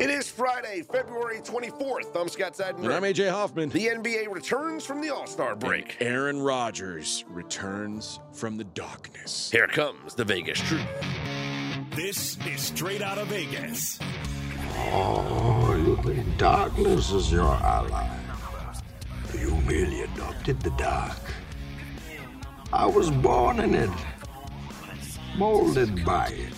[0.00, 2.20] It is Friday, February 24th.
[2.20, 2.84] I'm Scott Seidenberg.
[2.84, 3.68] And I'm AJ Hoffman.
[3.68, 5.96] The NBA returns from the All Star break.
[6.00, 9.50] Aaron Rodgers returns from the darkness.
[9.52, 10.82] Here comes the Vegas Truth.
[11.90, 14.00] This is straight out of Vegas.
[14.92, 18.10] Oh, you think darkness is your ally?
[19.38, 21.18] You merely adopted the dark.
[22.72, 23.90] I was born in it,
[25.36, 26.52] molded by it.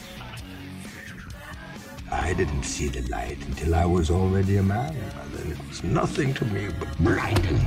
[2.10, 4.94] I didn't see the light until I was already a man.
[4.94, 7.66] And then it was nothing to me but blinding.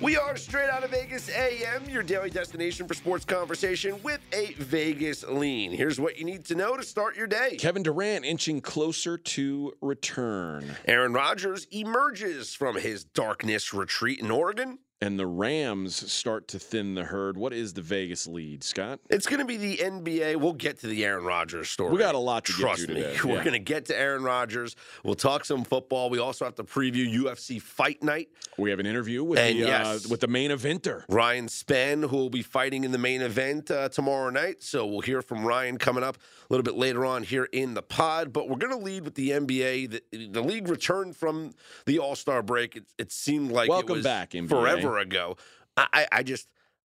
[0.00, 4.52] We are straight out of Vegas AM, your daily destination for sports conversation with a
[4.54, 5.72] Vegas lean.
[5.72, 7.56] Here's what you need to know to start your day.
[7.56, 10.76] Kevin Durant inching closer to return.
[10.86, 14.78] Aaron Rodgers emerges from his darkness retreat in Oregon.
[15.00, 17.36] And the Rams start to thin the herd.
[17.36, 18.98] What is the Vegas lead, Scott?
[19.08, 20.34] It's going to be the NBA.
[20.40, 21.92] We'll get to the Aaron Rodgers story.
[21.92, 23.00] We got a lot to Trust get to me.
[23.02, 23.18] today.
[23.24, 23.44] We're Yeah.
[23.44, 24.74] going to get to Aaron Rodgers.
[25.04, 26.10] We'll talk some football.
[26.10, 28.28] We also have to preview UFC Fight Night.
[28.58, 29.86] We have an interview with And the yes.
[30.06, 31.04] uh, with the main eventer.
[31.08, 34.64] Ryan Spann, who will be fighting in the main event uh, tomorrow night.
[34.64, 37.82] So we'll hear from Ryan coming up a little bit later on here in the
[37.82, 38.32] pod.
[38.32, 39.90] But we're going to lead with the NBA.
[40.10, 41.52] The, the league returned from
[41.86, 42.74] the All Star break.
[42.74, 44.48] It, it seemed like Welcome it was back, NBA.
[44.48, 45.10] forever Mm-hmm.
[45.10, 45.36] ago.
[45.76, 46.48] I, I, just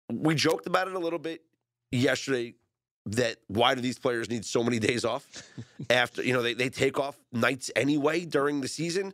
[0.10, 1.42] we joked about it a little bit
[1.92, 2.56] yesterday.
[3.06, 5.26] That why do these players need so many days off
[5.90, 9.14] after you know they, they take off nights anyway during the season?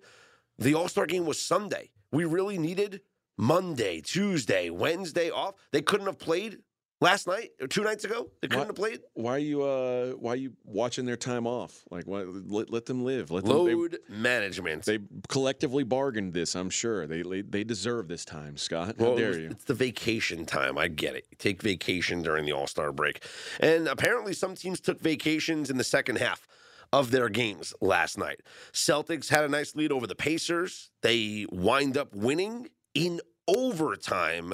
[0.57, 1.91] The All Star game was Sunday.
[2.11, 3.01] We really needed
[3.37, 5.55] Monday, Tuesday, Wednesday off.
[5.71, 6.59] They couldn't have played
[7.01, 8.29] last night or two nights ago.
[8.41, 8.67] They couldn't What?
[8.67, 8.99] have played.
[9.13, 11.83] Why are you uh why are you watching their time off?
[11.91, 13.31] Like why, let, let them live.
[13.31, 14.85] Let them, they- Load management.
[14.85, 17.05] They, collectively bargained this, I'm sure.
[17.07, 18.95] They they, deserve this time, Scott.
[18.99, 19.49] How Well, dare it's- you?
[19.51, 20.77] It's the vacation time.
[20.77, 21.25] I get it.
[21.31, 23.23] You take vacation during the All Star break.
[23.59, 26.47] And apparently, some teams took vacations in the second half
[26.93, 28.41] of their games last night.
[28.71, 30.91] Celtics had a nice lead over the Pacers.
[31.01, 34.53] They wind up winning in overtime.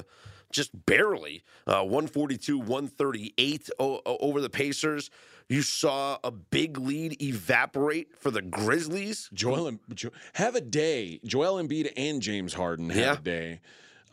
[0.52, 5.10] Just barely, uh, 142, 138 o- o- over the Pacers.
[5.50, 9.30] You saw a big lead evaporate for the Grizzlies.
[9.34, 9.72] Joel
[10.34, 11.20] have a day.
[11.26, 13.14] Joel Embiid and James Harden have Yeah.
[13.14, 13.60] a day.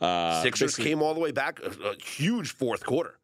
[0.01, 1.59] Uh, Sixers came all the way back.
[1.61, 3.15] A, a huge fourth quarter.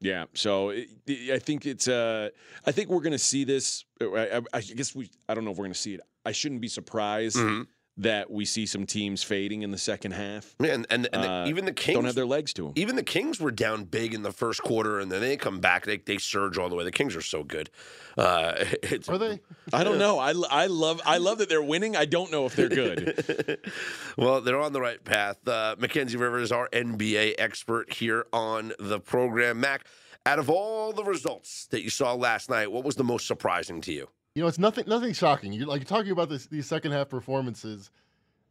[0.00, 0.88] Yeah, so it,
[1.32, 1.88] I think it's.
[1.88, 2.28] Uh,
[2.66, 3.84] I think we're going to see this.
[4.00, 5.10] I, I, I guess we.
[5.28, 6.00] I don't know if we're going to see it.
[6.26, 7.66] I shouldn't be surprised Mhm.
[7.96, 10.56] That we see some teams fading in the second half.
[10.58, 12.72] Man, and, and the- Uh, even the Kings Don't have their legs to them.
[12.74, 15.84] even the Kings were down big in the first quarter, and then they come back.
[15.86, 16.82] They they surge all the way.
[16.84, 17.70] The Kings are so good.
[18.18, 19.40] Uh, it's, Are they?
[19.72, 20.18] I don't know.
[20.18, 21.00] I, I love.
[21.06, 21.94] I love that they're winning.
[21.96, 23.60] I don't know if they're good.
[24.16, 25.46] well, they're on the right path.
[25.46, 29.60] Uh, Mackenzie Rivers, our NBA expert here on the program.
[29.60, 29.86] Mac,
[30.26, 33.80] out of all the results that you saw last night, what was the most surprising
[33.82, 34.08] to you?
[34.34, 35.52] You know, it's nothing nothing shocking.
[35.52, 37.90] You're like talking about this, these second half performances.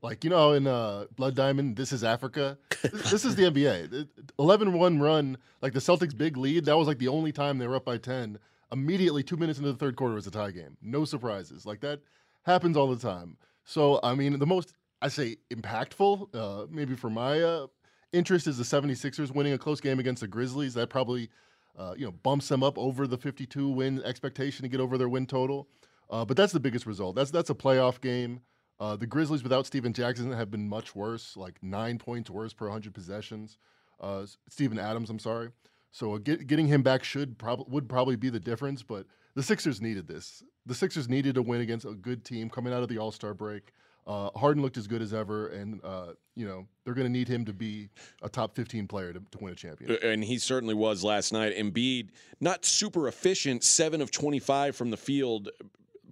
[0.01, 2.57] Like, you know, in uh, Blood Diamond, this is Africa.
[2.81, 3.89] This, this is the NBA.
[3.89, 4.07] The
[4.37, 7.77] 11-1 run, like the Celtics' big lead, that was like the only time they were
[7.77, 8.37] up by 10.
[8.73, 10.75] Immediately, two minutes into the third quarter was a tie game.
[10.81, 11.65] No surprises.
[11.65, 12.01] Like that
[12.45, 13.37] happens all the time.
[13.63, 17.67] So, I mean, the most, I say, impactful, uh, maybe for my uh,
[18.11, 20.73] interest, is the 76ers winning a close game against the Grizzlies.
[20.73, 21.29] That probably,
[21.77, 25.09] uh, you know, bumps them up over the 52 win expectation to get over their
[25.09, 25.67] win total.
[26.09, 27.15] Uh, but that's the biggest result.
[27.15, 28.41] That's that's a playoff game.
[28.79, 32.65] Uh, the Grizzlies without Steven Jackson have been much worse, like nine points worse per
[32.65, 33.57] 100 possessions.
[33.99, 35.49] Uh, Steven Adams, I'm sorry.
[35.91, 38.83] So uh, get, getting him back should probably would probably be the difference.
[38.83, 40.43] But the Sixers needed this.
[40.65, 43.33] The Sixers needed a win against a good team coming out of the All Star
[43.33, 43.71] break.
[44.05, 47.27] Uh, Harden looked as good as ever, and uh, you know they're going to need
[47.27, 47.89] him to be
[48.21, 50.03] a top 15 player to, to win a championship.
[50.03, 51.55] and he certainly was last night.
[51.55, 52.09] Embiid,
[52.41, 55.49] not super efficient, seven of 25 from the field,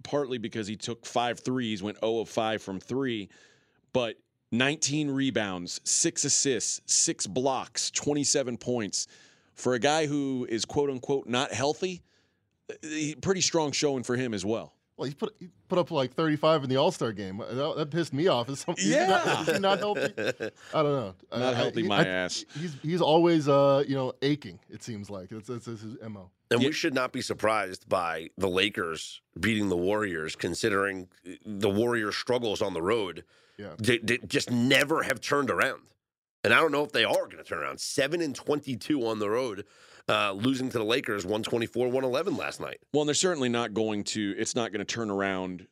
[0.02, 3.28] partly because he took five threes, went 0 of 5 from three,
[3.92, 4.16] but
[4.52, 9.06] 19 rebounds, six assists, six blocks, 27 points.
[9.54, 12.02] For a guy who is quote unquote not healthy,
[13.20, 14.74] pretty strong showing for him as well.
[15.02, 17.38] Well, he put he put up like 35 in the All Star game.
[17.38, 18.48] That, that pissed me off.
[18.48, 19.40] Is, some, is not, Yeah.
[19.42, 20.12] is he not healthy?
[20.16, 21.14] I don't know.
[21.32, 22.44] Not I- I- healthy, he- my I- ass.
[22.56, 24.60] He's he's always uh you know aching.
[24.70, 26.30] It seems like that's that's, that's his mo.
[26.52, 26.68] And Yeah.
[26.68, 31.08] we should not be surprised by the Lakers beating the Warriors, considering
[31.44, 33.24] the Warriors' struggles on the road.
[33.58, 33.70] Yeah.
[33.78, 35.80] They, they just never have turned around.
[36.44, 37.80] And I don't know if they are going to turn around.
[37.80, 39.64] 7 and 22 on the road,
[40.12, 42.78] uh, losing to the Lakers 124 111 last night.
[42.92, 44.34] Well, and they're certainly not going to.
[44.38, 45.66] It's not going to turn around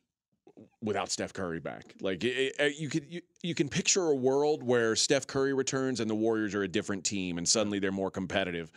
[0.81, 1.95] without Steph Curry back.
[2.01, 5.99] Like it, it- you could, you, you can picture a world where Steph Curry returns
[5.99, 8.71] and the Warriors are a different team, and suddenly they're more competitive.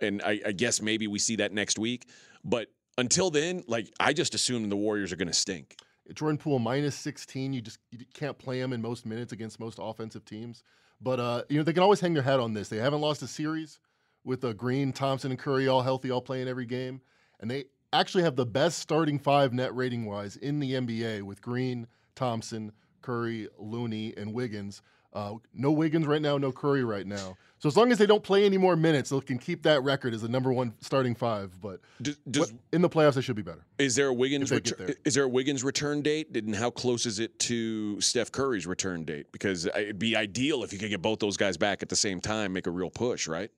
[0.00, 2.08] And I, I guess maybe we see that next week.
[2.44, 2.68] But
[2.98, 5.76] until then, like I just assume the Warriors are going to stink.
[6.14, 7.52] Jordan Poole minus 16.
[7.52, 10.62] You just you can't play him in most minutes against most offensive teams.
[11.00, 12.68] But uh, you know they can always hang their hat on this.
[12.68, 13.78] They haven't lost a series
[14.26, 17.00] with uh, Green, Thompson, and Curry all healthy, all playing every game,
[17.40, 21.40] and they actually have the best starting five net rating wise in the NBA with
[21.40, 24.82] Green, Thompson, Curry, Looney, and Wiggins.
[25.14, 27.38] Uh, no Wiggins right now, no Curry right now.
[27.58, 30.12] So as long as they don't play any more minutes, they can keep that record
[30.12, 31.58] as the number one starting five.
[31.62, 33.64] But Does, does, in the playoffs, they should be better.
[33.78, 34.94] is there a Wiggins retur- there.
[35.06, 36.36] is there a Wiggins return date?
[36.36, 39.32] And how close is it to Steph Curry's return date?
[39.32, 42.20] Because it'd be ideal if you could get both those guys back at the same
[42.20, 43.50] time, make a real push, right?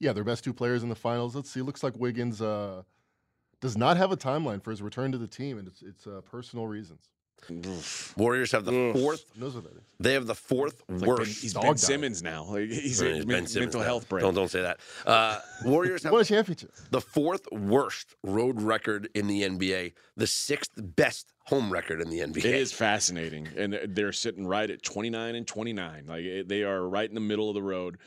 [0.00, 1.34] Yeah, their best two players in the finals.
[1.34, 1.60] Let's see.
[1.62, 2.82] Looks like Wiggins uh,
[3.60, 6.20] does not have a timeline for his return to the team, and it's it's uh,
[6.24, 7.08] personal reasons.
[8.16, 8.96] Warriors have the Ugh.
[8.96, 9.24] fourth.
[9.36, 9.82] Knows what that is?
[10.00, 11.40] They have the fourth Like Ben- worst.
[11.40, 11.76] he's Ben.
[11.76, 12.44] Simmons now.
[12.48, 13.86] Like, he's I a mean, men- Ben Simmons mental now.
[13.86, 14.22] health break.
[14.22, 14.80] Don't don't say that.
[15.06, 16.72] Uh, Warriors have won a championship.
[16.90, 22.18] the fourth worst road record in the NBA, the sixth best home record in the
[22.18, 22.38] NBA.
[22.38, 26.06] It is fascinating, and they're sitting right at 29 and 29.
[26.06, 27.98] Like they are right in the middle of the road.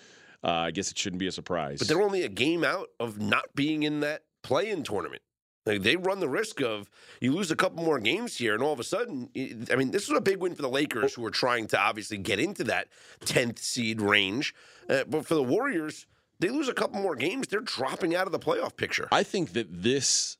[0.44, 1.80] Uh, I guess it shouldn't be a surprise.
[1.80, 5.22] but they're only a game out of not being in that play-in tournament.
[5.68, 6.90] Like they run the risk of
[7.20, 9.30] you lose a couple more games here, and all of a sudden,
[9.72, 12.18] I mean, this was a big win for the Lakers, who are trying to obviously
[12.18, 12.88] get into that
[13.26, 14.56] tenth seed range.
[14.90, 16.08] Uh, but for the Warriors,
[16.40, 19.08] they lose a couple more games, they're dropping out of the playoff picture.
[19.12, 20.38] I think that this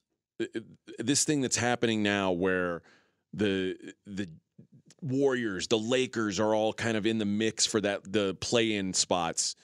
[0.98, 2.82] this thing that's happening now, where
[3.32, 3.78] the
[4.08, 4.28] the
[5.04, 9.56] Warriors, the Lakers are all kind of in the mix for that the play-in spots.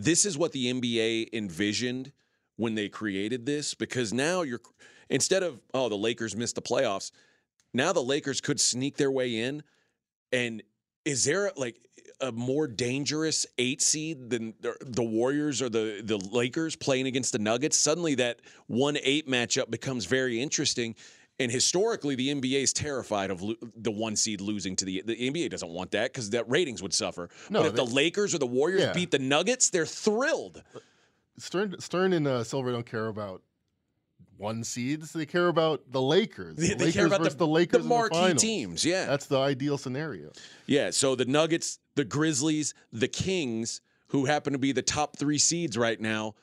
[0.00, 2.12] This is what the NBA envisioned
[2.54, 4.60] when they created this because now you're
[5.10, 7.10] instead of oh the Lakers missed the playoffs,
[7.74, 9.64] now the Lakers could sneak their way in
[10.30, 10.62] and
[11.04, 11.80] is there like
[12.20, 17.40] a more dangerous eight seed than the, Warriors or the the Lakers playing against the
[17.40, 17.76] Nuggets?
[17.76, 20.94] Suddenly, that one eight matchup becomes very interesting.
[21.40, 25.14] And historically, the NBA is terrified of lo- the one seed losing to the the
[25.30, 27.28] NBA doesn't want that because that ratings would suffer.
[27.48, 28.92] No, but if the Lakers or the Warriors Yeah.
[28.92, 30.62] beat the Nuggets, they're thrilled.
[31.38, 33.42] Stern, Stern and uh, Silver don't care about
[34.36, 35.12] one seeds.
[35.12, 36.56] They care about the Lakers.
[36.56, 38.42] They, The they Lakers care about versus the, the Lakers the marquee finals.
[38.42, 38.84] teams.
[38.84, 40.32] Yeah, That's the ideal scenario.
[40.66, 45.38] Yeah, so the Nuggets, the Grizzlies, the Kings, who happen to be the top three
[45.38, 46.34] seeds right now,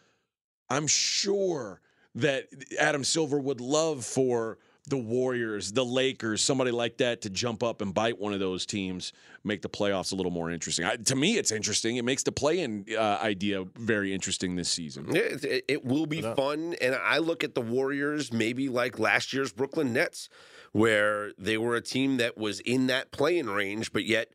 [0.69, 1.81] I'm sure
[2.15, 2.47] that
[2.79, 7.81] Adam Silver would love for the Warriors, the Lakers, somebody like that to jump up
[7.81, 10.85] and bite one of those teams, make the playoffs a little more interesting.
[10.85, 11.97] I, to me, it's interesting.
[11.97, 15.07] It makes the play-in uh, idea very interesting this season.
[15.13, 16.75] Yeah, it, it- it will be fun.
[16.81, 20.29] And I look at the Warriors maybe like last year's Brooklyn Nets,
[20.71, 24.29] where they were a team that was in that playing range, but yet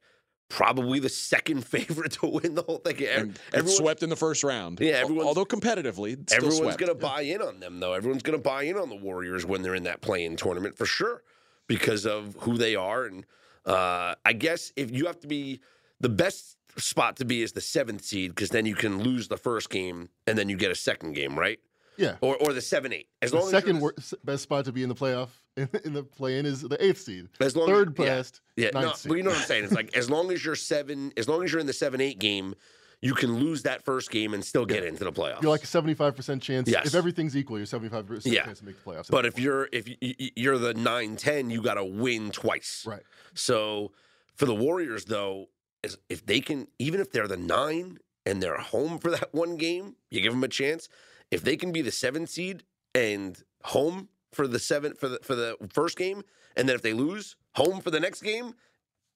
[0.51, 2.97] probably the second favorite to win the whole thing.
[3.07, 4.79] And everyone- swept in the first round.
[4.81, 7.95] Yeah, everyone's- although competitively, still Everyone's going to buy in on them, though.
[7.95, 10.85] Everyone's going to buy in on the Warriors when they're in that play-in tournament for
[10.85, 11.23] sure,
[11.67, 13.05] because of who they are.
[13.07, 13.25] And
[13.65, 15.61] uh, I guess if you have to be
[16.01, 19.37] the best spot to be is the seventh seed, because then you can lose the
[19.37, 21.59] first game and then you get a second game, right?
[21.97, 22.17] Yeah.
[22.21, 23.09] Or or the seven eight.
[23.23, 23.95] As The long as second the- wor-
[24.25, 27.29] best spot to be in the playoff in, in the play-in is the eighth seed.
[27.41, 29.65] As long Third as, yeah, best, Yeah, ninth no, but you know what I'm saying.
[29.65, 32.19] It's like as long as you're seven, as long as you're in the seven eight
[32.19, 32.55] game,
[33.03, 35.41] you can lose that first game and still get into the playoffs.
[35.43, 36.69] You're like a 75% chance.
[36.69, 36.87] Yes.
[36.87, 38.45] If everything's equal, you're 75% Yeah.
[38.45, 39.11] chance to make the playoffs.
[39.11, 39.89] but if you're if
[40.37, 42.85] you're the 9-10, you got to win twice.
[42.87, 43.03] right.
[43.35, 43.93] So
[44.37, 45.47] for the Warriors, though,
[45.83, 49.57] is if they can, even if they're the nine and they're home for that one
[49.57, 50.89] game, you give them a chance.
[51.31, 55.35] If they can be the seven seed and home for the seven for the for
[55.35, 56.23] the first game,
[56.57, 58.55] and then if they lose, home for the next game,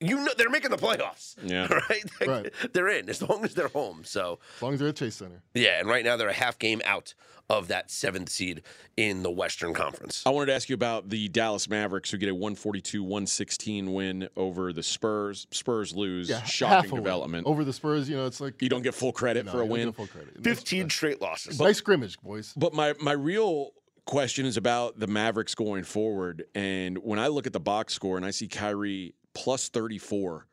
[0.09, 1.35] you know they're making the playoffs.
[1.43, 1.67] Yeah.
[1.91, 2.05] right.
[2.27, 2.53] Right.
[2.73, 4.03] they're in as long as they're home.
[4.05, 5.43] So As long as they're at Chase Center.
[5.55, 7.15] yeah, and right now they're a half game out
[7.51, 8.63] of that seventh seed
[8.97, 10.23] in the Western Conference.
[10.25, 14.73] I wanted to ask you about the Dallas Mavericks who get a 142-116 win over
[14.73, 15.47] the Spurs.
[15.51, 16.29] Spurs lose.
[16.31, 17.03] Yeah, Shocking a win.
[17.03, 17.47] development.
[17.47, 19.67] Over the Spurs, you know, it's like you don't get full credit no, for a
[19.67, 19.93] win.
[19.93, 20.37] full credit.
[20.37, 21.61] Nice- Fifteen straight losses.
[21.61, 22.53] nice scrimmage, boys.
[22.57, 23.73] But my my real
[24.07, 26.45] question is about the Mavericks going forward.
[26.55, 30.47] And when I look at the box score and I see Kyrie plus 34,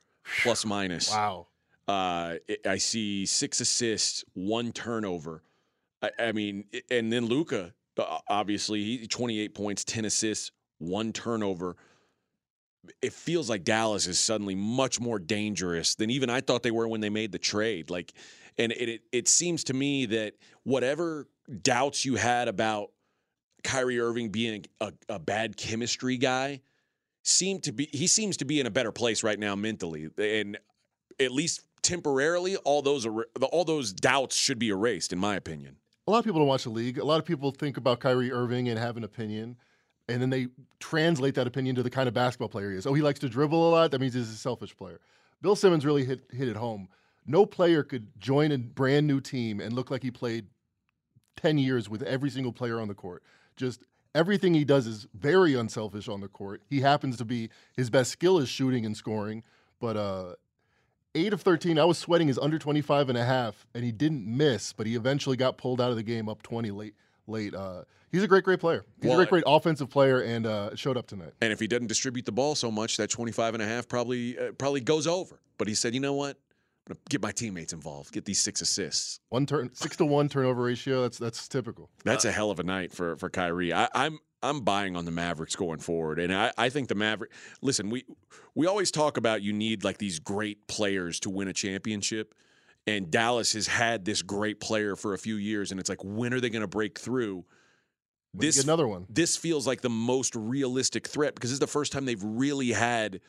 [0.43, 1.11] plus minus.
[1.11, 1.47] Wow.
[1.87, 2.35] Uh,
[2.65, 5.43] I- see six assists, one turnover.
[6.01, 7.73] I, I mean, and then Luka,
[8.27, 11.75] obviously, he 28 points, 10 assists, one turnover.
[13.01, 16.87] It feels like Dallas is suddenly much more dangerous than even I thought they were
[16.87, 17.89] when they made the trade.
[17.91, 18.13] Like,
[18.57, 20.33] and it it, it seems to me that
[20.63, 21.27] whatever
[21.61, 22.89] doubts you had about
[23.63, 26.61] Kyrie Irving being a, a bad chemistry guy
[27.23, 30.57] seem to be he seems to be in a better place right now mentally and
[31.19, 33.07] at least temporarily all those
[33.51, 35.75] all those doubts should be erased in my opinion
[36.07, 36.97] A lot of people don't watch the league.
[36.97, 39.57] A lot of people think about Kyrie Irving and have an opinion.
[40.07, 40.47] and then they
[40.79, 42.85] translate that opinion to the kind of basketball player he is.
[42.87, 43.91] Oh, he likes to dribble a lot.
[43.91, 44.99] That means he's a selfish player.
[45.41, 46.87] Bill Simmons really hit hit it home.
[47.25, 50.47] No player could join a brand new team and look like he played
[51.37, 53.23] 10 years with every single player on the court.
[53.55, 53.83] Just
[54.15, 56.61] everything he does is very unselfish on the court.
[56.69, 59.43] He happens to be his best skill is shooting and scoring,
[59.79, 60.35] but uh
[61.13, 64.25] 8 of 13, I was sweating his under 25 and a half and he didn't
[64.25, 66.95] miss, but he eventually got pulled out of the game up 20 late
[67.27, 67.53] late.
[67.53, 68.85] Uh he's a great great player.
[69.01, 71.33] He's Well, a great great offensive player and uh showed up tonight.
[71.41, 74.37] And if he doesn't distribute the ball so much, that 25 and a half probably
[74.37, 75.39] uh, probably goes over.
[75.57, 76.37] But he said, you know what?
[76.91, 79.19] I'm going to get my teammates involved, get these six assists.
[79.29, 81.89] One turn 6 to 1 turnover ratio, that's that's typical.
[82.03, 83.73] That's a uh, hell of a night for for Kyrie.
[83.73, 87.31] I, I'm I'm buying on the Mavericks going forward, and I, I think the Maverick.
[87.61, 88.05] Listen, we
[88.55, 92.33] we always talk about you need like these great players to win a championship,
[92.87, 96.33] and Dallas has had this great player for a few years, and it's like when
[96.33, 97.45] are they going to break through?
[98.33, 99.05] When This another one.
[99.09, 102.71] this feels like the most realistic threat because this is the first time they've really
[102.71, 103.19] had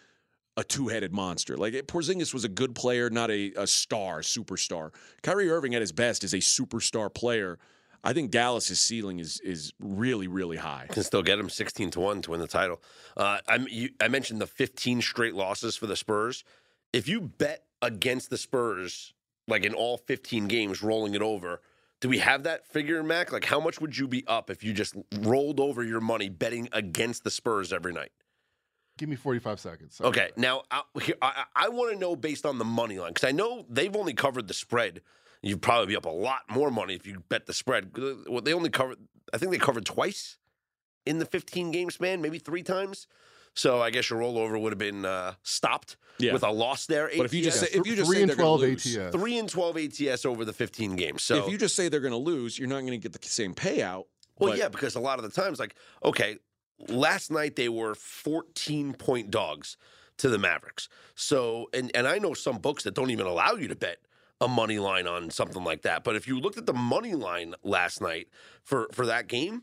[0.57, 1.57] a two-headed monster.
[1.57, 4.93] Like Porzingis was a good player, not a, a star, superstar.
[5.23, 7.59] Kyrie Irving at his best is a superstar player.
[8.05, 10.87] I think Dallas's ceiling is is really really high.
[10.91, 12.83] can still get him 16 to 1 to win the title.
[13.17, 16.45] Uh, I mentioned the 15 straight losses for the Spurs.
[16.93, 19.15] If you bet against the Spurs,
[19.47, 21.61] like in all 15 games, rolling it over,
[22.01, 23.33] do we have that figure, Mac?
[23.33, 26.69] Like, how much would you be up if you just rolled over your money betting
[26.73, 28.11] against the Spurs every night?
[28.99, 29.95] Give me 45 seconds.
[29.97, 30.09] Sorry.
[30.11, 33.29] Okay, now I, here- I, I want to know based on the money line because
[33.29, 35.01] I know they've only covered the spread.
[35.43, 37.91] You'd probably be up a lot more money if you bet the spread.
[38.29, 38.99] Well, they only covered,
[39.33, 40.39] I think they covered twice
[41.05, 43.09] in the 15 game span, maybe three times.
[43.55, 46.33] So I guess your rollover would have been uh, stopped Yeah.
[46.33, 47.11] with a loss there.
[47.17, 49.13] But if you just say, if you just 3 say and they're 12 lose, ATS.
[49.17, 51.23] three and 12 ATS over the 15 games.
[51.23, 53.27] So if you just say they're going to lose, you're not going to get the
[53.29, 54.05] same payout.
[54.39, 56.37] Well, but- yeah, because a lot of the times, like, okay,
[56.89, 59.77] last night they were 14 point dogs
[60.19, 60.89] to the Mavericks.
[61.15, 63.99] So, and, and I know some books that don't even allow you to bet
[64.41, 66.05] a money line on something like that.
[66.05, 68.29] But if you looked at the money line last night
[68.63, 69.63] for, for that game,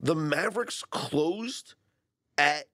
[0.00, 1.74] the Mavericks closed
[2.36, 2.66] at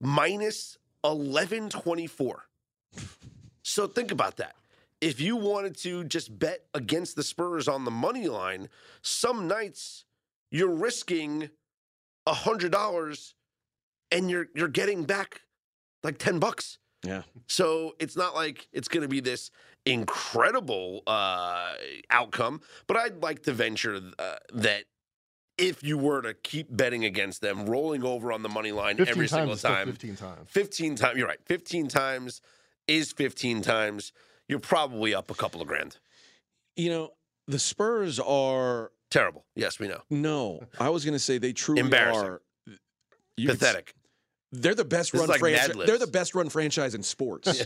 [0.00, 2.44] minus 1124.
[3.62, 4.56] So think about that.
[5.00, 8.68] If you wanted to just bet against the Spurs on the money line,
[9.02, 10.04] some nights
[10.50, 11.50] you're risking
[12.28, 13.34] a hundred dollars
[14.12, 15.40] and you're you're getting back
[16.02, 16.78] like 10 bucks.
[17.04, 17.22] Yeah.
[17.46, 19.50] So it's not like it's going to be this
[19.86, 21.72] incredible uh,
[22.10, 24.84] outcome, but I'd like to venture uh, that
[25.56, 29.28] if you were to keep betting against them, rolling over on the money line every
[29.28, 30.50] single time, 15 times.
[30.50, 32.40] 15 times, you're right, 15 times
[32.86, 34.12] is 15 times,
[34.48, 35.98] you're probably up a couple of grand.
[36.76, 37.10] You know,
[37.46, 39.44] the Spurs are Terrible.
[39.54, 40.02] Yes, we know.
[40.10, 40.60] no.
[40.78, 42.24] I was going to say they truly Embarrassing.
[42.24, 42.42] are.
[43.36, 43.94] you could Pathetic.
[44.50, 45.76] They're the best This run like franchise.
[45.86, 47.62] They're the best run franchise in sports.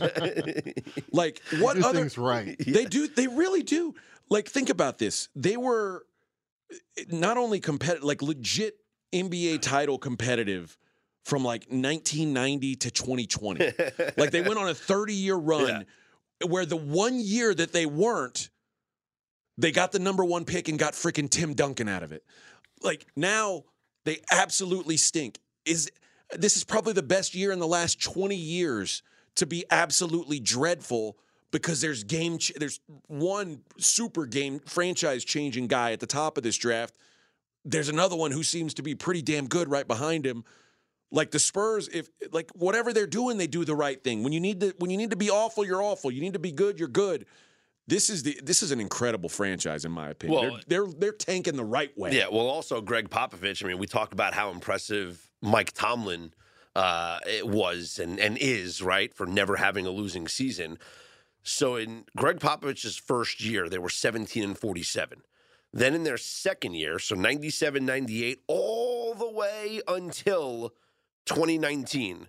[1.11, 2.55] like what other things right.
[2.59, 3.07] They do.
[3.07, 3.95] They really do.
[4.29, 5.29] Like, think about this.
[5.35, 6.05] They were
[6.97, 8.77] eh, not only competitive, like legit
[9.13, 10.77] NBA title competitive
[11.23, 13.65] from like 1990 to 2020.
[14.17, 15.85] like, they went on a 30 year run
[16.45, 18.49] where the one year that they weren't,
[19.57, 22.23] they got the number one pick and got freaking Tim Duncan out of it.
[22.81, 23.63] Like, now
[24.05, 25.39] they absolutely stink.
[25.65, 25.89] Is
[26.31, 29.03] this is probably the best year in the last 20 years
[29.35, 31.17] to be absolutely dreadful
[31.51, 36.43] because there's game ch- there's one super game franchise changing guy at the top of
[36.43, 36.95] this draft.
[37.63, 40.43] There's another one who seems to be pretty damn good right behind him.
[41.11, 44.23] Like the Spurs, if like whatever they're doing, they do the right thing.
[44.23, 46.11] When you need to when you need to be awful, you're awful.
[46.11, 47.25] You need to be good, you're good.
[47.87, 50.41] This is the this is an incredible franchise in my opinion.
[50.41, 52.15] Well, they're, they're, they're tanking the right way.
[52.15, 52.27] Yeah.
[52.31, 53.63] Well, also Gregg Popovich.
[53.63, 56.33] I mean, we talked about how impressive Mike Tomlin
[56.75, 60.77] uh, it was and and is right for never having a losing season.
[61.43, 65.23] So in Gregg Popovich's first year, they were 17 and 47.
[65.73, 70.73] Then in their second year, so 97, 98, all the way until
[71.25, 72.27] 2019,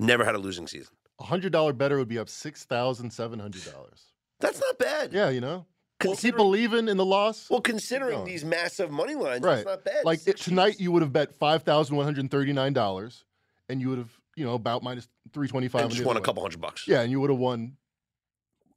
[0.00, 0.94] never had a losing season.
[1.20, 4.13] $100 better would be up $6,700.
[4.40, 5.12] That's not bad.
[5.12, 5.66] Yeah, you know,
[6.00, 7.48] keep Considering- believing in the loss.
[7.50, 10.04] Well, considering these massive money lines, right, it's not bad.
[10.04, 13.24] like it, tonight, you would have bet five thousand one hundred thirty nine dollars,
[13.68, 15.82] and you would have, you know, about minus three twenty five.
[15.82, 16.86] and just won a couple hundred bucks.
[16.88, 17.76] Yeah, and you would have won.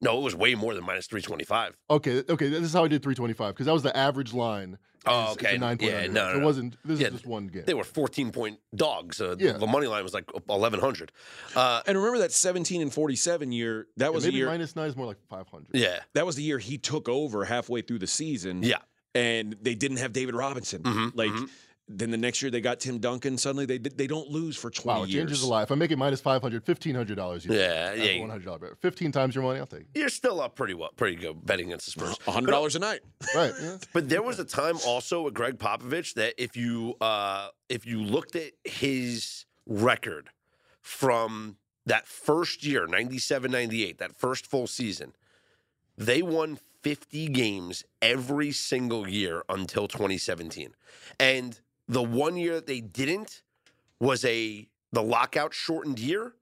[0.02, 1.76] No, it was way more than minus 325.
[1.90, 4.34] Okay, okay, this is how I did three twenty five because that was the average
[4.34, 4.78] line.
[5.06, 5.58] Oh, is- is a okay.
[5.58, 6.12] nine point Yeah, under.
[6.12, 6.78] no, So no, it wasn't.
[6.84, 7.64] This Yeah, is just one game.
[7.66, 9.22] They were 14 point dogs.
[9.22, 9.54] Uh, Yeah.
[9.54, 11.12] The money line was like 1100.
[11.56, 14.76] Uh, And remember that 17 and 47 year, that Yeah, was a maybe year minus
[14.76, 15.70] nine is more like five hundred.
[15.74, 16.00] yeah.
[16.14, 18.64] that was the year he took over halfway through the season.
[18.64, 18.80] Yeah.
[19.16, 20.84] And they didn't have David Robinson.
[20.84, 21.50] Mhm, Like mhm.
[21.90, 23.38] Then the next year they got Tim Duncan.
[23.38, 25.22] Suddenly they they don't lose for twenty Wow, it years.
[25.24, 25.64] changes a lot.
[25.64, 27.46] If I make it minus 500, $1,500.
[27.50, 28.78] Yeah, yeah, One hundred dollar bet.
[28.82, 29.82] Fifteen times your money, I'll take.
[29.82, 29.88] it.
[29.96, 32.18] You're still up pretty well, pretty good betting against the Spurs.
[32.28, 33.00] hundred dollars a night.
[33.34, 33.54] Right.
[33.62, 33.78] Yeah.
[33.94, 38.04] But there was a time also with Gregg Popovich that if you uh, if you
[38.04, 40.30] looked at his record
[40.82, 45.14] from that first year, 97 98, that first full season,
[45.98, 50.74] they won 50 games every single year until 2017.
[51.20, 53.42] And the one year that they didn't
[54.00, 56.34] was a the lockout shortened year.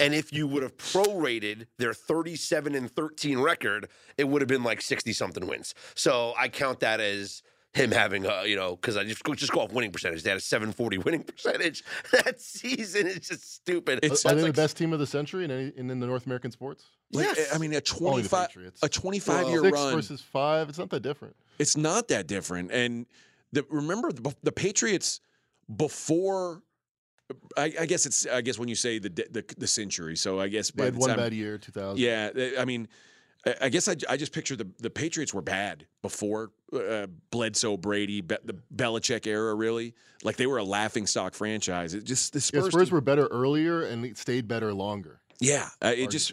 [0.00, 4.64] And if you would have prorated their 37 and 13 record, it would have been
[4.64, 5.72] like 60 something wins.
[5.94, 7.42] So I count that as
[7.74, 10.24] him having a, you know, because I just go, just go off winning percentage.
[10.24, 13.06] They had a 740 winning percentage that season.
[13.06, 14.00] It's just stupid.
[14.02, 16.00] It's- Are That's they like- the best team of the century in, any, in, in
[16.00, 16.86] the North American sports?
[17.12, 17.54] Like, Yes.
[17.54, 18.82] I mean, a Only twenty the five Patriots.
[18.82, 19.94] a twenty five year Six run.
[19.94, 20.68] versus five.
[20.68, 21.36] It's not that different.
[21.60, 22.72] It's not that different.
[22.72, 23.06] And
[23.52, 25.20] the, remember the, the Patriots
[25.74, 26.62] before.
[27.58, 28.26] I, I guess it's.
[28.26, 30.16] I guess when you say the the, the century.
[30.16, 31.98] So I guess They had the one time, bad year, 2000.
[31.98, 32.88] Yeah, I mean,
[33.60, 38.22] I- guess I, I just picture the the Patriots were bad before uh, Bledsoe, Brady,
[38.22, 39.54] Be- the Belichick era.
[39.54, 41.92] Really, like they were a laughing stock franchise.
[41.92, 42.72] It just the Yeah, Spurs.
[42.72, 45.20] Spurs were better earlier and stayed better longer.
[45.38, 46.32] yeah, uh, it just.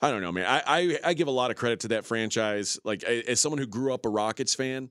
[0.00, 0.46] I don't know, man.
[0.46, 2.78] I, I I give a lot of credit to that franchise.
[2.82, 4.90] Like as someone who grew up a Rockets fan,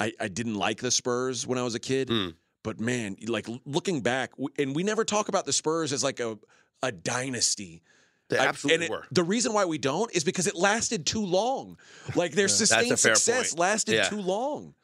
[0.00, 2.08] I, I didn't like the Spurs when I was a kid.
[2.08, 2.28] Hmm.
[2.62, 6.38] But man, like looking back, and we never talk about the Spurs as like a
[6.82, 7.82] a dynasty.
[8.28, 9.04] They I- absolutely and it- were.
[9.12, 11.78] The reason why we don't is because it lasted too long.
[12.14, 13.60] Like their sustained success point.
[13.60, 14.08] lasted Yeah.
[14.08, 14.74] too long.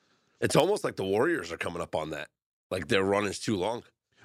[0.41, 2.29] It's almost like the Warriors are coming up on that.
[2.71, 3.83] Like their run is too long.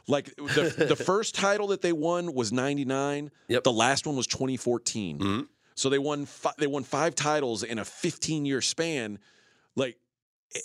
[0.07, 3.31] Like the the first title that they won was 99.
[3.50, 3.63] Yep.
[3.63, 5.19] The last one was 2014.
[5.19, 5.48] Mhm.
[5.75, 9.19] So they won fi- they won 5 titles in a 15-year span.
[9.75, 9.98] Like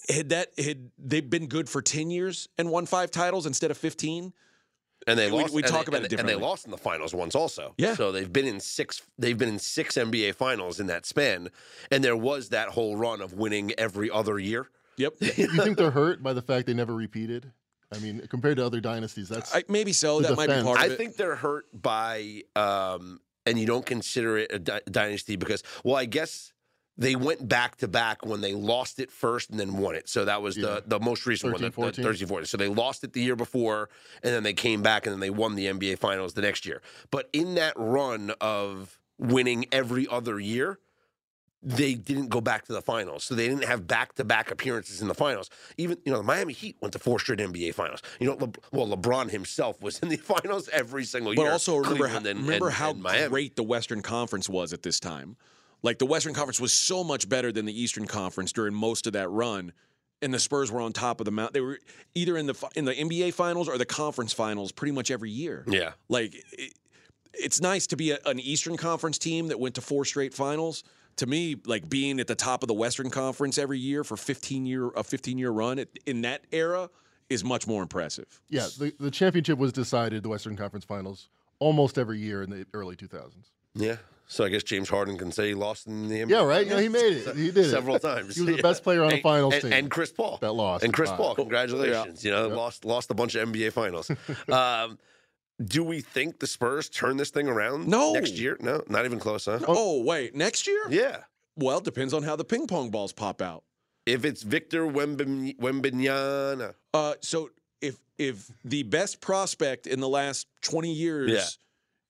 [0.08, 3.76] had that had they been good for 10 years and won 5 titles instead of
[3.76, 4.32] 15?
[5.06, 5.54] And they We- lost.
[5.54, 7.74] we talk they, about and it they- And they lost in the finals once also.
[7.78, 7.94] Yeah.
[7.94, 9.02] So they've been in six.
[9.18, 11.50] They've been in six NBA finals in that span,
[11.92, 14.68] and there was that whole run of winning every other year.
[14.96, 15.14] Yep.
[15.20, 17.52] you think they're hurt by the fact they never repeated?
[17.92, 20.20] I mean, compared to other dynasties, that's I, maybe so.
[20.20, 23.86] The That might be part of I think they're hurt by, um, and you don't
[23.86, 26.52] consider it a dy- dynasty because, well, I guess
[26.98, 30.08] they went back to back when they lost it first and then won it.
[30.08, 30.80] So that was Yeah.
[30.80, 32.04] the the most recent 13, one, the, the 14.
[32.04, 32.46] 13 14.
[32.46, 33.90] So they lost it the year before,
[34.22, 36.80] and then they came back and then they won the NBA Finals the next year.
[37.10, 40.78] But in that run of winning every other year,
[41.62, 43.24] they didn't go back to the finals.
[43.24, 45.50] So they didn't have back to back appearances in the finals.
[45.76, 48.02] Even, you know, the Miami Heat went to four straight NBA finals.
[48.20, 51.50] You know, Le- well, LeBron himself was in the finals every single But year.
[51.50, 54.82] But also remember how, and- remember and- how and great the Western Conference was at
[54.82, 55.36] this time.
[55.86, 59.12] Like the Western Conference was so much better than the Eastern Conference during most of
[59.12, 59.72] that run,
[60.20, 61.52] and the Spurs were on top of the mount.
[61.52, 61.78] They were
[62.16, 65.64] either in the in the NBA Finals or the Conference Finals pretty much every year.
[65.68, 65.92] Yeah.
[66.08, 66.74] Like it,
[67.32, 70.82] it's nice to be a, an Eastern Conference team that went to four straight finals.
[71.18, 74.66] To me, like being at the top of the Western Conference every year for 15
[74.66, 76.90] year a 15 year run at, in that era
[77.30, 78.40] is much more impressive.
[78.48, 78.66] yeah.
[78.76, 81.28] The, the championship was decided the Western Conference Finals
[81.60, 83.30] almost every year in the early 2000s.
[83.76, 83.96] Yeah.
[84.28, 86.30] So I guess James Harden can say he lost in the NBA.
[86.30, 86.64] Yeah, right.
[86.66, 87.36] You know, he made it.
[87.36, 88.34] He did it several times.
[88.34, 89.72] He was the best player on the And- finals and, team.
[89.72, 91.18] and Chris Paul That lost And Chris five.
[91.18, 92.24] Paul, congratulations.
[92.24, 92.56] You know, Yep.
[92.56, 94.10] lost lost a bunch of NBA finals.
[94.48, 94.98] um,
[95.64, 98.12] do we think the Spurs turn this thing around No.
[98.12, 98.56] next year?
[98.60, 99.60] No, not even close, huh?
[99.66, 100.82] Oh, wait, next year?
[100.90, 101.18] Yeah.
[101.56, 103.62] Well, depends on how the ping pong balls pop out.
[104.04, 110.46] If it's Victor Wembany- Wembanyama, Uh, so if if the best prospect in the last
[110.62, 111.44] twenty years Yeah.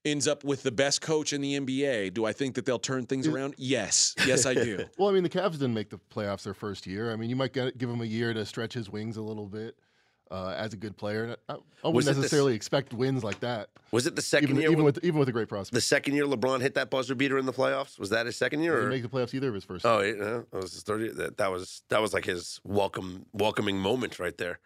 [0.07, 3.05] Ends up with the best coach in the NBA, do I think that they'll turn
[3.07, 3.55] things around?
[3.59, 4.85] Yes, yes, I do.
[4.99, 7.13] Well, I mean, the Cavs didn't make the playoffs their first year.
[7.13, 9.47] I mean, you might get, give him a year to stretch his wings a little
[9.47, 9.77] bit
[10.31, 11.37] uh, as a good player.
[11.49, 14.61] I, I wouldn't it this- necessarily expect wins like that, was it the second even,
[14.63, 14.71] year?
[14.71, 15.75] even when- with even with a great prospect.
[15.75, 17.99] the second year LeBron hit that buzzer beater in the playoffs?
[17.99, 18.75] Was that his second He year?
[18.77, 18.91] didn't Or?
[18.91, 19.85] make the playoffs either of his first.
[19.87, 20.17] Oh, year.
[20.17, 21.13] yeah, no, that was his third year.
[21.13, 24.59] That, that was that was like his welcome welcoming moment right there.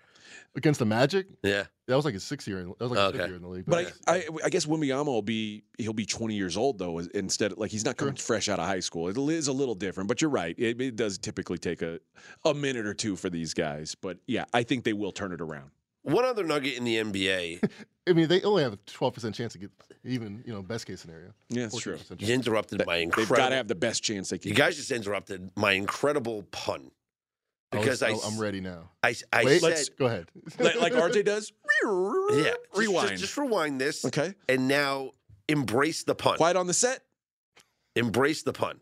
[0.55, 1.64] against the Magic, Yeah.
[1.90, 2.61] That was like his sixth year.
[2.61, 3.18] In, that was like his Okay.
[3.18, 3.64] fifth year in the league.
[3.66, 7.57] But I, I, I guess Wembanyama will be he'll be 20 years old though instead
[7.59, 8.24] like he's not coming Sure.
[8.24, 9.09] fresh out of high school.
[9.09, 10.55] It is a little different, but you're right.
[10.57, 11.98] It, it does typically take a
[12.44, 13.94] a minute or two for these guys.
[13.94, 15.70] But yeah, I think they will turn it around.
[16.03, 17.68] One other nugget in the NBA.
[18.09, 19.70] I mean, they only have a twelve percent chance to get
[20.05, 21.33] even you know best case scenario.
[21.48, 21.96] Yeah, that's true.
[21.96, 22.12] chance.
[22.22, 23.35] you interrupted my incredible.
[23.35, 24.48] They've got to have the best chance they can.
[24.50, 26.90] You guys just interrupted my incredible pun
[27.70, 28.90] because I, Oh, I'm ready now.
[29.02, 30.26] I, I Wait, said, let's- go ahead.
[30.59, 31.52] like, like RJ does.
[31.85, 33.11] yeah, rewind.
[33.11, 35.11] Just, just rewind this, okay, and now
[35.48, 36.37] embrace the pun.
[36.37, 37.00] quiet on the set.
[37.96, 38.80] Embrace the pun.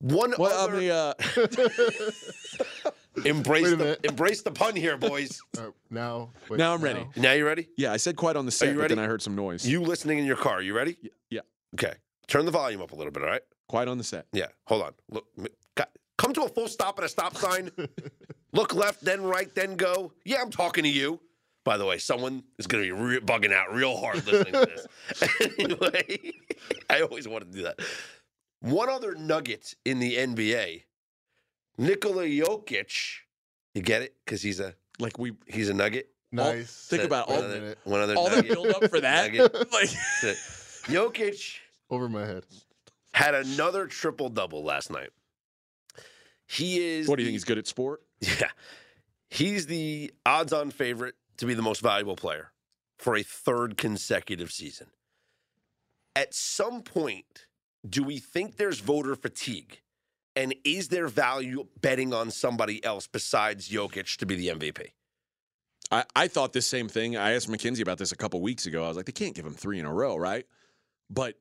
[0.00, 1.12] One Well, other, I mean, uh,
[3.26, 5.40] Embrace the embrace the pun here, boys.
[5.58, 7.04] All right, now, wait, Now I'm ready.
[7.16, 7.68] now you ready?
[7.76, 8.94] Yeah, I said quiet on the set, you but ready?
[8.94, 9.66] then I heard some noise.
[9.66, 10.62] You listening in your car?
[10.62, 10.96] You ready?
[11.28, 11.40] yeah,
[11.74, 11.94] Okay.
[12.28, 13.22] Turn the volume up a little bit.
[13.24, 13.42] All right.
[13.68, 14.26] quiet on the set.
[14.32, 14.46] Yeah.
[14.68, 14.92] Hold on.
[15.10, 15.26] Look.
[16.20, 17.70] M- ca- Come to a full stop at a stop sign.
[18.52, 20.12] Look left, then right, then go.
[20.24, 21.20] Yeah, I'm talking to you.
[21.64, 24.66] By the way, someone is going to be re- bugging out real hard listening to
[24.66, 25.58] this.
[25.58, 26.32] anyway,
[26.90, 27.78] I always wanted to do that.
[28.60, 30.82] One other nugget in the NBA:
[31.78, 32.92] Nikola Jokic.
[33.74, 34.14] You get it?
[34.24, 36.08] Because he's a Like we he's a nugget.
[36.32, 36.86] Nice.
[36.88, 38.52] think about one all- other, one other all that nugget.
[38.52, 39.32] build up for that.
[39.32, 39.54] Nugget.
[39.72, 39.88] like
[40.86, 41.56] Jokic
[41.90, 42.44] Over my head.
[43.14, 45.10] had another triple double last night.
[46.50, 47.06] He is.
[47.08, 48.02] what do you the- think he's good at sport?
[48.20, 48.50] Yeah.
[49.30, 52.50] He's the odds on favorite to be the most valuable player
[52.98, 54.88] for a third consecutive season.
[56.16, 57.46] At some point,
[57.88, 59.80] do we think there's voter fatigue?
[60.34, 64.88] And is there value betting on somebody else besides Jokic to be the MVP?
[65.92, 67.16] I, I thought this same thing.
[67.16, 68.84] I asked Mackenzie about this a couple weeks ago.
[68.84, 70.44] I was like, they can't give him three in a row, right?
[71.08, 71.36] But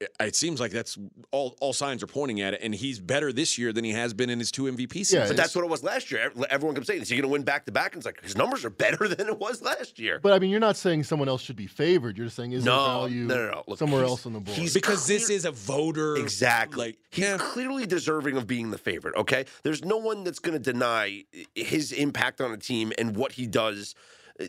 [0.00, 0.98] it, it seems like that's
[1.30, 1.56] all.
[1.60, 4.28] All signs are pointing at it, and he's better this year than he has been
[4.28, 5.12] in his two MVP seasons.
[5.12, 6.30] Yeah, But that's what it was last year.
[6.50, 7.92] Everyone kept saying, is he going to win back to back?
[7.94, 10.18] And it's like, his numbers are better than it was last year.
[10.22, 12.18] But I mean, you're not saying someone else should be favored.
[12.18, 13.62] You're just saying is there No, value no, no, no.
[13.66, 14.58] Look, somewhere else on the board.
[14.58, 16.16] he's- because this is a voter.
[16.16, 16.86] Exactly.
[16.88, 17.38] Like He's yeah.
[17.38, 19.46] clearly deserving of being the favorite, okay?
[19.62, 23.46] There's no one that's going to deny his impact on a team and what he
[23.46, 23.94] does.
[24.38, 24.44] Uh,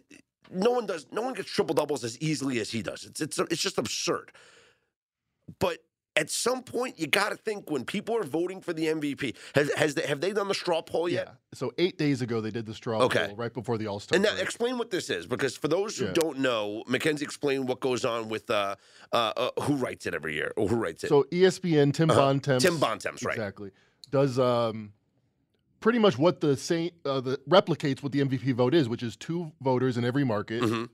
[0.52, 3.06] no one does no one gets triple doubles as easily as he does.
[3.06, 4.32] It's it's it's just absurd.
[5.60, 5.80] But
[6.16, 9.72] at some point you got to think when people are voting for the MVP, has
[9.76, 11.28] has they, have they done the straw poll yet?
[11.28, 11.34] yeah.
[11.54, 13.28] So eight days ago they did the straw Okay.
[13.28, 14.16] poll right before the All Star.
[14.16, 16.14] And now explain what this is, because for those who Yeah.
[16.14, 18.76] don't know, Mackenzie explained what goes on with uh,
[19.14, 21.10] uh, uh, who writes it every year or who writes it.
[21.10, 22.20] So ESPN Tim Uh-huh.
[22.20, 22.64] Bontemps.
[22.64, 23.36] Tim Bontemps, right?
[23.36, 23.72] Exactly.
[24.12, 24.94] Does um
[25.80, 29.16] pretty much what the same uh, the replicates what the MVP vote is, which is
[29.16, 30.64] two voters in every market.
[30.64, 30.90] Mhm.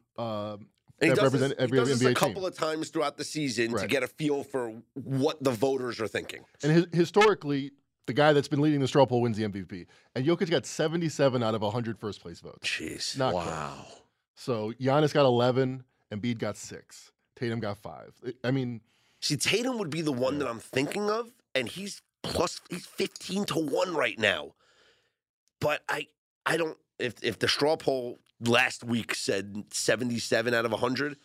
[0.99, 2.43] And he that does, represent he every does this NBA a couple team.
[2.45, 6.41] of times throughout the season to get a feel for what the voters are thinking.
[6.63, 7.71] and hi- historically,
[8.05, 9.85] the guy that's been leading the straw poll wins the MVP.
[10.15, 12.67] And Jokic got 77 out of 100 first place votes.
[12.67, 13.17] Jeez.
[13.17, 13.45] Not close.
[13.47, 13.85] Wow.
[14.35, 18.13] So Giannis got 11, Embiid got six, Tatum got five.
[18.43, 18.81] I- mean,
[19.21, 23.45] See, Tatum would be the one that I'm thinking of, and he's plus he's 15
[23.45, 24.53] to 1 right now.
[25.61, 26.07] But I
[26.45, 31.17] I don't if if the straw poll last week said 77 out of 100,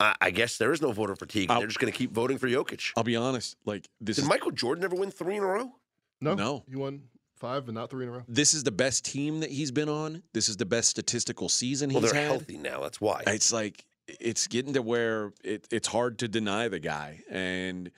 [0.00, 1.50] I, I guess there is no voter fatigue.
[1.50, 2.92] I'll- They're just going to keep voting for Jokic.
[2.96, 3.56] I'll be honest.
[3.64, 5.72] Like this Did is Michael Jordan ever win 3 in a row?
[6.20, 6.64] no, No.
[6.68, 7.02] he won
[7.36, 8.24] five and not three in a row.
[8.26, 10.22] this is the best team that he's been on.
[10.32, 12.30] This is the best statistical season Well, he's they're had.
[12.30, 12.80] healthy now.
[12.80, 13.22] That's why.
[13.28, 17.92] It's like it's getting to where it, it's hard to deny the guy, and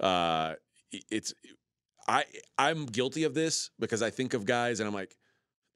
[0.00, 0.54] uh,
[1.10, 1.34] it's
[2.06, 2.24] I
[2.56, 5.14] I'm guilty of this because I think of guys and I'm like,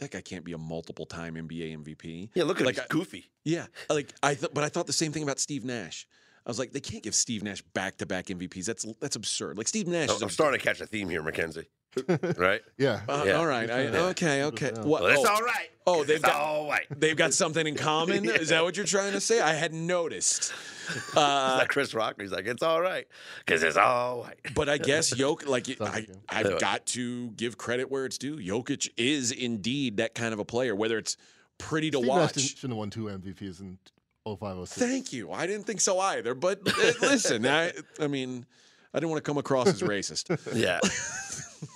[0.02, 2.30] that guy can't be a multiple time NBA MVP.
[2.34, 2.82] yeah, look at like him.
[2.82, 3.30] He's goofy.
[3.44, 6.06] Yeah, like I th- but I thought the same thing about Steve Nash.
[6.44, 8.64] I was like, they can't give Steve Nash back to back MVPs.
[8.64, 9.56] That's that's absurd.
[9.58, 10.08] Like Steve Nash.
[10.10, 11.68] Oh, is I'm starting to catch a theme here, Mackenzie.
[12.38, 12.60] Right?
[12.78, 13.00] Yeah.
[13.08, 13.32] Uh, Yeah.
[13.34, 13.70] All right.
[13.70, 14.44] I, Okay.
[14.44, 14.72] Okay.
[14.74, 14.82] Yeah.
[14.82, 15.02] What?
[15.02, 15.68] Well, it's oh, all right.
[15.86, 16.86] oh, they've It's got- all right.
[16.90, 18.24] They've got something in common.
[18.28, 19.40] Is that what you're trying to say?
[19.40, 20.52] I hadn't noticed.
[20.88, 22.20] Is Uh, that Chris Rock?
[22.20, 23.06] He's like, it's all right.
[23.44, 24.38] Because it's all right.
[24.54, 26.58] but I guess Jokic, like I, I've Yeah.
[26.58, 28.36] got to give credit where it's due.
[28.36, 30.74] Jokic is indeed that kind of a player.
[30.74, 31.16] Whether it's
[31.58, 32.32] pretty to Steve Nash watch.
[32.34, 33.78] didn't- shouldn't have won two MVPs in
[34.24, 34.78] 0506.
[34.80, 35.30] Thank you.
[35.32, 36.34] I didn't think so either.
[36.34, 38.46] But uh, listen, I, I mean,
[38.94, 40.28] I didn't want to come across as racist.
[40.54, 40.80] Yeah.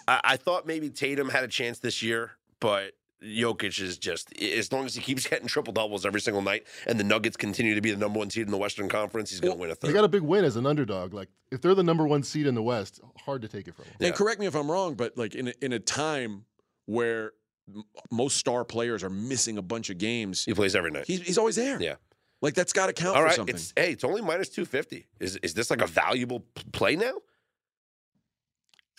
[0.09, 2.93] I, I thought maybe Tatum had a chance this year, but
[3.23, 6.99] Jokic is just as long as he keeps getting triple doubles every single night, and
[7.01, 9.55] the Nuggets continue to be the number one seed in the Western Conference, he's going
[9.55, 9.89] to win a third.
[9.89, 11.15] They got a big win as an underdog.
[11.15, 13.85] Like if they're the number one seed in the West, hard to take it from
[13.87, 13.95] them.
[14.01, 14.07] Yeah.
[14.09, 16.45] And correct me if I'm wrong, but like in a, in a time
[16.87, 17.33] where
[17.75, 21.07] m- most star players are missing a bunch of games, he plays every night.
[21.07, 21.81] he's, he's always there.
[21.81, 21.97] Yeah.
[22.43, 23.55] Like that's got to count All for something.
[23.55, 25.07] it's hey, it's only minus two fifty.
[25.19, 27.15] Is is this like a valuable play now?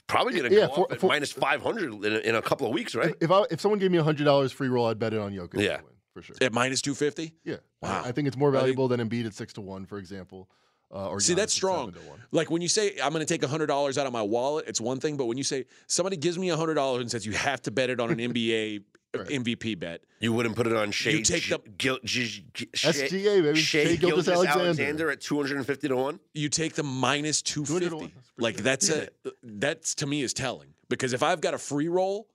[0.07, 2.35] Probably going to Yeah, go for- up at for- minus five hundred in, a- in
[2.35, 3.09] a couple of weeks, right?
[3.09, 5.33] If, if I if someone gave me hundred dollars free roll, I'd bet it on
[5.33, 5.61] Jokic.
[5.61, 5.77] Yeah.
[5.77, 6.35] win, for sure.
[6.41, 7.33] At minus 250?
[7.43, 8.01] Yeah, I- Wow.
[8.05, 10.49] I, think it's more I think- valuable than Embiid at six to one, for example.
[10.89, 11.87] Uh, or See, Giannis that's strong.
[11.91, 12.23] seven to one.
[12.31, 15.01] Like when you say I'm going to take $100 out of my wallet, it's one
[15.01, 15.17] thing.
[15.17, 17.99] But when you say somebody gives me $100 and says you have to bet it
[17.99, 18.83] on an NBA
[19.15, 19.27] Right.
[19.27, 21.11] MVP bet, You wouldn't put it on Shai.
[21.11, 23.57] You take G- the- Gil- G- G- SGA, baby.
[23.59, 24.63] Shai Shai Gilgeous Gilgeous-Alexander.
[24.65, 26.19] Alexander at two hundred and fifty to one.
[26.33, 27.89] you take the minus 250.
[27.89, 28.11] 200.
[28.15, 28.63] That's pretty Like good.
[28.65, 29.07] that's a
[29.43, 32.27] that's to me is telling because if I've got a free roll,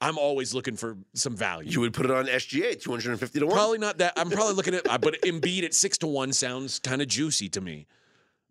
[0.00, 1.70] I'm always looking for some value.
[1.70, 3.54] You would put it on SGA two hundred and fifty to one.
[3.54, 4.14] Probably not that.
[4.16, 7.60] I'm probably looking at, but Embiid at six to one sounds kind of juicy to
[7.60, 7.86] me.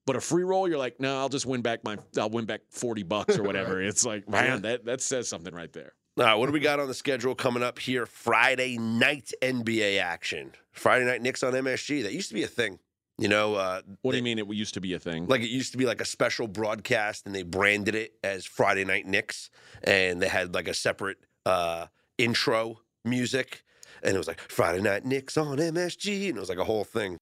[0.06, 2.62] But a free roll, you're like, no, I'll just win back my, I'll win back
[2.69, 3.82] forty bucks or whatever.
[3.82, 5.93] It's like, man, that that says something right there.
[6.17, 8.06] All right, what do we got on the schedule coming up here?
[8.06, 10.52] Friday night NBA action.
[10.74, 12.04] Friday night Knicks on MSG.
[12.04, 12.80] That used to be a thing.
[13.17, 15.28] You know, uh, What do you mean it used to be a thing?
[15.28, 18.84] Like it used to be like a special broadcast, and they branded it as Friday
[18.84, 19.50] Night Knicks,
[19.86, 21.86] and they had like a separate uh,
[22.17, 23.63] intro music,
[24.04, 26.84] and it was like Friday Night Knicks on MSG, and it was like a whole
[26.84, 27.19] thing.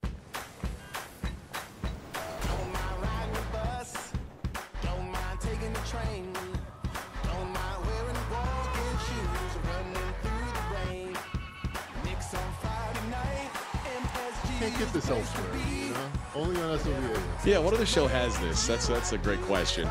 [14.91, 15.57] Get this elsewhere.
[15.69, 16.11] You know?
[16.35, 17.21] Only on SOVA.
[17.45, 18.67] yeah, what other show has this?
[18.67, 19.89] That's that's a great question.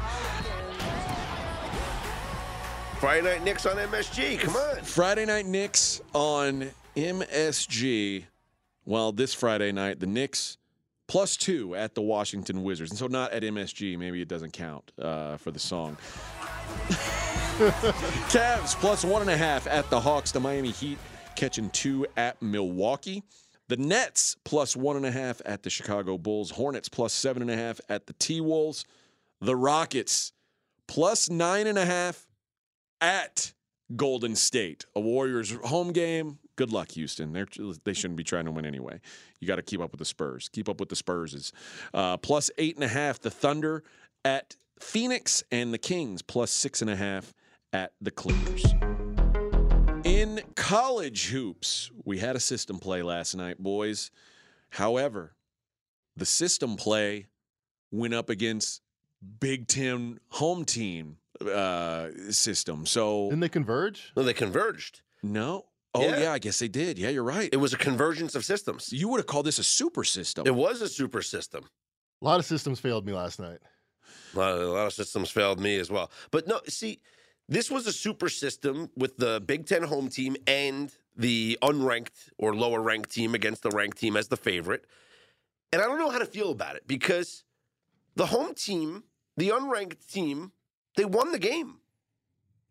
[2.98, 4.40] Friday Night Knicks on MSG.
[4.40, 4.82] Come on.
[4.82, 8.24] Friday night Knicks on MSG.
[8.84, 10.58] Well, this Friday night, the Knicks
[11.06, 12.90] plus two at the Washington Wizards.
[12.90, 13.96] And so not at MSG.
[13.96, 15.96] Maybe it doesn't count uh, for the song.
[18.28, 20.32] Cavs plus one and a half at the Hawks.
[20.32, 20.98] The Miami Heat
[21.36, 23.22] catching two at Milwaukee.
[23.68, 26.50] The Nets plus one and a half at the Chicago Bulls.
[26.52, 28.84] Hornets plus seven and a half at the T Wolves.
[29.40, 30.32] The Rockets
[30.86, 32.26] plus nine and a half
[33.00, 33.52] at
[33.94, 36.38] Golden State, a Warriors home game.
[36.56, 37.32] Good luck, Houston.
[37.32, 37.46] They're,
[37.84, 39.00] they shouldn't be trying to win anyway.
[39.40, 40.48] You got to keep up with the Spurs.
[40.48, 41.52] Keep up with the Spurs.
[41.94, 43.84] Uh, plus eight and a half, the Thunder
[44.24, 47.32] at Phoenix, and the Kings plus six and a half
[47.72, 48.66] at the Clippers.
[50.08, 54.10] In college hoops, we had a system play last night, boys.
[54.70, 55.34] However,
[56.16, 57.26] the system play
[57.90, 58.80] went up against
[59.38, 62.86] Big Ten home team uh, system.
[62.86, 64.12] So Didn't they converge?
[64.16, 65.02] No, they converged.
[65.22, 65.66] no.
[65.94, 66.20] Oh Yeah.
[66.20, 66.32] yeah.
[66.32, 66.98] I guess they did.
[66.98, 67.48] Yeah, you're right.
[67.52, 68.92] It was a convergence of systems.
[68.92, 70.46] you would have called this a super system.
[70.46, 71.64] It was a super system.
[72.20, 73.58] A lot of systems failed me last night.
[74.34, 76.10] A lot, of, a lot of systems failed me as well.
[76.30, 77.00] But no, see,
[77.48, 82.54] this was a super system with the Big Ten home team and the unranked or
[82.54, 84.84] lower ranked team against the ranked team as the favorite.
[85.72, 87.44] And I don't know how to feel about it because
[88.14, 89.04] the home team,
[89.36, 90.52] the unranked team,
[90.96, 91.76] they won the game,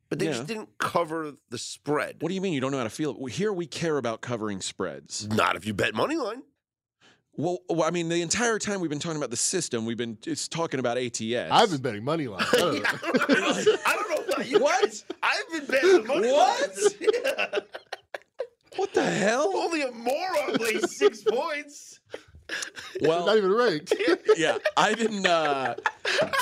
[0.10, 0.32] but they Yeah.
[0.34, 2.22] just didn't cover the spread.
[2.22, 3.26] what do you mean you don't know how to feel?
[3.26, 5.28] Here we care about covering spreads.
[5.28, 6.44] Not if you bet money line.
[7.38, 10.17] Well, well, I mean, the entire time we've been talking about the system, we've been
[10.26, 11.21] it's talking about ATS.
[11.52, 12.41] I've been betting money line.
[12.41, 13.78] I don't know.
[13.86, 14.60] I don't know about you.
[14.60, 14.82] What?
[14.82, 15.06] guys.
[15.21, 16.62] I've been betting money What?
[16.62, 16.95] lines.
[17.13, 17.60] Yeah.
[18.76, 19.52] what the hell?
[19.56, 22.00] Only a moron lays six points.
[23.02, 23.93] Well, Not even ranked.
[24.38, 25.26] yeah, I didn't.
[25.28, 25.76] Uh,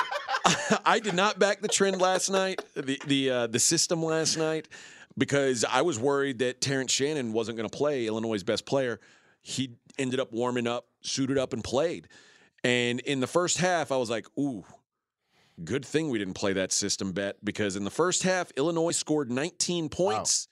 [0.85, 4.69] I did not back the trend last night, the the uh, the system last night,
[5.17, 8.99] because I was worried that Terrence Shannon wasn't going to play Illinois' best player.
[9.41, 12.07] He ended up warming up, suited up, and played.
[12.63, 14.65] And in the first half, I was like, "Ooh,
[15.63, 19.31] good thing we didn't play that system bet because in the first half, Illinois scored
[19.31, 20.47] 19 points."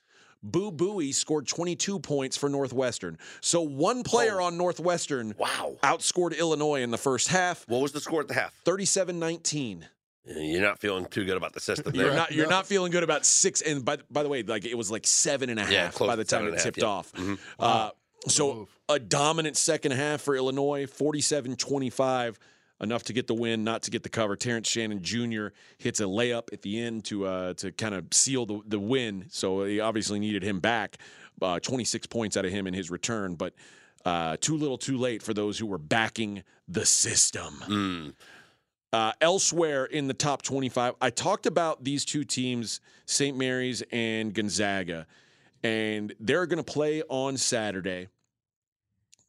[0.46, 3.16] Boo Buie scored 22 points for Northwestern.
[3.40, 5.78] So one player on Northwestern Wow.
[5.82, 8.52] outscored Illinois in the first half, What was the score at the half?
[8.66, 9.84] 37-19.
[10.26, 12.50] You're not feeling too good about the system You're not you're no.
[12.50, 15.48] not feeling good about six and by by the way, like it was like seven
[15.50, 16.84] and a half Yeah, by the time it and a half, tipped yeah.
[16.84, 17.12] off.
[17.12, 17.38] Mhm.
[17.58, 17.90] Uh,
[18.28, 18.78] so move.
[18.88, 22.36] a dominant second half for Illinois, 47-25,
[22.80, 24.36] enough to get the win, not to get the cover.
[24.36, 25.48] Terrence Shannon Jr.
[25.78, 29.26] hits a layup at the end to uh, to kind of seal the, the win.
[29.30, 30.98] So he obviously needed him back.
[31.42, 33.54] Uh, 26 points out of him in his return, but
[34.04, 37.54] uh, too little, too late for those who were backing the system.
[37.66, 38.14] Mm.
[38.92, 43.36] Uh, elsewhere in the top 25, I talked about these two teams, St.
[43.36, 45.08] Mary's and Gonzaga,
[45.64, 48.06] and they're going to play on Saturday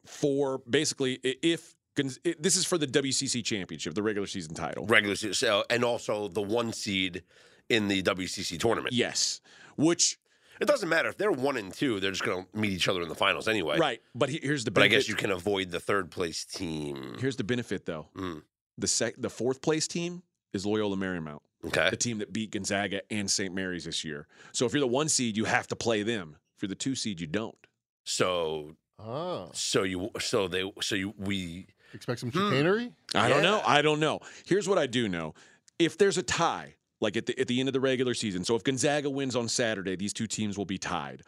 [0.06, 4.86] for basically if this is for the WCC championship, the regular season title.
[4.86, 7.22] Regular season, so, and also the one seed
[7.68, 8.94] in the WCC tournament.
[8.94, 9.40] Yes,
[9.76, 10.18] which
[10.60, 13.02] It doesn't matter if they're one and two; they're just going to meet each other
[13.02, 13.78] in the finals anyway.
[13.78, 17.16] right, but here's the But I guess you can avoid the third place team.
[17.18, 18.08] here's the benefit though.
[18.16, 18.42] Mm.
[18.78, 21.40] The sec- the fourth place team is Loyola Marymount.
[21.64, 21.88] Okay.
[21.90, 23.52] the team that beat Gonzaga and St.
[23.52, 24.28] Mary's this year.
[24.52, 26.36] So if you're the one seed, you have to play them.
[26.54, 27.56] If you're the two seed, you don't.
[28.04, 31.66] So, Oh, so you, so they, so you, we.
[31.92, 32.38] expect some Hmm.
[32.50, 32.92] chicanery?
[33.14, 33.62] I don't know.
[33.66, 34.20] I don't know.
[34.46, 35.34] Here's what I do know.
[35.78, 38.56] If there's a tie, like at the, at the end of the regular season, so
[38.56, 41.22] if Gonzaga wins on Saturday, these two teams will be tied.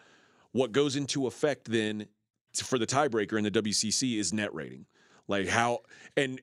[0.52, 2.06] What goes into effect then
[2.54, 4.86] for the tiebreaker in the WCC is net rating.
[5.28, 5.80] Like how,
[6.16, 6.40] and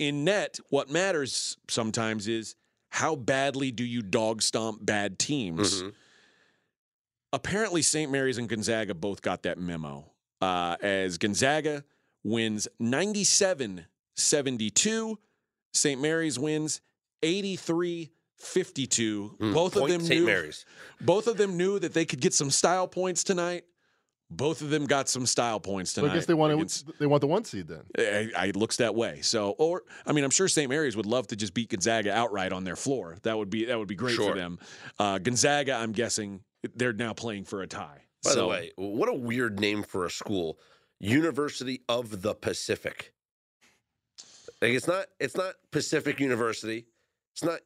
[0.00, 2.56] in net, what matters sometimes is
[2.90, 5.82] how badly do you dog stomp bad teams?
[5.82, 5.92] Mhm.
[7.32, 8.10] apparently St.
[8.12, 10.10] Mary's and Gonzaga both got that memo.
[10.44, 11.84] Uh, as Gonzaga
[12.22, 15.18] wins 97 72,
[15.72, 16.00] St.
[16.00, 16.80] Mary's wins
[17.22, 19.36] 83 52.
[19.40, 20.20] Mm, both of them St.
[20.20, 20.66] knew Mary's.
[21.00, 23.64] both of them knew that they could get some style points tonight.
[24.30, 26.12] Both of them got some style points So tonight.
[26.12, 27.82] I guess they want against- to, they want the one seed then.
[27.98, 29.20] I, I it looks that way.
[29.22, 30.68] So, or I mean, I'm sure St.
[30.68, 33.16] Mary's would love to just beat Gonzaga outright on their floor.
[33.22, 34.32] That would be that would be great Sure.
[34.32, 34.58] for them.
[34.98, 36.40] Uh, Gonzaga, I'm guessing
[36.74, 38.03] they're now playing for a tie.
[38.24, 40.58] By so, the way, what a weird name for a school.
[41.00, 43.12] University of the Pacific.
[44.62, 46.86] Like it's not it's not Pacific University.
[47.34, 47.60] It's not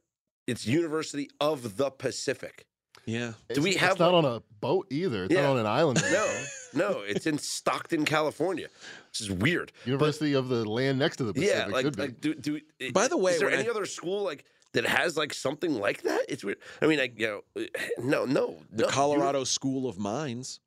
[0.47, 2.67] it's University of the Pacific.
[3.07, 5.25] yeah, Do we It's- have It's not on a boat either.
[5.25, 5.43] It's Yeah.
[5.43, 6.03] not on an island.
[6.11, 6.45] No,
[6.75, 8.69] no, it's in Stockton, California.
[9.13, 9.73] This is weird.
[9.85, 11.55] University of the land next to the Pacific.
[11.57, 12.61] yeah, like, like do, do
[12.93, 16.03] By the way, is there any I- other school like that has like something like
[16.03, 16.27] that?
[16.29, 16.59] It's weird.
[16.83, 17.67] I mean, like you know,
[17.99, 20.61] no, no, the no, Colorado School of Mines.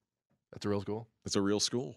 [0.51, 1.07] That's a real school.
[1.25, 1.95] It's a real school.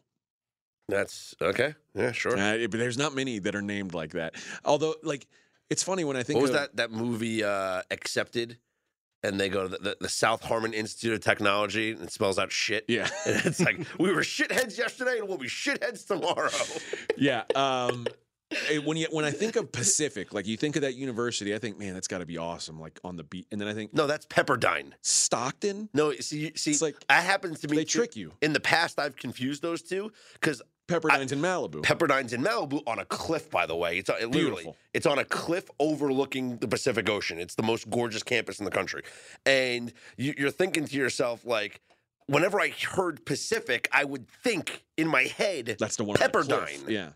[0.89, 1.75] That's okay.
[1.95, 2.37] Yeah, sure.
[2.37, 4.35] Uh, but there's not many that are named like that.
[4.65, 5.27] Although, like,
[5.71, 8.59] it's funny when I think What was of, that that movie uh, accepted?
[9.23, 12.39] And they go to the, the, the South Harmon Institute of Technology and it spells
[12.39, 12.85] out shit.
[12.89, 16.51] Yeah, And it's like we were shitheads yesterday and we'll be shitheads tomorrow.
[17.17, 17.45] yeah.
[17.55, 18.07] Um,
[18.85, 21.79] when you when I think of Pacific, like you think of that university, I think,
[21.79, 22.81] man, that's got to be awesome.
[22.81, 24.93] Like on the beat, and then I think No, that's Pepperdine.
[25.03, 25.89] Stockton.
[25.95, 27.77] No, see, see, It's like that happens to me.
[27.77, 28.33] they trick you.
[28.43, 31.83] In the past, I've confused those two because Pepperdine's in Malibu.
[31.83, 33.51] Pepperdine's in Malibu on a cliff.
[33.51, 34.77] By the way, it's uh, it literally Beautiful.
[34.93, 37.39] it's on a cliff overlooking the Pacific Ocean.
[37.41, 39.03] It's the most gorgeous campus in the country,
[39.47, 41.81] and you, you're thinking to yourself like.
[42.27, 46.17] Whenever I heard Pacific, I would think in my head that's the one.
[46.17, 46.39] on the.
[46.39, 46.89] Pepperdine.
[46.89, 47.11] Yeah.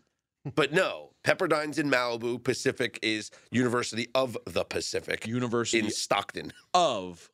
[0.54, 2.42] But no, Pepperdine's in Malibu.
[2.42, 6.52] Pacific is University of the Pacific University in Stockton.
[6.74, 7.30] of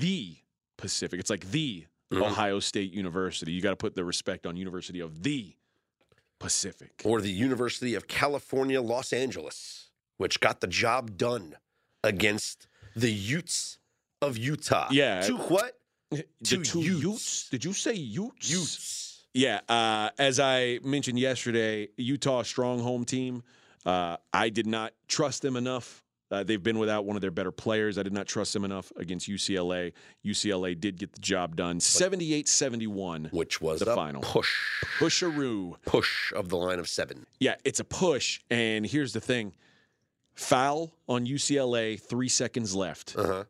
[0.00, 0.36] the
[0.76, 1.18] Pacific.
[1.20, 2.22] It's like the Mhm.
[2.22, 3.52] Ohio State University.
[3.52, 5.54] You got to put the respect on University of the
[6.38, 7.02] Pacific.
[7.04, 11.56] or the University of California, Los Angeles, which got the job done
[12.04, 13.78] against the Utes
[14.22, 14.88] of Utah.
[14.90, 15.20] Yeah.
[15.22, 15.74] To what?
[16.10, 17.02] The two two Utes.
[17.02, 17.48] Utes.
[17.50, 18.48] Did you say Utes?
[18.50, 19.07] Utes.
[19.34, 19.60] Yeah.
[19.68, 23.42] Uh, as I mentioned yesterday, Utah strong home team.
[23.86, 26.02] Uh, I did not trust them enough.
[26.30, 27.96] Uh, they've been without one of their better players.
[27.96, 29.94] I did not trust them enough against UCLA.
[30.26, 33.28] UCLA did get the job done 78 71.
[33.32, 34.20] Which was The final.
[34.20, 34.54] push.
[34.98, 35.76] Pusharoo.
[35.86, 37.24] Push of the line of seven.
[37.40, 38.40] Yeah, it's a push.
[38.50, 39.54] And here's the thing
[40.34, 43.14] foul on UCLA, three seconds left.
[43.16, 43.44] Uh huh.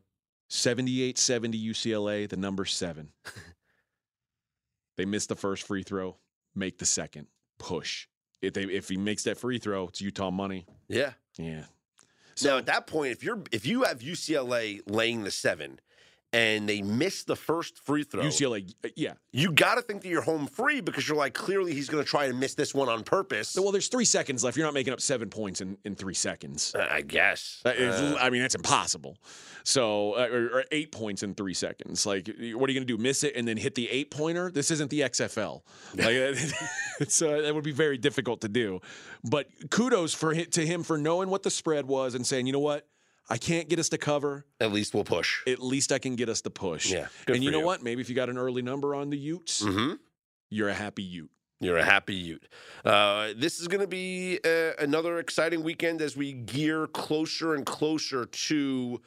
[0.49, 3.09] 78 70 UCLA, the number seven.
[4.99, 6.17] they miss the first free throw,
[6.55, 8.09] make the second, push.
[8.43, 10.67] If, they, if he makes that free throw, it's Utah money.
[10.89, 11.13] Yeah.
[11.39, 11.65] Yeah.
[12.45, 15.81] now at that point, if you're if you have UCLA laying the seven
[16.33, 19.15] and they miss the first free throw, UCLA, yeah.
[19.33, 22.09] you got to think that you're home free because you're like clearly he's going to
[22.09, 23.57] try and miss this one on purpose.
[23.59, 24.57] Well, there's three seconds left.
[24.57, 26.75] You're not making up seven points in, in three seconds.
[26.75, 27.63] Uh, I guess.
[27.65, 29.17] Uh, I mean, that's impossible.
[29.65, 32.05] So, uh, or, or eight points in three seconds.
[32.05, 32.99] Like, what are you going to do?
[32.99, 34.51] Miss it and then hit the eight pointer?
[34.51, 35.63] This isn't the XFL.
[35.99, 36.15] Like,
[37.01, 38.81] it's uh, that would be very difficult to do.
[39.29, 42.59] But kudos for to him for knowing what the spread was and saying, you know
[42.61, 42.87] what,
[43.29, 44.47] I can't get us to cover.
[44.61, 45.43] at least we'll push.
[45.47, 46.91] At least I can get us to push.
[46.91, 47.67] Yeah, and you know you.
[47.67, 47.83] what?
[47.83, 49.95] Maybe if you got an early number on the Utes, Mm-hmm.
[50.51, 51.31] you're a happy Ute.
[51.61, 52.47] You're a happy Ute.
[52.85, 57.67] Uh, this is going to be uh, another exciting weekend as we gear closer and
[57.67, 59.01] closer to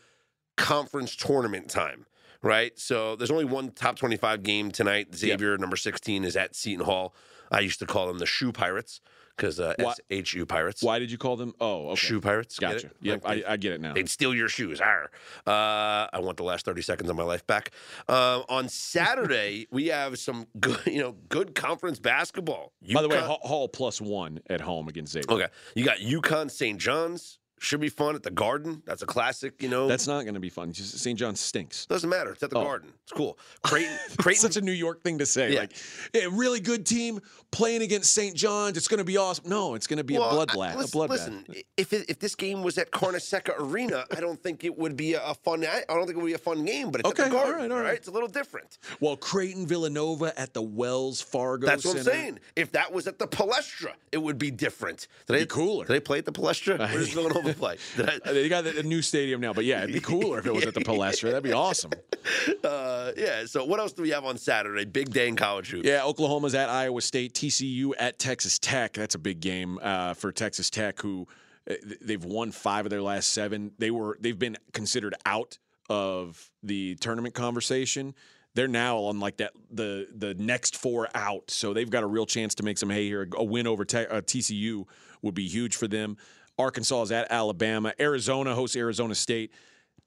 [0.57, 2.05] conference tournament time.
[2.43, 5.13] Right, so there's only one top 25 game tonight.
[5.15, 7.13] Xavier, number 16, is at Seton Hall.
[7.51, 8.99] I used to call them the Shoe Pirates
[9.35, 9.73] because uh,
[10.11, 10.83] SHU Pirates.
[10.83, 11.53] Why did you call them?
[11.59, 11.95] Oh, okay.
[11.95, 12.59] Shoe Pirates.
[12.59, 12.87] get Gotcha.
[12.87, 12.97] it?
[13.01, 13.93] Yep, Like, I, I get it now.
[13.93, 14.79] They'd steal your shoes.
[14.81, 15.09] Arr.
[15.45, 17.71] Uh, I want the last 30 seconds of my life back.
[18.07, 22.73] Um, on Saturday, we have some good, you know, good conference basketball.
[22.93, 25.31] By the way, Hall, Hall plus one at home against Xavier.
[25.33, 25.47] Okay.
[25.75, 26.79] You got UConn St.
[26.79, 27.39] John's.
[27.63, 28.81] Should be fun at the Garden.
[28.87, 29.87] That's a classic, you know.
[29.87, 30.73] That's not going to be fun.
[30.73, 31.17] St.
[31.17, 31.85] John stinks.
[31.85, 32.31] doesn't matter.
[32.31, 32.63] It's at the Oh.
[32.63, 32.91] Garden.
[33.03, 33.37] It's cool.
[33.63, 35.53] Creighton Creighton such a New York thing to say.
[35.53, 35.59] Yeah.
[35.59, 35.73] Like,
[36.15, 37.19] a really good team
[37.51, 38.35] playing against St.
[38.35, 38.77] John's.
[38.77, 39.47] It's going to be awesome.
[39.47, 40.75] No, it's going to be Well, a bloodbath.
[40.75, 41.09] listen, a bloodbath.
[41.09, 41.45] listen,
[41.77, 45.13] if it, if this game was at Carnesecca Arena, I don't think it would be
[45.13, 45.63] a, fun.
[45.63, 46.89] I don't think it would be a fun game.
[46.89, 47.69] But it's Okay, at the Garden.
[47.69, 47.93] right, all right.
[47.93, 48.79] It's a little different.
[48.99, 51.67] Well, Creighton Villanova at the Wells Fargo.
[51.67, 52.39] That's what I'm saying.
[52.55, 55.07] If that was at the Palestra, it would be different.
[55.27, 55.85] Did Be they, cooler.
[55.85, 56.79] Did they play at the Palestra?
[56.79, 57.13] Where does
[57.57, 57.77] Play?
[57.97, 60.65] I, They got a new stadium now, but yeah, it'd be cooler if it was
[60.65, 61.29] at the Palestra.
[61.29, 61.91] That'd be awesome.
[62.63, 63.45] uh, yeah.
[63.45, 64.85] So what else do we have on Saturday?
[64.85, 65.87] Big day in college hoops.
[65.87, 68.93] Yeah, Oklahoma's at Iowa State, TCU at Texas Tech.
[68.93, 71.27] That's a big game uh, for Texas Tech, who
[71.69, 73.71] uh, they've won five of their last seven.
[73.77, 75.57] They were they've been considered out
[75.89, 78.15] of the tournament conversation.
[78.53, 82.25] They're now on like that the the next four out, so they've got a real
[82.25, 83.27] chance to make some hay here.
[83.35, 84.85] A win over Te- uh, TCU
[85.21, 86.17] would be huge for them.
[86.61, 87.93] Arkansas is at Alabama.
[87.99, 89.51] Arizona hosts Arizona State.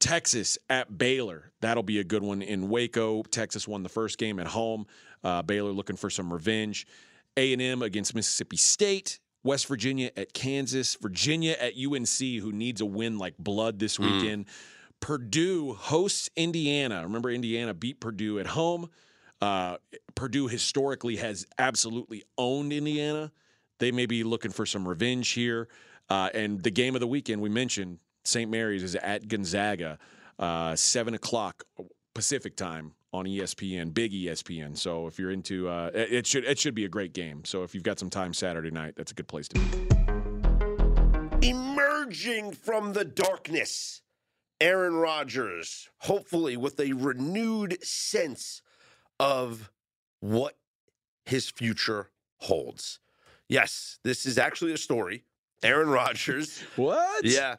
[0.00, 1.52] Texas at Baylor.
[1.60, 3.22] That'll be a good one in Waco.
[3.24, 4.86] Texas won the first game at home.
[5.22, 6.86] Uh, Baylor looking for some revenge.
[7.36, 9.20] A&M against Mississippi State.
[9.42, 10.96] West Virginia at Kansas.
[11.00, 14.46] Virginia at UNC, who needs a win like blood this weekend.
[15.00, 17.02] Purdue hosts Indiana.
[17.02, 18.88] Remember, Indiana beat Purdue at home.
[19.40, 19.76] Uh,
[20.14, 23.32] Purdue historically has absolutely owned Indiana.
[23.78, 25.68] They may be looking for some revenge here.
[26.08, 28.50] Uh, and the game of the weekend we mentioned, St.
[28.50, 29.98] Mary's is at Gonzaga,
[30.38, 31.64] uh, seven o'clock
[32.14, 34.76] Pacific time on ESPN, big ESPN.
[34.76, 37.44] So if you're into, uh, it should it should be a great game.
[37.44, 41.48] So if you've got some time Saturday night, that's a good place to be.
[41.48, 44.02] Emerging from the darkness,
[44.60, 48.62] Aaron Rodgers, hopefully with a renewed sense
[49.20, 49.70] of
[50.20, 50.56] what
[51.24, 52.98] his future holds.
[53.48, 55.24] Yes, this is actually a story.
[55.64, 56.62] Aaron Rodgers.
[56.76, 57.24] What?
[57.24, 57.56] Yeah.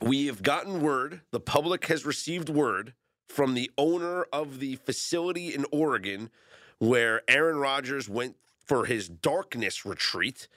[0.00, 2.94] We have gotten word, the public has received word
[3.28, 6.30] from the owner of the facility in Oregon
[6.78, 10.48] where Aaron Rodgers went for his darkness retreat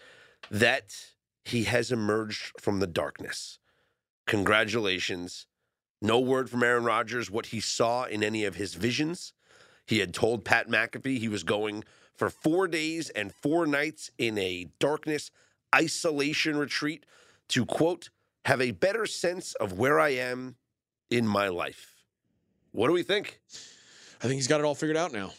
[0.50, 0.96] that
[1.44, 3.60] he has emerged from the darkness.
[4.26, 5.46] Congratulations.
[6.02, 9.34] No word from Aaron Rodgers what he saw in any of his visions.
[9.86, 11.84] He had told Pat McAfee he was going
[12.16, 15.30] for four days and four nights in a darkness
[15.76, 17.06] isolation retreat
[17.50, 18.10] to, quote,
[18.46, 20.56] have a better sense of where I am
[21.10, 21.94] in my life.
[22.72, 23.40] What do we think?
[24.22, 25.34] I think he's got it all figured out now.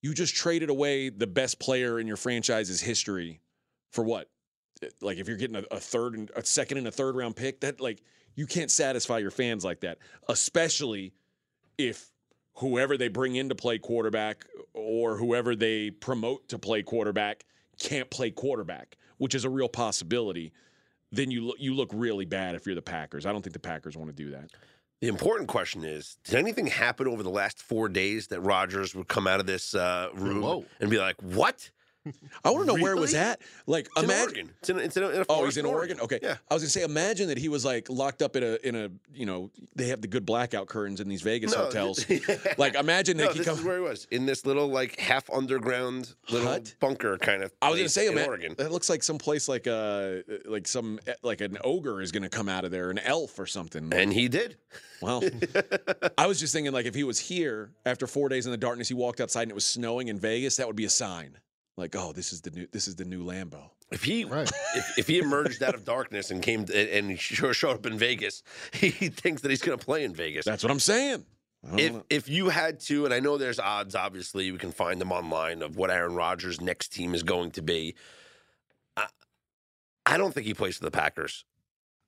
[0.00, 3.41] you just traded away the best player in your franchise's history
[3.92, 4.28] for what?
[5.00, 7.60] Like, if you're getting a, a third and a second and a third round pick,
[7.60, 8.02] that like
[8.34, 11.12] you can't satisfy your fans like that, especially
[11.78, 12.10] if
[12.54, 17.44] whoever they bring in to play quarterback or whoever they promote to play quarterback
[17.78, 20.52] can't play quarterback, which is a real possibility.
[21.10, 23.26] Then you look you look really bad if you're the Packers.
[23.26, 24.50] I don't think the Packers want to do that.
[25.00, 29.08] The important question is Did anything happen over the last four days that Rodgers would
[29.08, 30.64] come out of this uh, room Whoa.
[30.80, 31.70] and be like, what?
[32.44, 33.24] I want to know where it was Really?
[33.26, 33.40] at.
[33.66, 34.24] Like, It's in imagine.
[34.26, 34.50] Oregon.
[34.58, 36.00] It's in, it's in, a- in a Oh, forest he's in Oregon.
[36.00, 36.18] Okay.
[36.22, 36.36] Yeah.
[36.50, 38.90] I was gonna say, imagine that he was like locked up in a in a
[39.14, 42.04] you know they have the good blackout curtains in these Vegas No, hotels.
[42.58, 43.60] Like, imagine no, that he this comes.
[43.60, 46.74] is where he was in this little like half underground little Hut?
[46.80, 47.52] bunker kind of.
[47.62, 48.54] I was gonna place say, in man, Oregon.
[48.58, 52.48] that looks like some place like uh like some like an ogre is gonna come
[52.48, 53.92] out of there, an elf or something.
[53.94, 54.56] And he did.
[55.00, 55.22] Well,
[56.18, 58.88] I was just thinking like if he was here after four days in the darkness,
[58.88, 61.38] he walked outside and it was snowing in Vegas, that would be a sign.
[61.76, 63.70] Like, oh, this is the new this is the new Lambo.
[63.90, 64.50] If he Right.
[64.74, 67.98] if, if he emerged out of darkness and came to, and sure showed up in
[67.98, 68.42] Vegas,
[68.72, 70.44] he thinks that he's going to play in Vegas.
[70.44, 71.24] That's what I'm saying.
[71.76, 72.04] If know.
[72.10, 75.62] if you had to, and I know there's odds, obviously we can find them online
[75.62, 77.94] of what Aaron Rodgers' next team is going to be.
[78.96, 79.06] I,
[80.04, 81.44] I don't think he plays for the Packers.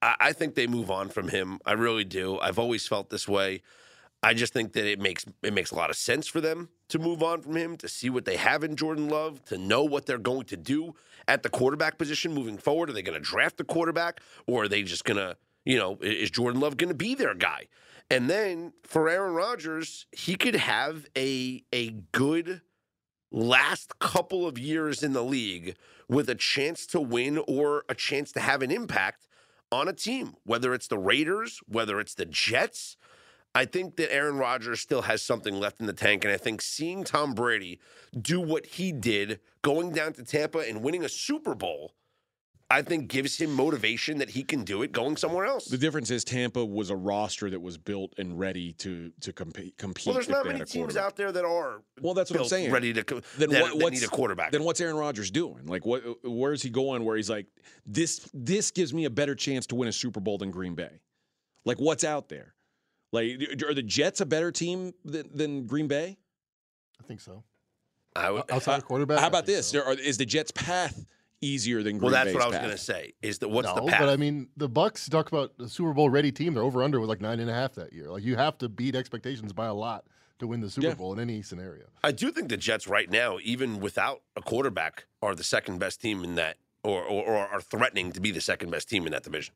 [0.02, 1.60] I, I think they move on from him.
[1.64, 2.38] I really do.
[2.40, 3.62] I've always felt this way.
[4.24, 6.98] I just think that it makes it makes a lot of sense for them to
[6.98, 10.06] move on from him, to see what they have in Jordan Love, to know what
[10.06, 10.94] they're going to do
[11.28, 12.88] at the quarterback position moving forward.
[12.88, 15.98] Are they going to draft the quarterback, or are they just going to, you know,
[16.00, 17.68] is Jordan Love going to be their guy?
[18.10, 22.62] And then for Aaron Rodgers, he could have a a good
[23.30, 25.76] last couple of years in the league
[26.08, 29.26] with a chance to win or a chance to have an impact
[29.72, 32.96] on a team, whether it's the Raiders, whether it's the Jets.
[33.54, 36.24] I think that Aaron Rodgers still has something left in the tank.
[36.24, 37.80] And I think seeing Tom Brady
[38.20, 41.94] do what he did, going down to Tampa and winning a Super Bowl,
[42.70, 45.66] I think gives him motivation that he can do it going somewhere else.
[45.66, 49.76] The difference is Tampa was a roster that was built and ready to to compete.
[49.76, 52.72] compete Well, there's not many teams out there that are Well, that's what I'm saying.
[52.72, 53.04] ready to
[53.38, 54.50] Then that, what, that need a quarterback.
[54.50, 55.66] Then what's Aaron Rodgers doing?
[55.66, 56.02] Like, what?
[56.24, 57.04] Where's he going?
[57.04, 57.46] Where he's like,
[57.86, 61.00] this this gives me a better chance to win a Super Bowl than Green Bay.
[61.64, 62.54] Like, what's out there?
[63.14, 66.18] Like, are the Jets a better team than, than Green Bay?
[67.00, 67.44] I think so.
[68.16, 69.20] I would, Outside uh, of quarterback.
[69.20, 69.68] How about this?
[69.68, 69.82] so.
[69.82, 71.06] Are, is the Jets' path
[71.40, 72.04] easier than Green Bay?
[72.04, 73.12] well, that's Bay's what I was going to say.
[73.22, 74.00] Is that what's no, the path?
[74.00, 76.54] but I mean, the Bucs talk about the Super Bowl ready team.
[76.54, 78.10] Their over under was like nine and a half that year.
[78.10, 80.04] Like you have to beat expectations by a lot
[80.40, 80.94] to win the Super Yeah.
[80.94, 81.84] Bowl in any scenario.
[82.02, 86.00] I do think the Jets right now, even without a quarterback, are the second best
[86.00, 89.12] team in that, or, or, or are threatening to be the second best team in
[89.12, 89.54] that division.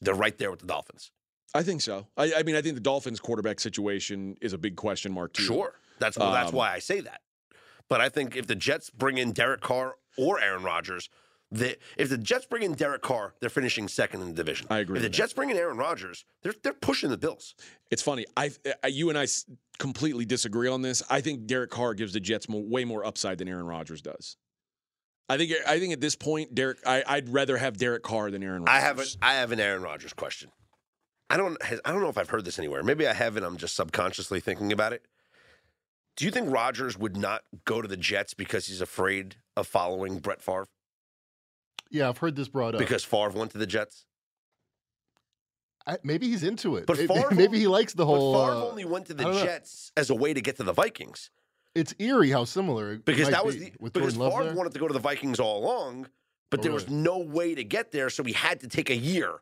[0.00, 1.10] They're right there with the Dolphins.
[1.54, 2.06] I think so.
[2.16, 5.42] I, I mean, I think the Dolphins' quarterback situation is a big question mark too.
[5.44, 7.22] Sure, that's well, that's Um, why I say that.
[7.88, 11.08] But I think if the Jets bring in Derek Carr or Aaron Rodgers,
[11.50, 14.66] the, if the Jets bring in Derek Carr, they're finishing second in the division.
[14.68, 15.14] I agree If the that.
[15.14, 17.54] Jets bring in Aaron Rodgers, they're they're pushing the Bills.
[17.90, 18.26] It's funny.
[18.36, 18.50] I,
[18.84, 19.46] I you and I s-
[19.78, 21.02] completely disagree on this.
[21.08, 24.36] I think Derek Carr gives the Jets mo way more upside than Aaron Rodgers does.
[25.30, 28.42] I think I think at this point, Derek, I, I'd rather have Derek Carr than
[28.42, 28.76] Aaron Rodgers.
[28.76, 30.50] I have a, I have an Aaron Rodgers question.
[31.30, 32.82] I don't I don't know if I've heard this anywhere.
[32.82, 33.44] Maybe I haven't.
[33.44, 35.04] I'm just subconsciously thinking about it.
[36.16, 40.18] Do you think Rodgers would not go to the Jets because he's afraid of following
[40.18, 40.66] Brett Favre?
[41.90, 42.80] Yeah, I've heard this brought up.
[42.80, 44.04] Because Favre went to the Jets?
[45.86, 46.86] I, maybe he's into it.
[46.86, 48.32] But Maybe- Favre maybe he likes the whole.
[48.34, 49.44] but Favre uh, only went to the don't know.
[49.44, 51.30] Jets as a way to get to the Vikings.
[51.74, 52.94] It's eerie how similar.
[52.94, 54.54] it Because that was be the because Favre there.
[54.54, 56.08] wanted to go to the Vikings all along,
[56.50, 58.96] but Oh, there was no way to get there, so he had to take a
[58.96, 59.34] year,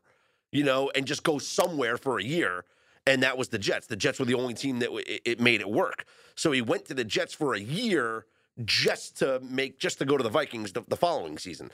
[0.51, 2.65] you know, and just go somewhere for a year.
[3.05, 3.87] And that was the Jets.
[3.87, 6.05] The Jets were the only team that w- it, it made it work.
[6.35, 8.25] So he went to the Jets for a year
[8.65, 11.71] just to make just to go to the Vikings the, the following season.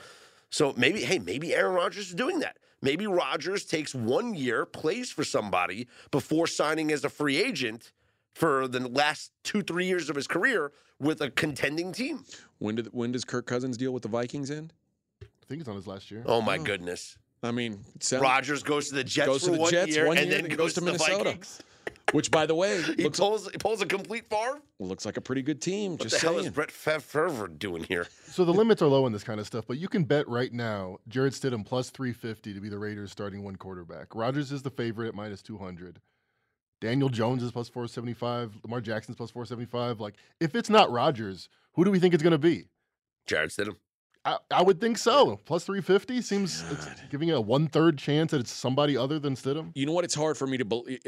[0.50, 2.58] So maybe, hey, maybe Aaron Rodgers is doing that.
[2.82, 7.92] Maybe Rodgers takes one year, plays for somebody before signing as a free agent
[8.34, 12.26] for the last two, three years of his career with a contending team.
[12.60, 14.74] When did when does Kirk Cousins deal with the Vikings end?
[15.22, 16.24] I think it's on his last year.
[16.26, 16.64] Oh my oh.
[16.64, 17.18] goodness.
[17.44, 19.96] I mean, it sounds- Rodgers goes to the Jets Goes to for the one Jets
[19.96, 21.24] year one and then then goes, to, the Minnesota.
[21.26, 21.62] Vikings.
[22.14, 24.62] which by the way He looks, pulls he pulls a complete Favre.
[24.80, 25.92] looks like a pretty good team.
[25.94, 26.50] What just the hell is.
[26.50, 28.08] Brett Favre doing here?
[28.28, 30.54] So the limits are low in this kind of stuff, but you can bet right
[30.54, 34.16] now Jarrett Stidham plus 350 to be the Raiders starting one quarterback.
[34.16, 36.00] Rodgers is the favorite at minus 200.
[36.82, 38.60] Daniel Jones is plus 475.
[38.64, 40.02] Lamar Jackson's plus 475.
[40.02, 42.66] Like, if it's not Rodgers, who do we think it's going to be?
[43.26, 43.78] Jarrett Stidham.
[44.26, 45.38] I, I would think so.
[45.46, 49.36] Plus 350 seems it's giving you a one third chance that it's somebody other than
[49.36, 49.72] Stidham.
[49.76, 50.06] You know what?
[50.06, 51.00] It's hard for me to believe.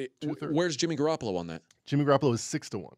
[0.41, 1.61] Where's Jimmy Garoppolo on that?
[1.86, 2.95] Jimmy Garoppolo is six to one.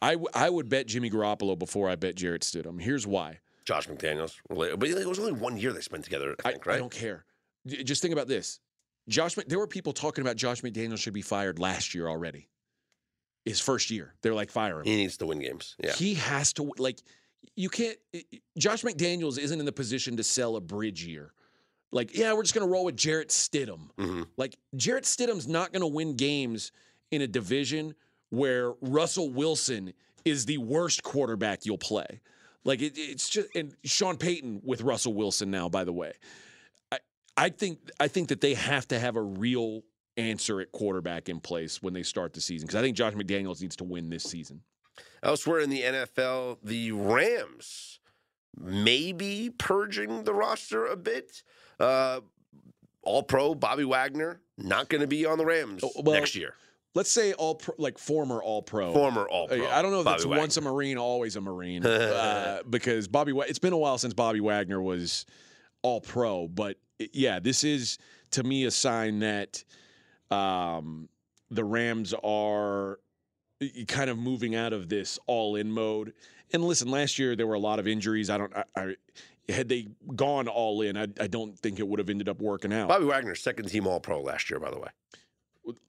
[0.00, 2.80] I, w- I would bet Jimmy Garoppolo before I bet Jarrett Stidham.
[2.80, 3.40] Here's why.
[3.64, 4.36] Josh McDaniels.
[4.50, 6.78] related- But it was only one year they spent together, I I, think, I right?
[6.78, 7.24] don't care.
[7.66, 8.60] J- Just think about this.
[9.08, 12.48] Josh, Mc- there were people talking about Josh McDaniels should be fired last year already.
[13.44, 14.84] His first year, they're like fire him.
[14.86, 15.76] He needs to win games.
[15.82, 15.92] Yeah.
[15.92, 17.00] He has to like.
[17.56, 17.96] You can't.
[18.58, 21.32] Josh McDaniels isn't in the position to sell a bridge year.
[21.92, 23.90] Like, yeah, we're just gonna roll with Jarrett Stidham.
[23.98, 26.72] hmm Like Jarrett Stidham's not going to win games
[27.10, 27.94] in a division
[28.30, 29.92] where Russell Wilson
[30.24, 32.20] is the worst quarterback you'll play.
[32.64, 35.68] Like it, it's just and Sean Payton with Russell Wilson now.
[35.68, 36.12] By the way,
[36.90, 36.98] I
[37.36, 39.82] I think I think that they have to have a real
[40.16, 43.60] answer at quarterback in place when they start the season because I think Josh McDaniels
[43.60, 44.62] needs to win this season.
[45.22, 48.00] Elsewhere in the NFL, the Rams
[48.58, 51.42] may be purging the roster a bit.
[51.80, 52.20] Uh,
[53.02, 56.54] all pro Bobby Wagner not going to be on the Rams Oh, well, next year.
[56.94, 58.92] Let's say all pro, like former All Pro.
[58.92, 59.66] Former All Pro.
[59.66, 60.40] I don't know if Bobby it's Wagner.
[60.40, 63.32] once a Marine, always a Marine, uh, because Bobby.
[63.48, 65.26] It's been a while since Bobby Wagner was
[65.82, 66.76] All Pro, but
[67.12, 67.98] yeah, this is
[68.30, 69.64] to me a sign that
[70.30, 71.08] um,
[71.50, 73.00] the Rams are
[73.88, 76.12] kind of moving out of this all-in mode.
[76.52, 78.30] And listen, last year there were a lot of injuries.
[78.30, 78.54] I don't.
[78.54, 78.96] I, I
[79.52, 82.72] had they gone all in, I, I don't think it would have ended up working
[82.72, 82.88] out.
[82.88, 84.88] Bobby Wagner, second team All Pro last year, by the way.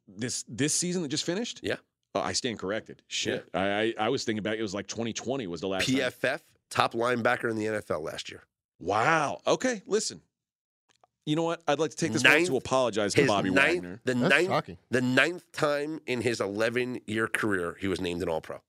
[0.07, 1.59] This this season that just finished.
[1.63, 1.77] Yeah.
[2.13, 3.01] Oh, I stand corrected.
[3.07, 5.85] Shit, I, I I was thinking about it was like 2020 was the last.
[5.87, 5.95] time.
[5.95, 6.39] PFF,
[6.69, 8.43] top linebacker in the NFL last year.
[8.79, 9.39] Wow.
[9.47, 10.21] Okay, listen.
[11.25, 11.61] You know what?
[11.67, 13.99] I'd like to take this moment Ninth- to apologize to Bobby ninth, Wagner.
[14.05, 14.77] the That's ninth, shocking.
[14.91, 18.61] the ninth time in his 11 year career he was named an All Pro.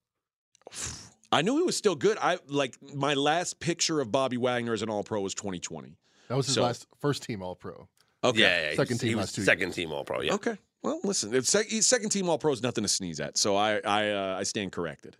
[1.33, 2.17] I knew he was still good.
[2.21, 5.97] I like my last picture of Bobby Wagner as an All Pro was 2020.
[6.29, 7.89] That was his So- last first team All Pro.
[8.25, 8.41] Okay.
[8.41, 10.23] Yeah, yeah, Second he's- team he was last two second team All Pro.
[10.23, 10.35] Yeah.
[10.35, 10.57] Okay.
[10.83, 11.35] Well, listen.
[11.35, 14.37] If sec- second team All Pro is nothing to sneeze at, so I I uh,
[14.39, 15.17] I stand corrected.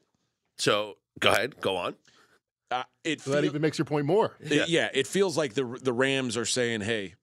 [0.59, 1.97] So go ahead, go on.
[2.71, 4.37] uh, it So that feel- even makes your point more.
[4.41, 4.89] it- yeah.
[4.95, 7.15] it feels like the the Rams are saying, "Hey,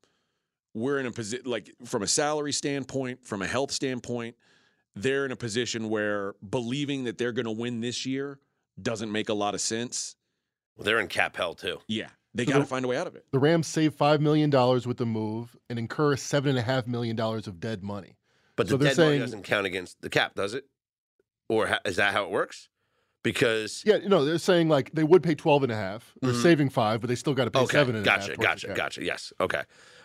[0.74, 4.36] we're in a position like from a salary standpoint, from a health standpoint,
[4.96, 8.40] they're in a position where believing that they're going to win this year
[8.82, 10.16] doesn't make a lot of sense."
[10.76, 11.80] Well, they're in cap hell too.
[11.88, 13.26] Yeah, they So got to the- find a way out of it.
[13.32, 16.88] The Rams save five million dollars with the move and incur seven and a half
[16.88, 18.18] million dollars of dead money.
[18.56, 20.66] But So the they're dead money doesn't count against the cap, does it?
[21.50, 22.70] Or ha- is that how it works?
[23.24, 26.14] Because Yeah, you know, they're saying like they would pay 12 and a.
[26.22, 26.42] They're Mhm.
[26.42, 28.20] saving five, but they still got to pay okay, seven and a half.
[28.22, 28.76] gotcha, towards the gotcha, cap.
[28.76, 29.04] gotcha.
[29.04, 29.64] Yes, okay.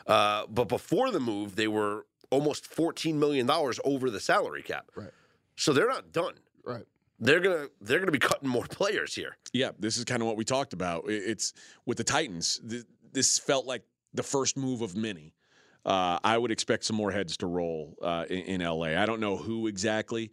[0.09, 4.90] Uh, but before the move, they were almost fourteen million dollars over the salary cap.
[4.96, 5.11] Right.
[5.56, 6.34] So they're not done.
[6.64, 6.84] Right.
[7.20, 9.36] They're gonna they're gonna be cutting more players here.
[9.52, 11.04] Yeah, this is kind of what we talked about.
[11.09, 11.52] It's
[11.86, 12.61] with the Titans.
[12.68, 13.82] th- This felt like
[14.14, 15.34] the first move of many.
[15.84, 19.00] Uh, I would expect some more heads to roll uh, in, in LA.
[19.00, 20.32] I don't know who exactly.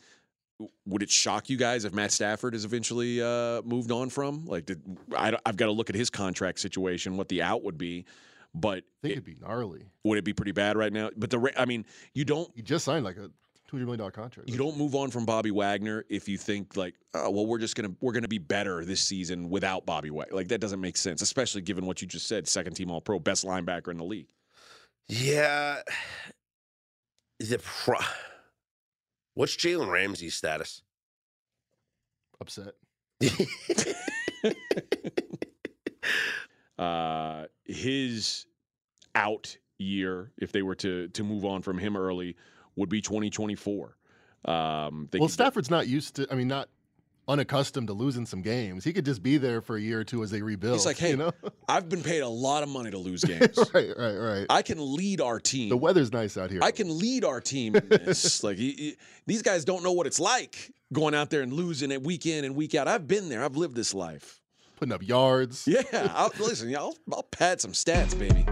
[0.86, 4.46] Would it shock you guys if Matt Stafford is eventually uh, moved on from?
[4.46, 4.82] Like, did,
[5.16, 8.06] I, I've got to look at his contract situation, what the out would be.
[8.58, 9.86] But I think it- it'd be gnarly.
[10.06, 11.10] would it be pretty bad right now?
[11.18, 13.30] But the, I mean, you don't You just signed like a
[13.68, 14.50] two hundred million dollar contract.
[14.50, 17.76] you don't move on from Bobby Wagner if you think like, oh well, we're just
[17.76, 20.36] gonna we're gonna be better this season without Bobby Wagner.
[20.36, 22.48] Like that doesn't make sense, especially given what you just said.
[22.48, 24.28] Second team All Pro, best linebacker in the league.
[25.10, 25.82] Yeah.
[27.40, 27.98] The pro-
[29.34, 30.82] What's Jalen Ramsey's status?
[32.40, 32.74] upset.
[36.78, 38.46] Uh, his
[39.14, 42.36] out year, if they were to to move on from him early,
[42.76, 43.98] would be 2024.
[44.46, 46.28] Um, they Well, Stafford's not used to.
[46.32, 46.70] I mean, not
[47.28, 48.84] unaccustomed to losing some games.
[48.84, 50.76] He could just be there for a year or two as they rebuild.
[50.76, 51.32] He's like, hey, you know,
[51.68, 53.58] I've been paid a lot of money to lose games.
[53.74, 54.46] right, right, right.
[54.50, 55.70] I can lead our team.
[55.70, 56.60] the weather's nice out here.
[56.62, 58.44] I can lead our team in this.
[58.44, 61.90] like he, he- these guys don't know what it's like going out there and losing
[61.92, 62.88] it week in and week out.
[62.88, 63.44] I've been there.
[63.44, 64.40] I've lived this life.
[64.76, 65.68] Putting up yards.
[65.68, 65.82] Yeah,
[66.14, 68.46] I'll, listen, yeah, I'll, I'll pad some stats, baby.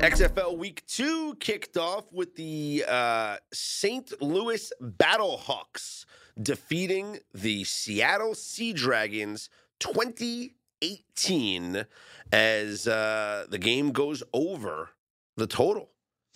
[0.00, 4.12] XFL Week Two kicked off with the uh, St.
[4.20, 6.04] Louis Battlehawks
[6.40, 9.48] defeating the Seattle Sea Dragons
[9.80, 11.86] 2018
[12.32, 14.90] as uh, the game goes over
[15.36, 15.90] the total.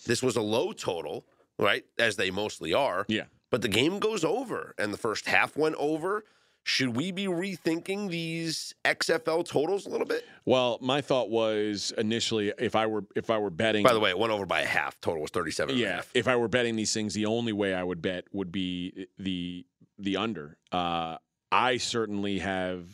[0.05, 1.25] This was a low total,
[1.59, 1.85] right?
[1.99, 3.05] As they mostly are.
[3.07, 3.25] Yeah.
[3.51, 6.23] But the game goes over, and the first half went over.
[6.63, 10.25] Should we be rethinking these XFL totals a little bit?
[10.45, 13.83] Well, my thought was initially if I were if I were betting.
[13.83, 14.99] By the way, it went over by a half.
[15.01, 17.73] Total was 37 and a yeah, if I were betting these things, the only way
[17.73, 19.65] I would bet would be the
[19.97, 20.57] the under.
[20.71, 21.17] Uh,
[21.51, 22.85] I certainly have.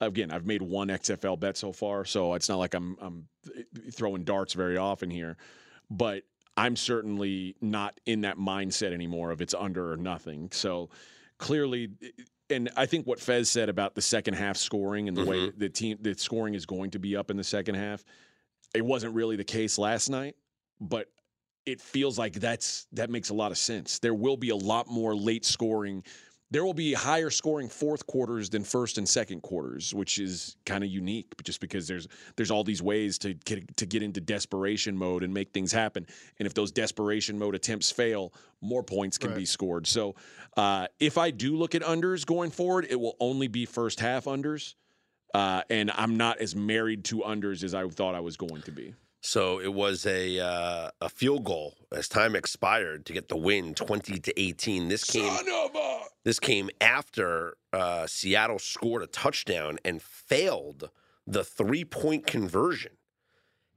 [0.00, 3.28] Again, I've made one XFL bet so far, so it's not like I'm I'm
[3.92, 5.36] throwing darts very often here,
[5.88, 6.24] but
[6.56, 10.50] I'm certainly not in that mindset anymore of it's under or nothing.
[10.52, 10.90] So
[11.38, 11.90] clearly,
[12.50, 15.58] and I think what Fez said about the second half scoring and the way mm-hmm.
[15.58, 18.04] the team the scoring is going to be up in the second half,
[18.74, 20.36] it wasn't really the case last night,
[20.80, 21.08] but
[21.66, 23.98] it feels like that's that makes a lot of sense.
[23.98, 26.04] There will be a lot more late scoring.
[26.50, 30.84] There will be higher scoring fourth quarters than first and second quarters, which is kind
[30.84, 34.96] of unique, just because there's there's all these ways to get to get into desperation
[34.96, 36.06] mode and make things happen.
[36.38, 39.86] And if those desperation mode attempts fail, more points can be scored.
[39.86, 40.14] So
[40.56, 44.24] uh, if I do look at unders going forward, it will only be first half
[44.24, 44.74] unders.
[45.32, 48.70] Uh, and I'm not as married to unders as I thought I was going to
[48.70, 48.94] be.
[49.26, 53.72] So it was a uh, a field goal as time expired to get the win,
[53.72, 54.88] twenty to eighteen.
[54.88, 55.32] This came
[56.24, 60.90] this came after uh, Seattle scored a touchdown and failed
[61.26, 62.92] the three point conversion.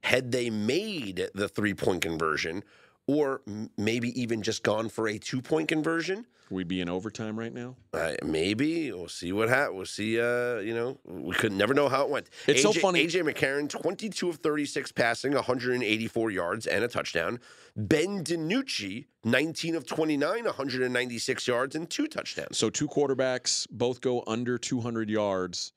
[0.02, 2.62] Had they made the three point conversion,
[3.08, 3.40] or
[3.76, 7.76] maybe even just gone for a two point conversion, We'd be in overtime right now.
[7.92, 9.76] uh, maybe we'll see what happens.
[9.76, 10.18] We'll see.
[10.18, 12.30] Uh, you know, we could never know how it went.
[12.46, 16.66] It's so AJ funny- AJ McCarron, twenty-two of thirty-six passing, one hundred and eighty-four yards
[16.66, 17.40] and a touchdown.
[17.76, 22.56] Ben DiNucci, nineteen of twenty-nine, one hundred and ninety-six yards and two touchdowns.
[22.56, 25.72] So two quarterbacks both go under 200 yards,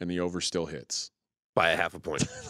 [0.00, 1.10] and the over still hits.
[1.56, 2.22] by a half a point.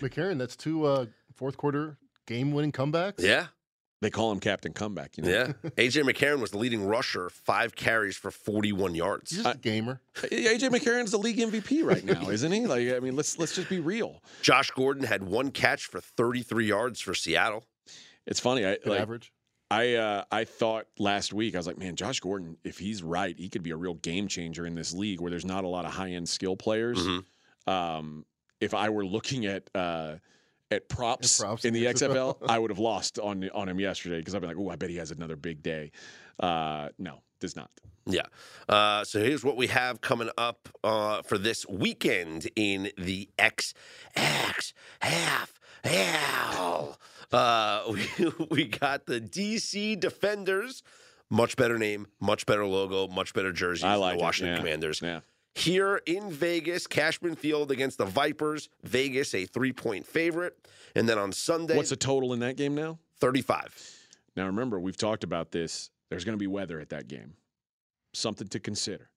[0.00, 1.98] McCarron, that's two uh, fourth quarter
[2.30, 3.20] game winning comebacks.
[3.20, 3.46] yeah,
[4.00, 5.16] they call him Captain Comeback.
[5.16, 5.30] You know?
[5.30, 5.46] yeah.
[5.76, 9.30] AJ McCarron was the leading rusher, five carries for forty-one yards.
[9.30, 10.00] He's just a gamer.
[10.16, 12.66] AJ McCarron's the league MVP right now, isn't he?
[12.66, 14.22] Like, I mean, let's let's just be real.
[14.42, 17.64] Josh Gordon had one catch for thirty-three yards for Seattle.
[18.26, 18.64] It's funny.
[18.64, 19.32] I like, average.
[19.72, 23.36] I uh, I thought last week I was like, man, Josh Gordon, if he's right,
[23.38, 25.84] he could be a real game changer in this league where there's not a lot
[25.84, 26.98] of high end skill players.
[27.06, 27.24] Mhm.
[27.66, 28.24] Um,
[28.60, 30.16] if I were looking at uh,
[30.70, 32.46] at props, props in in the the XFL, XFL.
[32.48, 34.90] I would have lost on on him yesterday because I'd be like, oh, I bet
[34.90, 35.92] he has another big day.
[36.38, 37.70] Uh, no, does not.
[38.06, 38.22] Yeah.
[38.68, 43.74] Uh, so here's what we have coming up uh, for this weekend in the X
[44.16, 46.98] X half hell.
[47.32, 50.82] Uh, we, we got the DC Defenders.
[51.32, 53.86] Much better name, much better logo, much better jersey.
[53.86, 54.58] I like the it, Washington yeah.
[54.58, 55.00] Commanders.
[55.00, 55.20] Yeah.
[55.54, 58.68] Here in Vegas, Cashman Field against the Vipers.
[58.84, 60.56] Vegas, a three point favorite.
[60.94, 62.98] And then on Sunday, What's the total in that game now?
[63.20, 63.96] 35.
[64.36, 65.90] Now remember, we've talked about this.
[66.08, 67.34] There's going to be weather at that game.
[68.14, 69.09] Something to consider.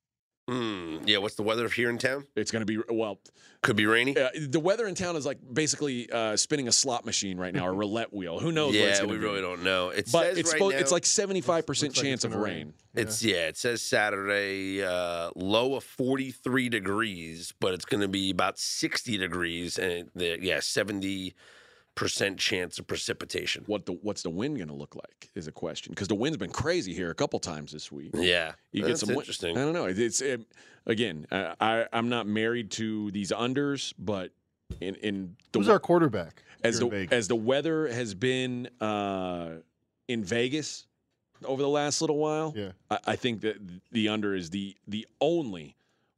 [0.49, 2.25] Mm, yeah, what's the weather here in town?
[2.35, 3.19] It's going to be well.
[3.61, 4.17] Could be rainy.
[4.17, 7.65] Uh, the weather in town is like basically uh, spinning a slot machine right now,
[7.65, 8.39] a roulette wheel.
[8.39, 8.75] Who knows?
[8.75, 9.19] what it's yeah, we be.
[9.19, 9.87] really don't know.
[9.89, 12.23] It But says it's right supposed, now, it's like seventy five percent Looks like chance
[12.25, 12.55] of gonna rain.
[12.55, 12.73] rain.
[12.93, 13.47] It's yeah.
[13.47, 18.59] It says Saturday uh, low of forty three degrees, but it's going to be about
[18.59, 21.35] sixty degrees, and the, yeah, seventy
[21.95, 23.63] percent chance of precipitation.
[23.67, 26.37] What the what's the wind going to look like is a question because the wind's
[26.37, 28.11] been crazy here a couple times this week.
[28.13, 29.07] Yeah, You get some.
[29.09, 29.57] wi- interesting.
[29.57, 29.85] I don't know.
[29.85, 30.41] It's it,
[30.85, 31.27] again.
[31.31, 34.31] I, I I'm not married to these unders, but
[34.81, 36.43] in in the Who's our quarterback?
[36.63, 37.11] as the Vegas?
[37.11, 39.57] as the weather has been uh,
[40.07, 40.87] in Vegas
[41.45, 42.71] over the last little while, Yeah.
[42.89, 43.57] I, I think that
[43.91, 45.75] the under is the the only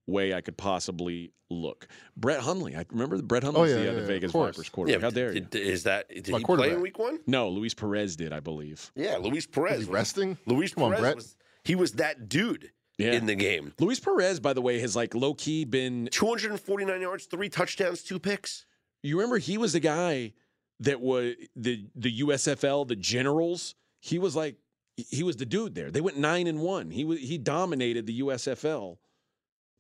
[0.08, 1.88] way I could possibly look.
[2.18, 4.32] Brett Hundley, I remember Brett Hundley, Oh, was yeah, the, uh, yeah, the yeah, Vegas.
[4.32, 5.02] Vipers quarterback.
[5.02, 5.48] How but dare you?
[5.54, 6.82] Is that did My he play in quarterback.
[6.82, 7.20] week one?
[7.28, 8.92] No, Luis Perez did, I believe.
[8.96, 9.72] Yeah, Luis Is Perez.
[9.74, 10.38] he was- resting?
[10.46, 11.16] Luis Come on, Brett.
[11.16, 13.14] was he was that dude Yeah.
[13.14, 13.74] in the game.
[13.80, 16.08] Luis Perez, by the way, has like low key been.
[16.12, 18.66] Two hundred and forty nine yards, three touchdowns, two picks.
[19.04, 20.34] You remember he was the guy
[20.80, 23.76] that was the the USFL, the Generals.
[24.02, 24.58] He was like
[24.98, 25.92] he was the dude there.
[25.92, 26.90] They went nine and one.
[26.92, 28.98] He was he dominated the USFL.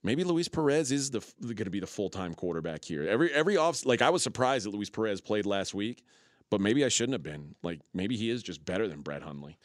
[0.05, 3.07] Maybe Luis Perez is the going to be the full time quarterback here.
[3.07, 6.03] Every every off like I was surprised that Luis Perez played last week,
[6.51, 7.55] but maybe I shouldn't have been.
[7.63, 9.57] Like maybe he is just better than Brett Hundley.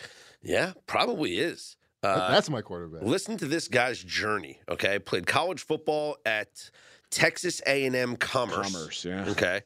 [0.42, 1.76] Yeah, probably is.
[2.02, 3.02] Uh, That's my quarterback.
[3.02, 4.58] Listen to this guy's journey.
[4.68, 6.70] Okay, played college football at
[7.10, 8.72] Texas A and M Commerce.
[8.72, 9.28] Commerce, yeah.
[9.28, 9.60] Okay,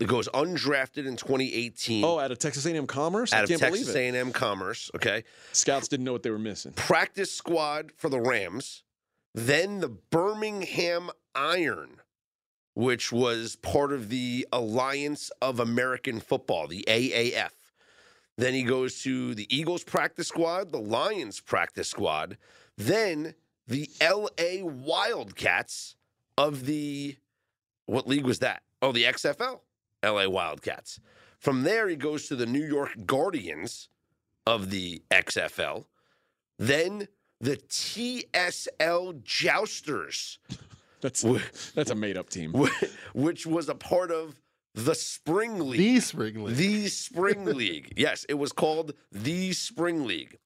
[0.00, 2.04] it goes undrafted in 2018.
[2.04, 3.98] Oh, out of Texas A&M Commerce, I out of can't Texas believe it.
[3.98, 4.90] A and M Commerce.
[4.94, 6.72] Okay, Scouts didn't know what they were missing.
[6.72, 8.82] practice squad for the Rams,
[9.36, 12.00] then the Birmingham Iron,
[12.74, 17.50] which was part of the Alliance of American Football, the AAF.
[18.38, 22.38] Then he goes to the Eagles practice squad, the Lions practice squad,
[22.78, 23.34] then
[23.66, 25.96] the LA Wildcats
[26.38, 27.16] of the
[27.84, 28.62] what league was that?
[28.80, 29.60] Oh, the XFL,
[30.02, 30.98] LA Wildcats.
[31.38, 33.90] From there, he goes to the New York Guardians
[34.46, 35.84] of the XFL.
[36.58, 37.08] Then
[37.40, 40.38] the TSL Jousters,
[41.02, 41.36] That's Wh-
[41.74, 42.52] that's a made up team.
[42.54, 42.82] wh-
[43.14, 44.40] which was a part of
[44.74, 45.78] the Spring League.
[45.78, 46.56] the Spring League.
[46.56, 47.92] The Spring League.
[47.96, 50.38] Yes, it was called the Spring League.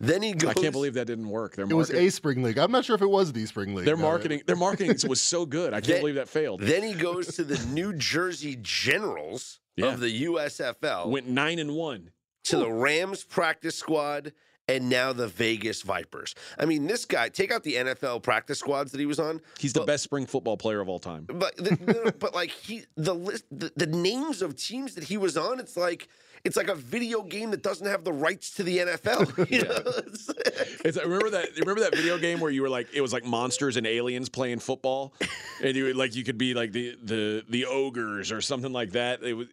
[0.00, 0.50] Then he goes.
[0.50, 1.56] I can't believe that didn't work.
[1.56, 2.56] Their it was a Spring League.
[2.58, 3.84] I'm not sure if it was the Spring League.
[3.84, 5.72] their No, marketing their marketing was so good.
[5.74, 6.60] I can't They- believe that failed.
[6.62, 9.92] Then he goes to the New Jersey Generals Yeah.
[9.92, 12.10] of the USFL, Went nine and one.
[12.44, 14.32] to the Rams practice squad,
[14.68, 16.34] and now the Vegas Vipers.
[16.58, 19.40] I mean, this guy, take out the NFL practice squads that he was on.
[19.58, 21.24] He's the best spring football player of all time.
[21.26, 25.36] But the, but like he the list the, the names of teams that he was
[25.36, 26.08] on, it's like
[26.44, 29.48] it's like a video game that doesn't have the rights to the NFL.
[29.50, 29.74] You know?
[30.84, 33.76] It's- remember that remember that video game where you were like it was like monsters
[33.76, 35.14] and aliens playing football,
[35.62, 38.92] and you would, like you could be like the the the ogres or something like
[38.92, 39.22] that.
[39.22, 39.48] It was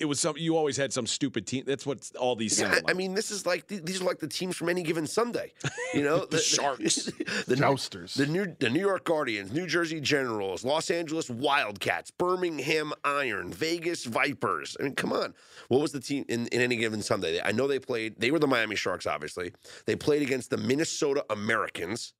[0.00, 1.64] it was some you always had some stupid team.
[1.66, 2.90] That's what all these Yeah, sound I, like.
[2.90, 5.52] I mean, this is like these are like the teams from any given Sunday.
[5.94, 7.04] You know, The Sharks.
[7.46, 8.14] the Jousters.
[8.14, 14.04] the New the New York Guardians, New Jersey Generals, Los Angeles Wildcats, Birmingham Iron, Vegas
[14.04, 14.76] Vipers.
[14.80, 15.34] I mean, come on.
[15.68, 17.40] What was the team in, in any given Sunday?
[17.44, 18.18] I know they played.
[18.18, 19.52] They were the Miami Sharks, obviously.
[19.86, 22.14] They played against the Minnesota Americans.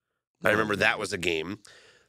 [0.45, 1.59] I remember that was a game.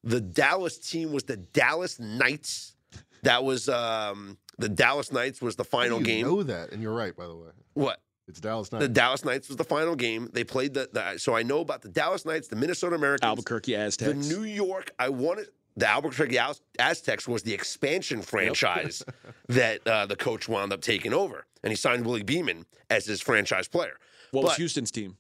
[0.04, 2.76] The Dallas team was the Dallas Knights.
[3.24, 6.26] That was um, the Dallas Knights was the How do final you game.
[6.26, 7.50] know that, and you're right, by the way.
[7.74, 8.02] What?
[8.28, 8.84] It's Dallas Knights.
[8.84, 10.30] The Dallas Knights was the final game.
[10.32, 13.76] They played the, the so I know about the Dallas Knights, the Minnesota Americans, Albuquerque
[13.76, 14.38] Aztecs, the Aztecs.
[14.38, 14.92] New York.
[15.00, 19.04] I wanted the Albuquerque Az- Aztecs was the expansion franchise
[19.50, 23.20] that uh, the coach wound up taking over, and he signed Willie Beamen as his
[23.22, 23.98] franchise player.
[24.32, 25.18] what was Houston's team?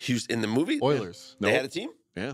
[0.00, 1.36] Houston in the movie, Oilers.
[1.40, 1.56] they Nope.
[1.56, 1.90] had a team.
[2.16, 2.32] Yeah,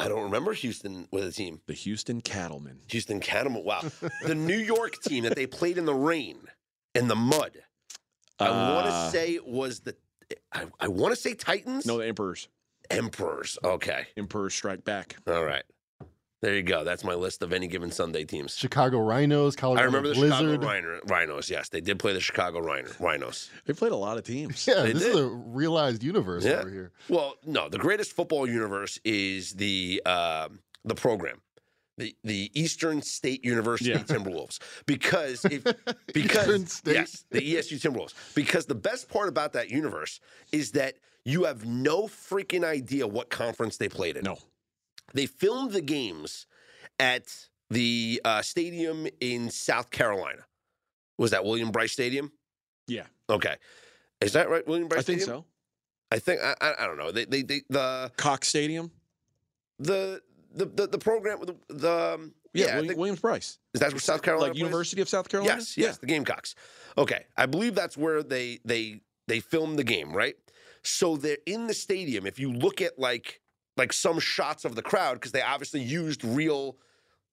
[0.00, 1.60] I don't remember Houston with a team.
[1.66, 2.80] the Houston Cattlemen.
[2.88, 3.64] Houston Cattlemen.
[3.64, 3.82] Wow,
[4.24, 6.38] the New York team that they played in the rain
[6.94, 7.52] and the mud.
[8.38, 9.94] I want to Uh, say it was the.
[10.52, 11.84] I, I want to say Titans.
[11.86, 12.48] no, the Emperors.
[12.90, 13.58] Emperors.
[13.62, 14.06] Okay.
[14.16, 15.16] Emperors strike back.
[15.26, 15.62] All right.
[16.42, 16.84] There you go.
[16.84, 18.56] That's my list of any given Sunday teams.
[18.56, 20.38] Chicago Rhinos, Colorado I remember the Blizzard.
[20.38, 21.50] Chicago Rhino, Rhinos.
[21.50, 23.50] Yes, they did play the Chicago Rhino, Rhinos.
[23.66, 24.66] They played a lot of teams.
[24.66, 25.10] Yeah, They this did.
[25.14, 26.60] is a realized universe Yeah.
[26.60, 26.92] over here.
[27.10, 31.42] Well, no, the greatest football universe is the um the program.
[31.98, 33.98] The, the Eastern State University Yeah.
[33.98, 35.62] Timberwolves because if
[36.14, 36.94] because State.
[36.94, 40.20] yes the ESU Timberwolves because the best part about that universe
[40.52, 40.94] is that
[41.26, 44.24] you have no freaking idea what conference they played in.
[44.24, 44.38] No.
[45.14, 46.46] They filmed the games
[46.98, 47.24] at
[47.70, 50.44] the uh, stadium in South Carolina.
[51.18, 52.32] Was that William Bryce Stadium?
[52.86, 53.56] Yeah, Okay,
[54.20, 55.00] is that right, William Bryce?
[55.00, 55.42] I think Stadium?
[55.42, 55.44] so.
[56.10, 57.12] I think I, I, I don't know.
[57.12, 58.90] They, they they the Cox Stadium.
[59.78, 60.20] the
[60.52, 63.58] the the, the program the, the um, Yeah, yeah, William, Williams-Brice.
[63.74, 64.60] is that where South Carolina like plays?
[64.60, 65.56] University of South Carolina.
[65.58, 66.56] Yes, yes, the Gamecocks.
[66.98, 70.34] Okay, I believe that's where they they they filmed the game, right?
[70.82, 72.26] So they're in the stadium.
[72.26, 73.40] If you look at like
[73.76, 76.76] like some shots of the crowd, because they obviously used real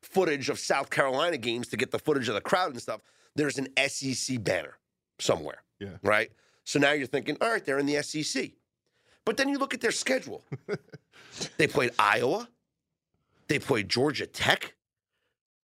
[0.02, 3.02] footage of South Carolina games to get the footage of the crowd and stuff.
[3.36, 4.78] There's an SEC banner
[5.20, 5.64] somewhere.
[5.80, 5.98] Yeah.
[6.02, 6.32] Right.
[6.64, 8.52] So now you're thinking, all right, they're in the SEC.
[9.26, 10.44] But then you look at their schedule.
[11.58, 12.50] they played Iowa.
[13.48, 14.74] They played Georgia Tech.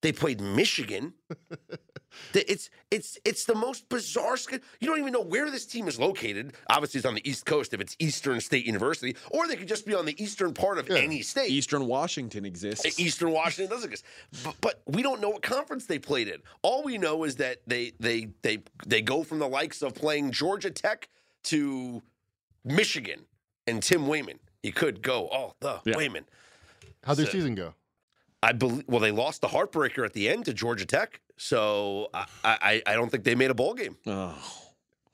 [0.02, 1.14] They played Michigan.
[2.34, 4.66] The- It's it's it's the most bizarre schedule.
[4.80, 6.54] You don't even know where this team is located.
[6.70, 9.86] Obviously, it's on the East Coast if it's Eastern State University, or they could just
[9.86, 10.98] be on the eastern part of Yeah.
[10.98, 11.50] any state.
[11.50, 13.00] Eastern Washington exists.
[13.00, 14.06] Eastern Washington doesn't exist,
[14.44, 16.42] but, but we don't know what conference they played in.
[16.62, 20.32] All we know is that they they they they go from the likes of playing
[20.32, 21.10] Georgia Tech
[21.46, 22.02] to
[22.64, 23.26] Michigan
[23.68, 24.40] and Tim Wayman.
[24.62, 25.98] He could go, oh, the Yeah.
[25.98, 26.26] Wayman.
[27.04, 27.74] How'd their So- season go?
[28.42, 28.84] I believe.
[28.88, 32.94] Well, they lost the heartbreaker at the end to Georgia Tech, so I I, I
[32.94, 33.98] don't think they made a bowl game.
[34.08, 34.38] Oh,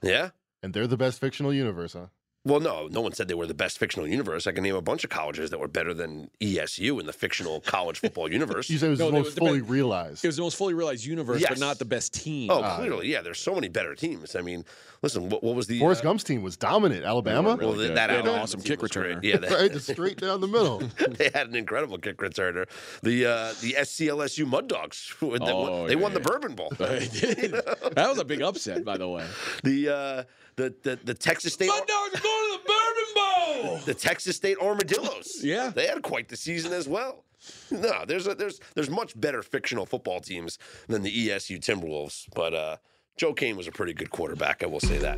[0.02, 0.30] Yeah.
[0.62, 2.08] And they're the best fictional universe, huh?
[2.46, 4.48] Well, no, no one said they were the best fictional universe.
[4.48, 7.60] I can name a bunch of colleges that were better than ESU in the fictional
[7.60, 8.70] college football universe.
[8.70, 10.24] You said it was No, the most the fully best- realized.
[10.24, 11.50] it was the most fully realized universe, Yes.
[11.50, 12.50] but not the best team.
[12.50, 13.22] Oh, Ah, clearly, yeah.
[13.22, 14.38] There's so many better teams.
[14.38, 14.64] I mean,
[15.02, 17.04] listen, what, what was the Forrest uh, Gump's team was dominant.
[17.04, 17.96] Alabama, really Well, good.
[17.98, 19.18] that They had an awesome kick was great.
[19.18, 19.24] returner.
[19.24, 19.82] Yeah, they, right?
[19.82, 20.80] Straight down the middle.
[21.10, 22.68] they had an incredible kick returner.
[23.04, 25.14] The uh, the SCLSU Mud Dogs.
[25.20, 26.22] They, won, Oh, they won the.
[26.22, 26.72] Bourbon Bowl.
[26.78, 27.52] They did.
[27.52, 29.26] That was a big upset, by the way.
[29.64, 30.24] The uh,
[30.60, 33.78] the, the the Texas State Mud Dogs are going to the Bourbon Bowl.
[33.86, 35.40] the Texas State Armadillos.
[35.42, 35.70] Yeah.
[35.70, 37.24] they had quite the season as well.
[37.72, 42.54] No, there's a, there's there's much better fictional football teams than the ESU Timberwolves, but
[42.54, 42.78] uh,
[43.16, 44.62] Joe Kane was a pretty good quarterback.
[44.62, 45.18] I will say that.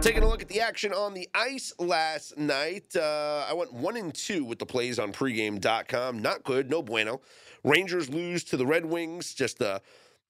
[0.00, 3.96] Taking a look at the action on the ice last night, uh, I went one
[3.96, 6.20] and two with the plays on pregame.com.
[6.20, 7.22] Not good, no bueno.
[7.64, 9.78] Rangers lose to the Red Wings, just uh,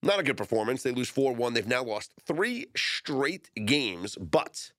[0.03, 0.83] not a good performance.
[0.83, 1.53] They lose 4 1.
[1.53, 4.71] They've now lost three straight games, but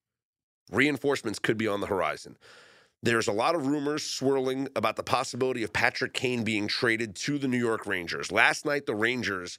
[0.71, 2.37] reinforcements could be on the horizon.
[3.03, 7.39] There's a lot of rumors swirling about the possibility of Patrick Kane being traded to
[7.39, 8.33] the New York Rangers.
[8.33, 9.59] Last night, the Rangers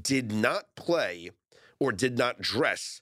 [0.00, 1.30] did not play
[1.78, 3.00] or did not dress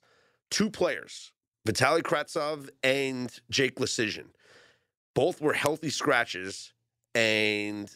[0.51, 1.33] two players,
[1.67, 4.29] Vitali Kravtsov and Jake Leschyshyn.
[5.15, 6.73] Both were healthy scratches,
[7.15, 7.95] and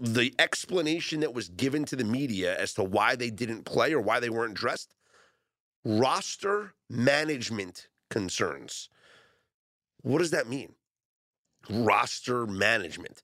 [0.00, 4.00] the explanation that was given to the media as to why they didn't play or
[4.00, 4.94] why they weren't dressed
[5.84, 8.88] roster management concerns.
[10.02, 10.74] What does that mean?
[11.68, 13.22] Roster management.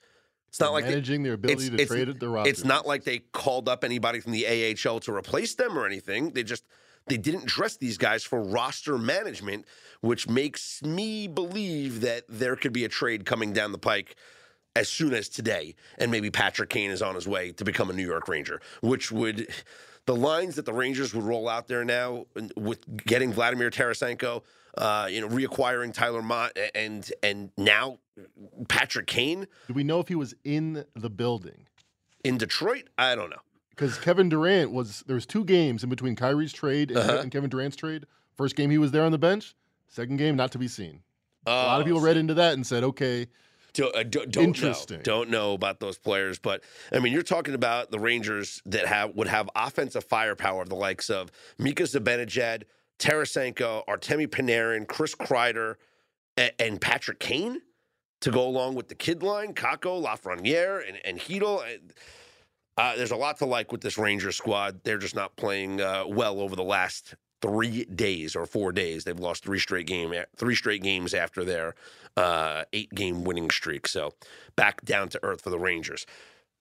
[0.49, 2.49] It's not like they, managing their ability to trade the roster.
[2.49, 6.31] it's not like they called up anybody from the AHL to replace them or anything.
[6.31, 6.65] They just
[7.09, 9.67] they didn't dress these guys for roster management,
[10.01, 14.17] which makes me believe that there could be a trade coming down the pike
[14.77, 17.93] as soon as today, and maybe Patrick Kane is on his way to become a
[17.93, 19.49] New York Ranger, which would
[20.07, 24.43] the lines that the Rangers would roll out there now with getting Vladimir Tarasenko,
[24.79, 27.99] uh, you know, reacquiring Tyler Motte, and and now
[28.69, 31.67] Patrick Kane Do we know if he was in the building?
[32.25, 32.89] in Detroit.
[32.99, 33.37] I don't know.
[33.71, 37.19] Because Kevin Durant was there was two games in between Kyrie's trade and, Uh-huh.
[37.23, 38.05] and Kevin Durant's trade.
[38.37, 39.55] First game he was there on the bench.
[39.89, 41.03] Second game not to be seen.
[41.47, 43.27] A lot of Oh, people read into that and said, okay,
[43.77, 44.97] Do, uh, do, don't Interesting.
[44.97, 45.03] know.
[45.03, 49.15] Don't know about those players, but I mean, you're talking about the Rangers that have
[49.17, 52.63] would have offensive firepower the likes of Mika Zibanejad,
[52.99, 55.75] Tarasenko, Artemi Panarin, Chris Kreider,
[56.39, 57.61] and, and Patrick Kane
[58.23, 61.63] to go along with the kid line, Kakko, Lafreniere, and, and Chytil.
[62.79, 64.81] Uh, there's a lot to like with this Rangers squad.
[64.85, 69.05] They're just not playing uh, well over the last three days or four days.
[69.05, 71.75] They've lost three straight game, three straight games after their
[72.17, 73.89] uh, eight game winning streak.
[73.89, 74.13] So
[74.57, 76.07] back down to earth for the Rangers.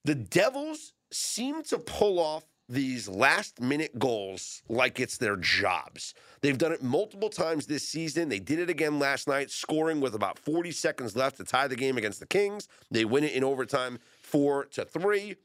[0.04, 6.14] The Devils seem to pull off these last minute goals like it's their jobs.
[6.40, 8.28] They've done it multiple times this season.
[8.28, 11.76] They did it again last night, scoring with about 40 seconds left to tie the
[11.76, 12.68] game against the Kings.
[12.90, 15.36] They win it in overtime four to three.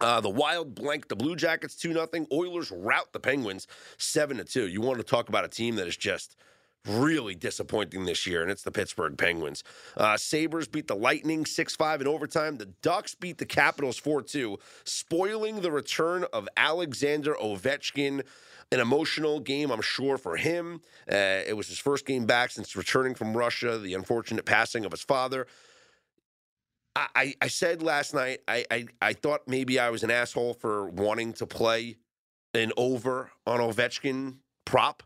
[0.00, 2.08] Uh, the Wild blank the Blue Jackets 2 0.
[2.32, 3.66] Oilers rout the Penguins
[3.98, 4.68] 7 to 2.
[4.68, 6.36] You want to talk about a team that is just
[6.86, 9.62] really disappointing this year, and it's the Pittsburgh Penguins.
[9.96, 12.56] Uh, Sabres beat the Lightning 6 5 in overtime.
[12.56, 18.24] The Ducks beat the Capitals 4 2, spoiling the return of Alexander Ovechkin.
[18.72, 20.80] An emotional game, I'm sure, for him.
[21.10, 24.92] Uh, it was his first game back since returning from Russia, the unfortunate passing of
[24.92, 25.48] his father.
[26.96, 30.88] I, I, said last night, I, I, I thought maybe I was an asshole for
[30.90, 31.96] wanting to play
[32.52, 34.36] an over on Ovechkin
[34.70, 35.02] prop,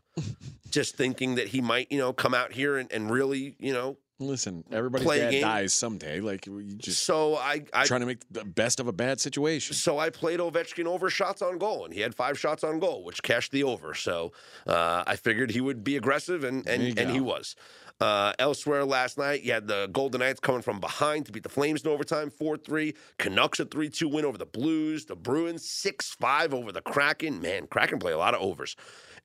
[0.69, 3.97] just thinking that he might, you know, come out here and, and really, you know.
[4.17, 5.41] Listen, everybody's Play dad game.
[5.41, 6.21] dies someday.
[6.21, 9.75] Like you just So I, I trying to make the best of a bad situation.
[9.75, 13.03] So I played Ovechkin over shots on goal, and he had five shots on goal,
[13.03, 13.93] which cashed the over.
[13.93, 14.31] So
[14.67, 17.57] uh, I figured he would be aggressive, and and, and he was.
[18.01, 21.49] Uh, elsewhere last night, you had the Golden Knights coming from behind to beat the
[21.49, 22.93] Flames in overtime, 4 3.
[23.17, 25.05] Canucks a 3 2 win over the Blues.
[25.05, 27.41] The Bruins 6 5 over the Kraken.
[27.41, 28.75] Man, Kraken play a lot of overs.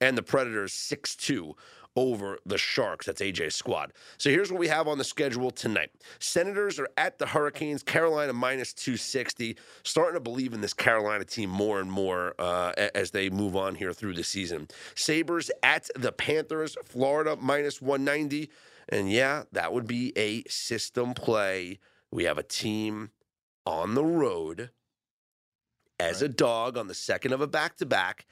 [0.00, 1.54] And the Predators 6 2
[1.96, 3.06] over the Sharks.
[3.06, 3.92] That's AJ's squad.
[4.16, 5.90] So here's what we have on the schedule tonight.
[6.18, 7.82] Senators are at the Hurricanes.
[7.82, 9.56] Carolina minus 260.
[9.82, 13.74] Starting to believe in this Carolina team more and more uh, as they move on
[13.74, 14.68] here through the season.
[14.94, 16.76] Sabres at the Panthers.
[16.84, 18.50] Florida minus 190.
[18.88, 21.78] And yeah, that would be a system play.
[22.12, 23.10] We have a team
[23.66, 24.70] on the road
[25.98, 28.26] as a dog on the second of a back to back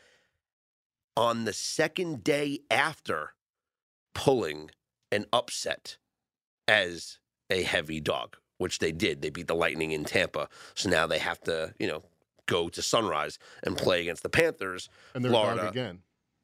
[1.19, 3.35] on the second day after
[4.15, 4.71] pulling
[5.11, 5.97] an upset
[6.69, 7.19] as
[7.51, 9.21] a heavy dog, which they did.
[9.21, 10.49] They beat the Lightning in Tampa.
[10.77, 12.05] So now they have to, you know,
[12.47, 14.89] go to Sunrise and play against the Panthers.
[15.13, 15.63] And they're Florida.
[15.63, 15.99] dog again.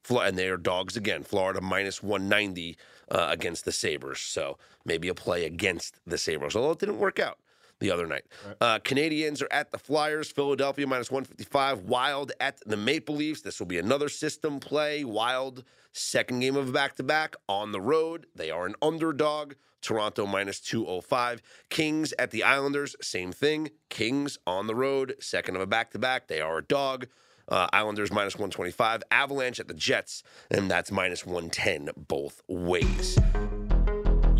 [0.09, 1.23] And they are dogs again.
[1.23, 2.77] Florida minus 190
[3.09, 4.19] uh, against the Sabres.
[4.19, 7.39] So maybe a play against the Sabres, although it didn't work out
[7.79, 8.23] the other night.
[8.61, 10.31] Uh, Canadiens are at the Flyers.
[10.31, 11.81] Philadelphia minus 155.
[11.81, 13.41] Wild at the Maple Leafs.
[13.41, 15.03] This will be another system play.
[15.03, 18.27] Wild, second game of a back to back on the road.
[18.35, 19.53] They are an underdog.
[19.81, 21.43] Toronto minus 205.
[21.69, 23.69] Kings at the Islanders, same thing.
[23.89, 26.27] Kings on the road, second of a back to back.
[26.27, 27.05] They are a dog.
[27.47, 29.03] Uh, Islanders minus 125.
[29.11, 33.19] Avalanche at the Jets, and that's minus 110 both ways.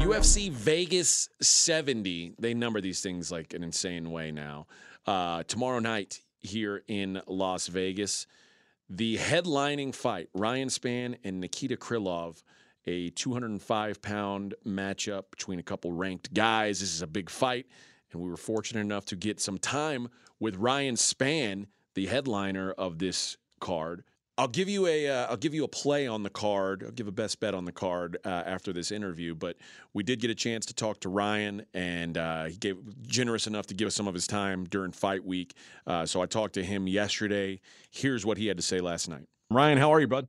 [0.05, 2.35] UFC Vegas 70.
[2.37, 4.67] They number these things like an insane way now.
[5.07, 8.27] Uh, tomorrow night here in Las Vegas,
[8.87, 12.43] the headlining fight Ryan Spann and Nikita Krylov,
[12.85, 16.81] a 205 pound matchup between a couple ranked guys.
[16.81, 17.65] This is a big fight,
[18.11, 22.99] and we were fortunate enough to get some time with Ryan Spann, the headliner of
[22.99, 24.03] this card.
[24.37, 26.83] I'll give you a uh, I'll give you a play on the card.
[26.85, 29.33] I'll give a best bet on the card uh, after this interview.
[29.33, 29.55] But
[29.93, 32.77] we did get a chance to talk to Ryan, and uh, he gave
[33.07, 35.53] generous enough to give us some of his time during fight week.
[35.87, 37.61] Uh, so I talked to him yesterday.
[37.91, 39.25] Here's what he had to say last night.
[39.49, 40.27] Ryan, how are you, bud?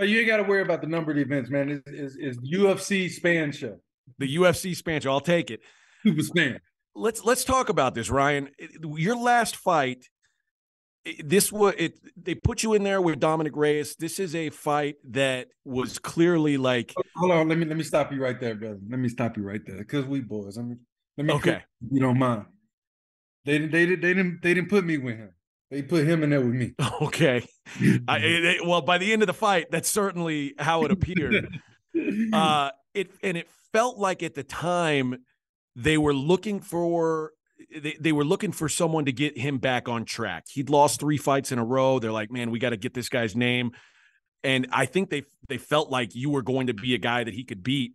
[0.00, 1.82] Oh, you ain't got to worry about the number of events, man.
[1.86, 3.78] Is it's UFC Spann show.
[4.18, 5.02] The UFC Spann.
[5.02, 5.10] show.
[5.10, 5.60] I'll take it.
[6.02, 6.58] Super Spann.
[6.94, 8.48] let's let's talk about this, Ryan.
[8.82, 10.08] Your last fight,
[11.24, 11.98] this was it.
[12.16, 13.96] They put you in there with Dominick Reyes.
[13.96, 18.12] This is a fight that was clearly like Hold on, let me let me stop
[18.12, 18.78] you right there, brother.
[18.88, 20.56] Let me stop you right there, because we boys.
[20.56, 20.76] Let me
[21.16, 21.62] let me Okay.
[21.90, 22.46] you don't mind.
[23.44, 25.30] They didn't they didn't they didn't they didn't put me with him.
[25.70, 26.74] They put him in there with me.
[27.02, 27.46] okay.
[28.06, 31.48] I, well, by the end of the fight, that's certainly how it appeared.
[32.32, 35.24] uh, it and it felt like at the time
[35.74, 37.32] they were looking for
[37.80, 40.46] they, they were looking for someone to get him back on track.
[40.50, 41.98] He'd lost three fights in a row.
[41.98, 43.72] They're like, man, we got to get this guy's name.
[44.44, 47.34] And I think they they felt like you were going to be a guy that
[47.34, 47.94] he could beat.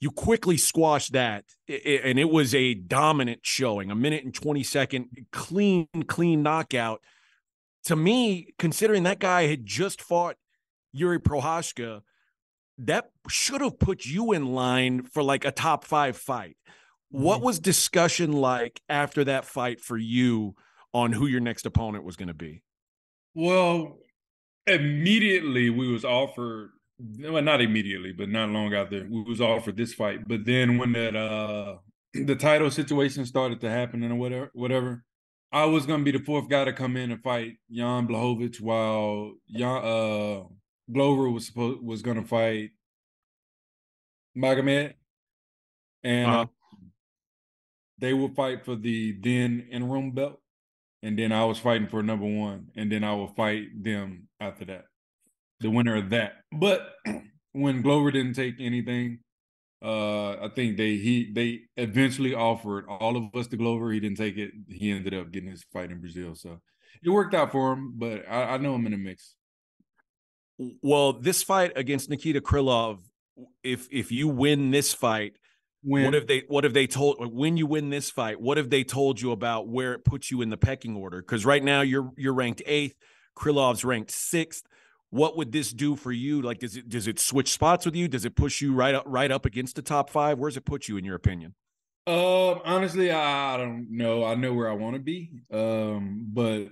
[0.00, 3.90] You quickly squashed that, and it was a dominant showing.
[3.90, 7.00] A minute and twenty second clean, clean knockout.
[7.86, 10.36] To me, considering that guy had just fought
[10.96, 12.02] Jiri Prochazka,
[12.78, 16.56] that should have put you in line for like a top five fight.
[17.10, 20.54] What was discussion like after that fight for you
[20.92, 22.62] on who your next opponent was going to be?
[23.34, 23.98] Well,
[24.66, 29.94] immediately we was offered well, not immediately, but not long after we was offered this
[29.94, 30.26] fight.
[30.26, 31.76] But then when that uh
[32.14, 35.04] the title situation started to happen and whatever whatever,
[35.52, 39.34] I was gonna be the fourth guy to come in and fight Jan Blachowicz while
[39.48, 40.42] Jan uh
[40.92, 42.70] Glover was supposed was gonna fight
[44.36, 44.94] Magomed.
[46.02, 46.46] And Uh-huh.
[47.98, 50.40] They would fight for the then interim belt
[51.02, 54.64] and then I was fighting for number one, and then I will fight them after
[54.64, 54.86] that,
[55.60, 56.42] the winner of that.
[56.52, 56.92] But
[57.52, 59.20] when Glover didn't take anything,
[59.80, 63.92] Uh, I think they he they eventually offered all of us to Glover.
[63.92, 64.50] He didn't take it.
[64.66, 66.58] He ended up getting his fight in Brazil, so
[67.00, 67.94] it worked out for him.
[67.96, 69.36] But I, I know him in the mix.
[70.82, 72.98] Well, this fight against Nikita Krylov,
[73.62, 75.34] if if you win this fight,
[75.82, 78.70] When what if they what if they told when you win this fight, what have
[78.70, 81.18] they told you about where it puts you in the pecking order?
[81.18, 82.96] Because right now you're you're ranked eighth,
[83.36, 84.64] Krylov's ranked sixth.
[85.10, 86.42] What would this do for you?
[86.42, 88.08] Like, does it does it switch spots with you?
[88.08, 90.38] Does it push you right up right up against the top five?
[90.38, 91.54] Where's it put you in your opinion?
[92.08, 94.24] Um, honestly, I, don't know.
[94.24, 95.42] I know where I want to be.
[95.52, 96.68] Um, but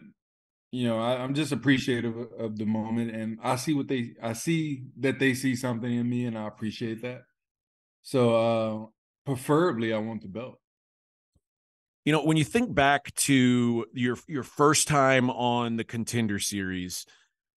[0.72, 4.14] you know, I, I'm just appreciative of, of the moment, and I see what they,
[4.22, 7.24] I see that they see something in me, and I appreciate that.
[8.02, 8.86] So, uh,
[9.26, 10.58] preferably, I want the belt.
[12.04, 17.04] You know, when you think back to your your first time on the contender series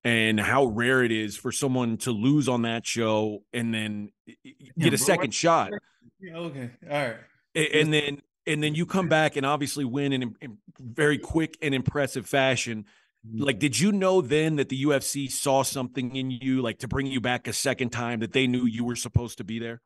[0.03, 4.36] and how rare it is for someone to lose on that show and then y-
[4.43, 5.72] Yeah, get a bro, second I- shot.
[6.20, 7.17] Yeah, okay, all right.
[7.55, 11.57] A- and then and then you come back and obviously win in, in very quick
[11.61, 12.86] and impressive fashion
[13.36, 13.59] like mm-hmm.
[13.59, 17.20] did you know then that the ufc saw something in you like to bring you
[17.20, 19.82] back a second time that they knew you were supposed to be there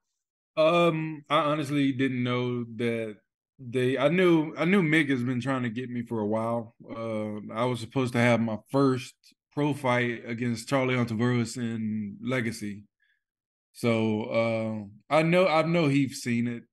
[0.55, 3.17] Um, I honestly didn't know that
[3.59, 3.97] they.
[3.97, 6.75] I knew I knew Mick has been trying to get me for a while.
[6.87, 9.15] Uh, I was supposed to have my first
[9.51, 12.83] pro fight against Charlie Ontiveros in Legacy.
[13.73, 14.23] So
[15.09, 16.63] uh, I know I know he's seen it.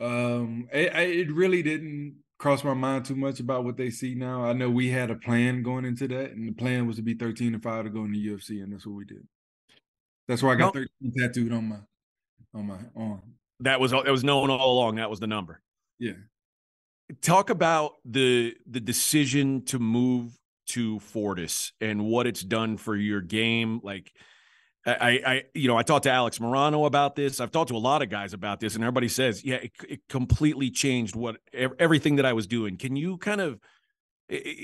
[0.00, 4.44] Um, it, it really didn't cross my mind too much about what they see now.
[4.44, 7.14] I know we had a plan going into that, and the plan was to be
[7.14, 9.26] thirteen and five to go in the UFC, and that's what we did.
[10.26, 11.78] That's why I got Well- thirteen tattooed on my
[12.54, 13.22] on my arm.
[13.60, 15.60] that was that was known all along that was the number
[15.98, 16.12] Yeah.
[17.22, 20.32] talk about the the decision to move
[20.68, 23.80] to Fortis and what it's done for your game.
[23.82, 24.12] Like,
[24.84, 27.40] I, I, you know, I talked to Alex Morono about this.
[27.40, 30.00] I've talked to a lot of guys about this, and everybody says, yeah, it, it
[30.08, 32.76] completely changed what everything that I was doing.
[32.76, 33.58] Can you kind of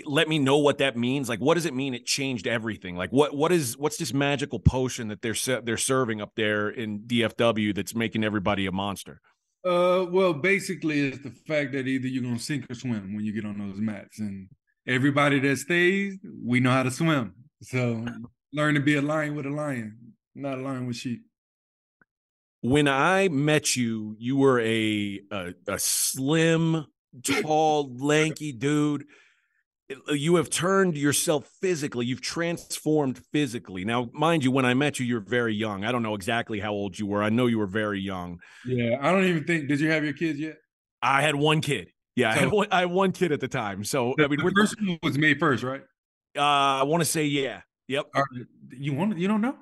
[0.04, 1.28] let me know what that means?
[1.28, 1.94] Like, what does it mean?
[1.94, 2.96] It changed everything.
[2.96, 7.00] Like, what what is what's this magical potion that they're they're serving up there in
[7.00, 9.20] DFW that's making everybody a monster?
[9.64, 13.32] Uh, well, basically, it's the fact that either you're gonna sink or swim when you
[13.32, 14.48] get on those mats, and
[14.86, 17.34] everybody that stays, we know how to swim.
[17.62, 18.04] So
[18.52, 19.96] learn to be a lion with a lion,
[20.34, 21.22] not a lion with sheep.
[22.60, 26.86] when I met you, you were a a, a slim,
[27.22, 29.04] tall, lanky dude.
[29.88, 32.06] It- You have turned yourself physically.
[32.06, 33.84] You've transformed physically.
[33.84, 35.84] Now, mind you, when I met you, you're very young.
[35.84, 37.22] I don't know exactly how old you were.
[37.22, 38.38] I know you were very young.
[38.66, 39.68] Yeah, I don't even think.
[39.68, 40.56] Did you have your kids yet?
[41.02, 41.90] I had one kid.
[42.16, 43.84] Yeah, I had one, I had one kid at the time.
[43.84, 45.82] So The, I mean, the first one was May first, right?
[46.36, 47.60] uh, I want to say yeah.
[47.88, 48.06] Yep.
[48.14, 48.24] Right.
[48.70, 49.18] You want?
[49.18, 49.56] You don't know?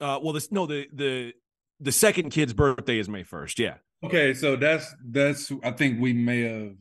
[0.00, 1.32] Uh, well, this no the the
[1.80, 3.58] the second kid's birthday is May first.
[3.58, 3.74] Yeah.
[4.04, 5.52] Okay, so that's that's.
[5.62, 6.72] I think we may have.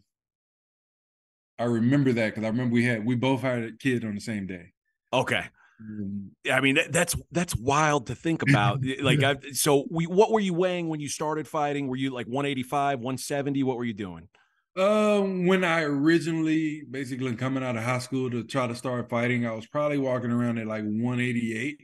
[1.60, 4.22] I remember that because I remember we had we both had a kid on the
[4.22, 4.74] same day.
[5.12, 5.46] Okay.
[5.80, 8.80] Um, I mean, that, that's that's wild to think about.
[9.02, 11.88] like, I, so we, what were you weighing when you started fighting?
[11.88, 13.64] Were you like 185, 170?
[13.64, 14.28] What were you doing?
[14.76, 19.46] Um, when I originally basically coming out of high school to try to start fighting,
[19.46, 21.82] I was probably walking around at like 188.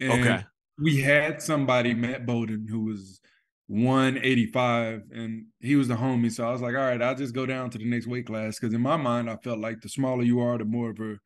[0.00, 0.44] And Okay.
[0.78, 3.20] we had somebody, Matt Bowden, who was
[3.68, 6.30] 185, and he was the homie.
[6.30, 8.58] So I was like, all right, I'll just go down to the next weight class.
[8.58, 11.16] Cause in my mind, I felt like the smaller you are, the more of a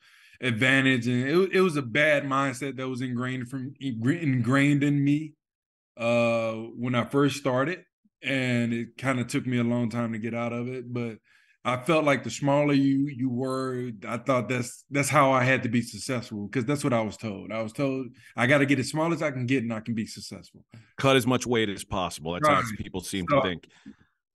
[0.42, 1.06] advantage.
[1.06, 5.34] And it, it was a bad mindset that was ingrained from ingrained in me
[5.96, 7.84] uh when I first started
[8.22, 11.18] and it kind of took me a long time to get out of it but
[11.64, 15.62] I felt like the smaller you you were I thought that's that's how I had
[15.64, 17.52] to be successful because that's what I was told.
[17.52, 18.06] I was told
[18.36, 20.64] I got to get as small as I can get and I can be successful.
[20.96, 22.32] Cut as much weight as possible.
[22.32, 23.66] That's how people seem So- to think.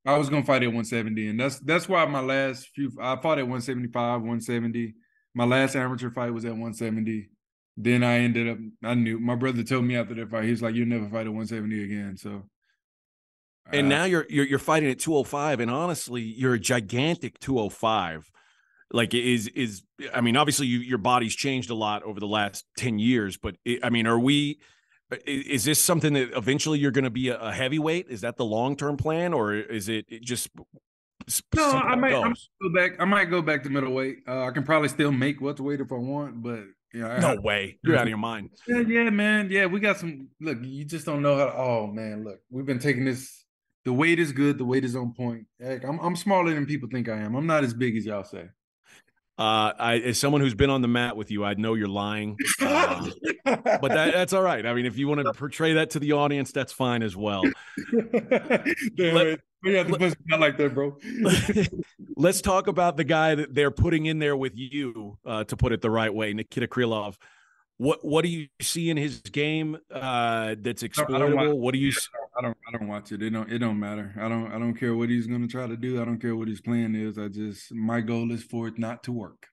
[0.07, 3.39] I was gonna fight at 170 and that's that's why my last few I fought
[3.39, 4.93] at 175 170
[5.33, 7.29] my last amateur fight was at 170
[7.75, 10.61] then I ended up I knew my brother told me after that fight he was
[10.61, 12.17] like you'll never fight at 170 again.
[12.17, 12.43] So
[13.71, 18.31] And uh, now you're, you're you're fighting at 205, and honestly, you're a gigantic 205.
[18.91, 19.83] Like is is
[20.13, 23.55] I mean, obviously, you, your body's changed a lot over the last 10 years, but
[23.65, 24.59] it, I mean, are we?
[25.25, 28.07] Is this something that eventually you're going to be a, heavyweight?
[28.09, 30.49] Is that the long term plan, or is it it just?
[31.55, 32.91] No, I might, I might go back.
[32.99, 34.17] I might go back to middleweight.
[34.27, 36.65] Uh, I can probably still make welterweight if I want, but
[36.99, 38.51] know, I- No way, you're out of your mind.
[38.67, 39.49] Yeah, yeah, man.
[39.49, 40.29] Yeah, we got some.
[40.39, 41.45] Look, you just don't know how.
[41.45, 43.44] To, Oh man, look, we've been taking this.
[43.85, 44.57] The weight is good.
[44.57, 45.45] The weight is on point.
[45.61, 47.35] Heck, I'm I'm smaller than people think I am.
[47.35, 48.49] I'm not as big as y'all say.
[49.37, 52.37] Uh, I, as someone who's been on the mat with you, I know you're lying,
[52.61, 53.11] um,
[53.43, 54.65] but that, that's all right.
[54.65, 57.43] I mean, if you want to portray that to the audience, that's fine as well.
[58.97, 59.41] Let-
[59.73, 60.97] have to push not like that, bro.
[62.15, 65.73] Let's talk about the guy that they're putting in there with you, uh, to put
[65.73, 67.17] it the right way, Nikita Krylov.
[67.77, 71.59] What what do you see in his game uh, that's want- exploitable?
[71.59, 71.91] What do you?
[72.37, 73.21] I don't I don't watch it.
[73.21, 74.13] It don't it don't matter.
[74.17, 76.01] I don't I don't care what he's gonna try to do.
[76.01, 77.17] I don't care what his plan is.
[77.17, 79.47] I just my goal is for it not to work.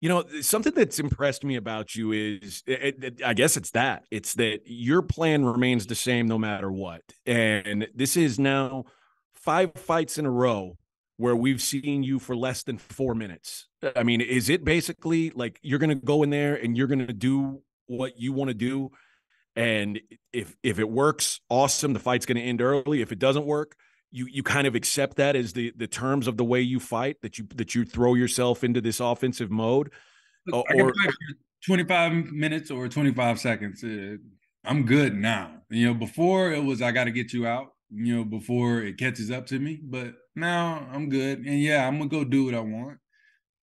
[0.00, 4.04] You know, something that's impressed me about you is, it, it- I guess it's that
[4.10, 7.02] it's that your plan remains the same no matter what.
[7.26, 8.84] And this is now
[9.34, 10.78] five fights in a row
[11.20, 13.68] where we've seen you for less than four minutes.
[13.94, 17.06] I mean, is it basically like you're going to go in there and you're going
[17.06, 18.90] to do what you want to do?
[19.54, 20.00] And
[20.32, 21.92] if if it works, awesome.
[21.92, 23.02] The fight's going to end early.
[23.02, 23.76] If it doesn't work,
[24.10, 27.18] you you kind of accept that as the the terms of the way you fight
[27.20, 29.90] that you that you throw yourself into this offensive mode.
[30.46, 31.36] Look, Or- I can fight for
[31.66, 33.84] 25 minutes or 25 seconds.
[33.84, 34.16] Uh,
[34.64, 35.60] I'm good now.
[35.68, 38.98] You know, before it was I got to get you out, you know, before it
[38.98, 39.80] catches up to me.
[39.82, 41.38] But now I'm good.
[41.40, 42.98] And yeah, I'm to go do what I want.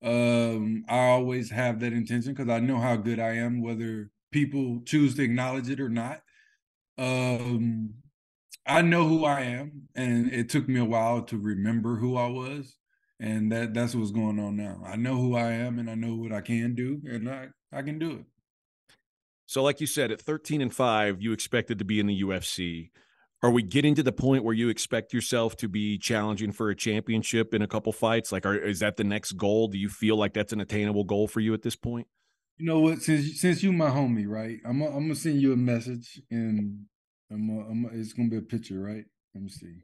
[0.04, 4.82] Um, I always have that intention because I know how good I am, whether people
[4.86, 6.22] choose to acknowledge it or not.
[6.98, 7.96] Um,
[8.66, 12.28] I know who I am, and it took me a while to remember who I
[12.28, 12.78] was
[13.20, 14.82] and that that's what's going on now.
[14.86, 17.82] I know who I am and I know what I can do and I I
[17.82, 18.26] can do it.
[19.46, 22.92] So, like you said, at 13 and five, you expected to be in the UFC.
[23.44, 26.76] Are we getting to the point where you expect yourself to be challenging for a
[26.76, 28.32] championship in a couple fights?
[28.32, 29.68] Like, are, is that the next goal?
[29.68, 32.08] Do you feel like that's an attainable goal for you at this point?
[32.58, 33.04] You know what?
[33.04, 34.58] Since since you my homie, right?
[34.66, 36.86] I'm gonna- I'm gonna send you a message and
[37.32, 39.06] I'm gonna- I'm gonna- it's gonna be a picture, right?
[39.36, 39.84] Let me see.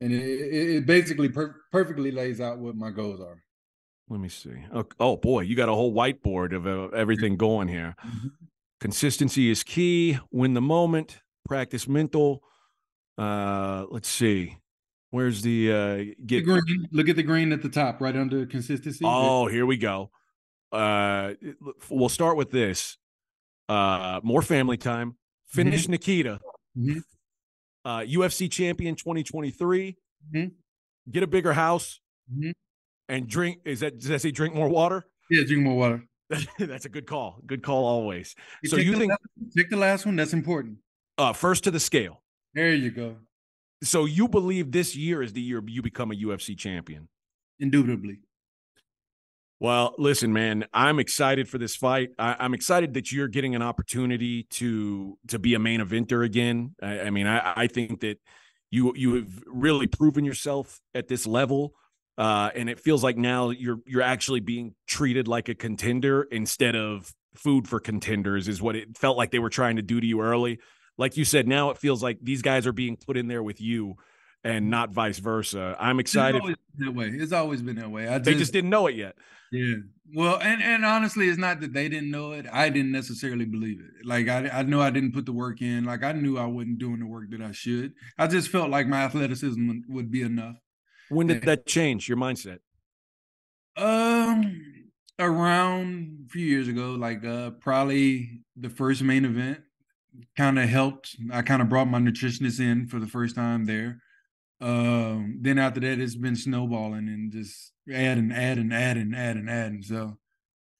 [0.00, 3.44] And it, it, it basically per- perfectly lays out what my goals are.
[4.08, 4.64] Let me see.
[4.74, 7.94] Oh, oh boy, you got a whole whiteboard of uh, everything going here.
[8.80, 10.18] Consistency is key.
[10.32, 11.20] Win the moment.
[11.46, 12.42] Practice mental.
[13.18, 14.56] Uh, let's see.
[15.10, 16.44] Where's the uh, The get?
[16.44, 19.04] green, look at the green at the top, right under consistency.
[19.04, 20.10] Oh, here we go.
[20.70, 21.34] Uh,
[21.90, 22.96] we'll start with this.
[23.68, 25.16] Uh, more family time.
[25.48, 26.40] Finish Nikita.
[26.78, 27.02] Mhm.
[27.84, 29.96] Uh, UFC champion 2023.
[30.34, 30.52] Mhm.
[31.10, 32.00] Get a bigger house
[32.32, 32.52] Mhm.
[33.08, 33.58] and drink.
[33.66, 35.04] Is that does that say drink more water?
[35.28, 36.06] Yeah, drink more water.
[36.58, 37.42] That's a good call.
[37.44, 38.34] Good call always.
[38.64, 40.16] So Check you the think last- check the last one?
[40.16, 40.78] That's important.
[41.18, 42.22] Uh, first to the scale.
[42.54, 43.16] There you go.
[43.82, 47.08] So you believe this year is the year you become a UFC champion?
[47.58, 48.20] Indubitably.
[49.62, 52.10] Well, listen, man, I'm excited for this fight.
[52.18, 56.74] I, I'm excited that you're getting an opportunity to to be a main eventer again.
[56.82, 58.18] I, I mean, I, I think that
[58.72, 61.74] you you have really proven yourself at this level,
[62.18, 66.74] uh, and it feels like now you're you're actually being treated like a contender instead
[66.74, 68.48] of food for contenders.
[68.48, 70.58] Is what it felt like they were trying to do to you early.
[70.98, 73.60] Like you said, now it feels like these guys are being put in there with
[73.60, 73.96] you,
[74.44, 75.76] and not vice versa.
[75.78, 76.36] I'm excited.
[76.36, 77.08] It's always been that way.
[77.08, 78.08] It's always been that way.
[78.08, 79.16] I They just didn't know it yet.
[79.50, 79.74] Yeah.
[80.14, 82.46] Well, and and honestly, it's not that they didn't know it.
[82.52, 84.06] I didn't necessarily believe it.
[84.06, 85.84] Like I I know I didn't put the work in.
[85.84, 87.94] Like I knew I wasn't doing the work that I should.
[88.18, 90.56] I just felt like my athleticism would be enough.
[91.08, 91.46] When did Yeah.
[91.46, 92.58] that change your mindset?
[93.76, 94.60] Um
[95.18, 99.60] around a few years ago, like uh probably the first main event
[100.36, 101.16] kind of helped.
[101.32, 104.00] I kind of brought my nutritionist in for the first time there.
[104.60, 109.82] Um then after that it's been snowballing and just adding, adding, adding, adding, adding.
[109.82, 110.18] So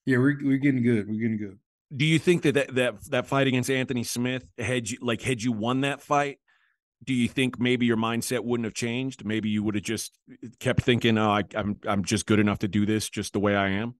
[0.06, 1.08] yeah, we're we're getting good.
[1.08, 1.58] We're getting good.
[1.94, 5.42] Do you think that that that, that fight against Anthony Smith had you like had
[5.42, 6.38] you won that fight?
[7.04, 9.24] Do you think maybe your mindset wouldn't have changed?
[9.24, 10.16] Maybe you would have just
[10.60, 13.56] kept thinking, "Oh, I, I'm I'm just good enough to do this, just the way
[13.56, 13.96] I am."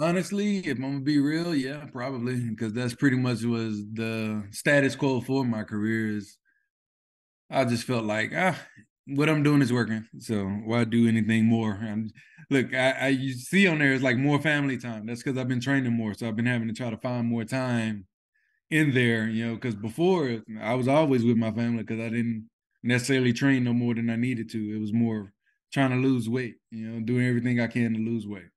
[0.00, 4.94] Honestly, if I'm gonna be real, yeah, probably because that's pretty much was the status
[4.94, 6.16] quo for my career.
[6.16, 6.38] Is
[7.50, 8.58] I just felt like ah,
[9.06, 11.72] what I'm doing is working, so why do anything more?
[11.72, 12.12] And
[12.50, 15.06] look, I, I you see on there is like more family time.
[15.06, 17.44] That's because I've been training more, so I've been having to try to find more
[17.44, 18.06] time
[18.70, 19.28] in there.
[19.28, 22.50] You know, because before I was always with my family because I didn't
[22.82, 24.76] necessarily train no more than I needed to.
[24.76, 25.32] It was more
[25.72, 26.56] trying to lose weight.
[26.70, 28.48] You know, doing everything I can to lose weight.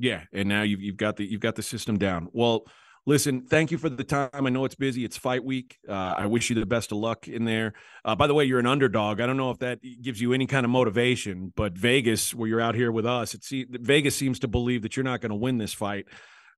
[0.00, 2.28] Yeah, and now you've you've got the you've got the system down.
[2.32, 2.64] Well,
[3.04, 4.30] listen, thank you for the time.
[4.32, 5.04] I know it's busy.
[5.04, 5.78] It's fight week.
[5.86, 7.74] Uh, I wish you the best of luck in there.
[8.02, 9.20] Uh, by the way, you're an underdog.
[9.20, 12.62] I don't know if that gives you any kind of motivation, but Vegas, where you're
[12.62, 15.36] out here with us, it see, Vegas seems to believe that you're not going to
[15.36, 16.06] win this fight.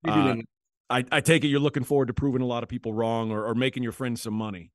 [0.07, 0.37] Uh.
[0.89, 3.47] I, I take it you're looking forward to proving a lot of people wrong or,
[3.47, 4.71] or making your friends some money.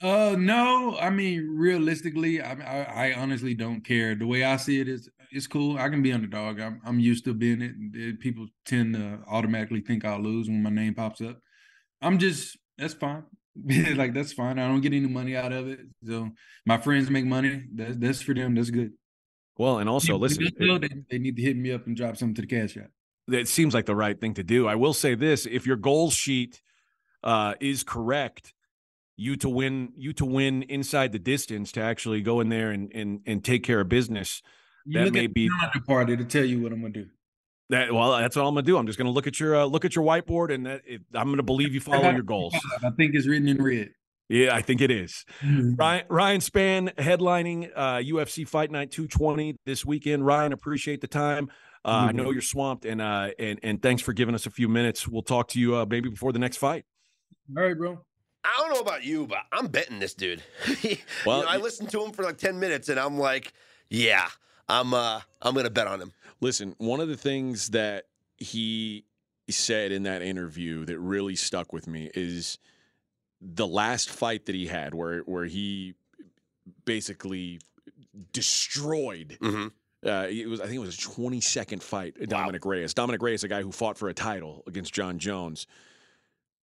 [0.00, 0.96] Uh, no.
[0.98, 4.14] I mean, realistically, I, I I honestly don't care.
[4.14, 5.78] The way I see it is, it's cool.
[5.78, 6.60] I can be underdog.
[6.60, 7.74] I'm I'm used to being it.
[7.74, 11.38] And, People tend to automatically think I'll lose when my name pops up.
[12.00, 13.24] I'm just that's fine.
[13.96, 14.58] like that's fine.
[14.58, 15.80] I don't get any money out of it.
[16.06, 16.30] So
[16.66, 17.64] my friends make money.
[17.74, 18.54] That's that's for them.
[18.54, 18.92] That's good.
[19.58, 22.40] Well, and also, listen, they, they need to hit me up and drop something to
[22.42, 22.90] the cash app.
[23.28, 24.66] it seems like the right thing to do.
[24.66, 26.62] I will say this: if your goal sheet
[27.22, 28.54] uh, is correct,
[29.16, 32.90] you to win, you to win inside the distance to actually go in there and
[32.94, 34.42] and and take care of business.
[34.86, 36.92] You That look may at be- the calendar party to tell you what I'm gonna
[36.92, 37.06] do.
[37.70, 38.76] That well, that's what I'm gonna do.
[38.76, 41.30] I'm just gonna look at your uh, look at your whiteboard, and that it, I'm
[41.30, 42.54] gonna believe you follow your goals.
[42.84, 43.90] I think it's written in red.
[44.28, 45.24] Yeah, I think it is.
[45.42, 50.24] Ryan, Ryan Spann headlining uh, UFC Fight Night 220 this weekend.
[50.24, 51.48] Ryan, appreciate the time.
[51.84, 54.68] Uh, I know you're swamped, and uh, and and thanks for giving us a few
[54.68, 55.06] minutes.
[55.08, 56.84] We'll talk to you uh, maybe before the next fight.
[57.56, 58.04] All right, bro.
[58.44, 60.42] I don't know about you, but I'm betting this dude.
[60.82, 60.96] You
[61.26, 63.52] Well, know, I y- listened to him for like 10 minutes and I'm like,
[63.88, 64.28] yeah,
[64.72, 66.12] I'm uh I'm gonna bet on him.
[66.40, 68.06] Listen, one of the things that
[68.38, 69.04] he
[69.48, 72.58] said in that interview that really stuck with me is
[73.40, 75.94] the last fight that he had where where he
[76.84, 77.60] basically
[78.32, 79.68] destroyed hmm
[80.04, 82.92] uh, it was I think it was a 20 second fight Dominick Reyes.
[82.92, 85.68] Dominick Reyes, a guy who fought for a title against Jon Jones.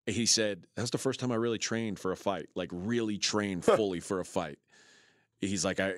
[0.06, 3.64] He said, That's the first time I really trained for a fight, like really trained
[3.64, 4.60] fully for a fight.
[5.40, 5.94] He's like, I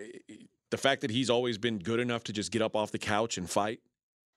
[0.71, 3.37] the fact that he's always been good enough to just get up off the couch
[3.37, 3.81] and fight.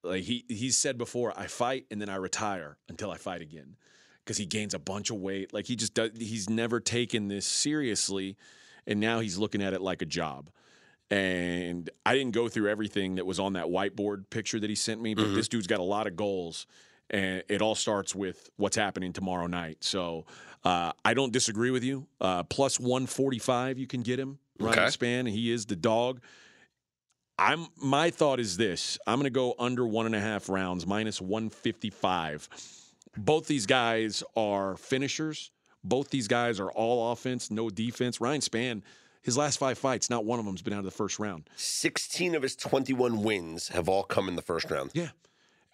[0.03, 3.77] Like he he's said before, I fight and then I retire until I fight again.
[4.23, 5.55] Because he gains a bunch of weight.
[5.55, 8.37] Like he just does he's never taken this seriously.
[8.87, 10.51] And now he's looking at it like a job.
[11.11, 15.01] And I didn't go through everything that was on that whiteboard picture that he sent
[15.01, 16.67] me, but this dude's got a lot of goals.
[17.11, 19.85] And it all starts with what's happening tomorrow night.
[19.85, 20.25] So
[20.65, 22.07] uh, I don't disagree with you.
[22.21, 24.39] Uh, plus 145, you can get him.
[24.59, 24.87] Ryan Okay.
[24.89, 26.21] Spann, he is the dog.
[27.39, 28.99] I'm my thought is this.
[29.07, 32.49] I'm gonna go under one and a half rounds, minus 155.
[33.17, 35.51] Both these guys are finishers.
[35.83, 38.21] Both these guys are all offense, no defense.
[38.21, 38.83] Ryan Spann,
[39.23, 41.49] his last five fights, not one of them's been out of the first round.
[41.57, 44.91] 16 of his 21 wins have all come in the first round.
[44.95, 45.11] Yeah.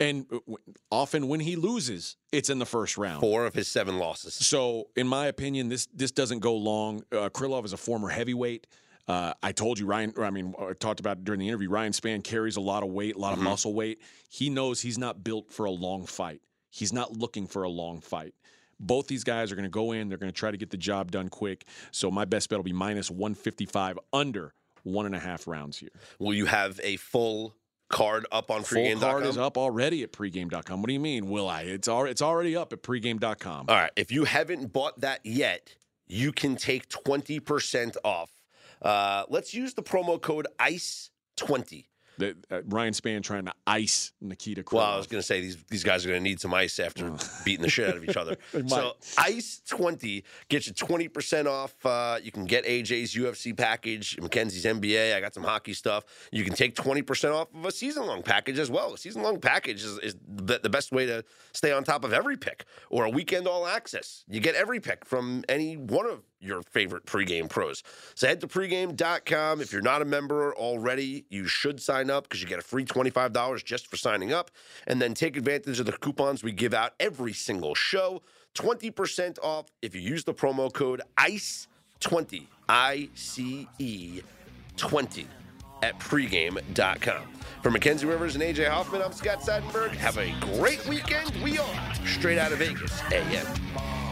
[0.00, 0.54] And uh,
[0.90, 3.20] often when he loses, it's in the first round.
[3.20, 4.34] Four of his seven losses.
[4.34, 7.04] So, in my opinion, this this doesn't go long.
[7.12, 8.66] Uh, Krylov is a former heavyweight.
[9.06, 10.14] Uh, I told you, Ryan.
[10.18, 11.68] I mean, I talked about during the interview.
[11.68, 14.00] Ryan Spann carries a lot of weight, a lot of muscle weight.
[14.30, 16.40] He knows he's not built for a long fight.
[16.70, 18.34] He's not looking for a long fight.
[18.78, 20.08] Both these guys are going to go in.
[20.08, 21.66] They're going to try to get the job done quick.
[21.90, 25.46] So my best bet will be minus one fifty five, under one and a half
[25.46, 25.90] rounds here.
[26.18, 27.54] Will you have a full
[27.90, 29.00] card up on Full pregame.com?
[29.00, 30.80] card is up already at pregame.com.
[30.80, 31.28] What do you mean?
[31.28, 31.62] Will I?
[31.62, 33.66] It's already it's already up at pregame.com.
[33.68, 33.90] All right.
[33.96, 35.74] If you haven't bought that yet,
[36.06, 38.30] you can take 20% off.
[38.80, 41.84] Uh, let's use the promo code ICE20.
[42.20, 44.72] The, uh, Ryan Spann trying to ice Nikita Krylov.
[44.74, 46.78] Well, I was going to say these these guys are going to need some ice
[46.78, 47.12] after
[47.44, 48.36] beating the shit out of each other.
[48.66, 51.74] So ice twenty gets you twenty percent off.
[51.84, 55.16] Uh, you can get AJ's UFC package, Mackenzie's NBA.
[55.16, 56.04] I got some hockey stuff.
[56.30, 58.92] You can take twenty percent off of a season long package as well.
[58.92, 62.12] A season long package is, is the, the best way to stay on top of
[62.12, 64.24] every pick, or a weekend all access.
[64.28, 67.82] You get every pick from any one of your favorite pregame pros.
[68.14, 69.60] So head to pregame.com.
[69.60, 72.84] If you're not a member already, you should sign up because you get a free
[72.84, 74.50] $25 just for signing up.
[74.86, 78.22] And then take advantage of the coupons we give out every single show.
[78.54, 84.22] 20% off if you use the promo code ICE20, I C E
[84.76, 85.26] 20
[85.82, 87.22] at pregame.com.
[87.62, 89.90] For Mackenzie Rivers and AJ Hoffman, I'm Scott Seidenberg.
[89.90, 91.30] Have a great weekend.
[91.42, 94.09] We are straight out of Vegas AM.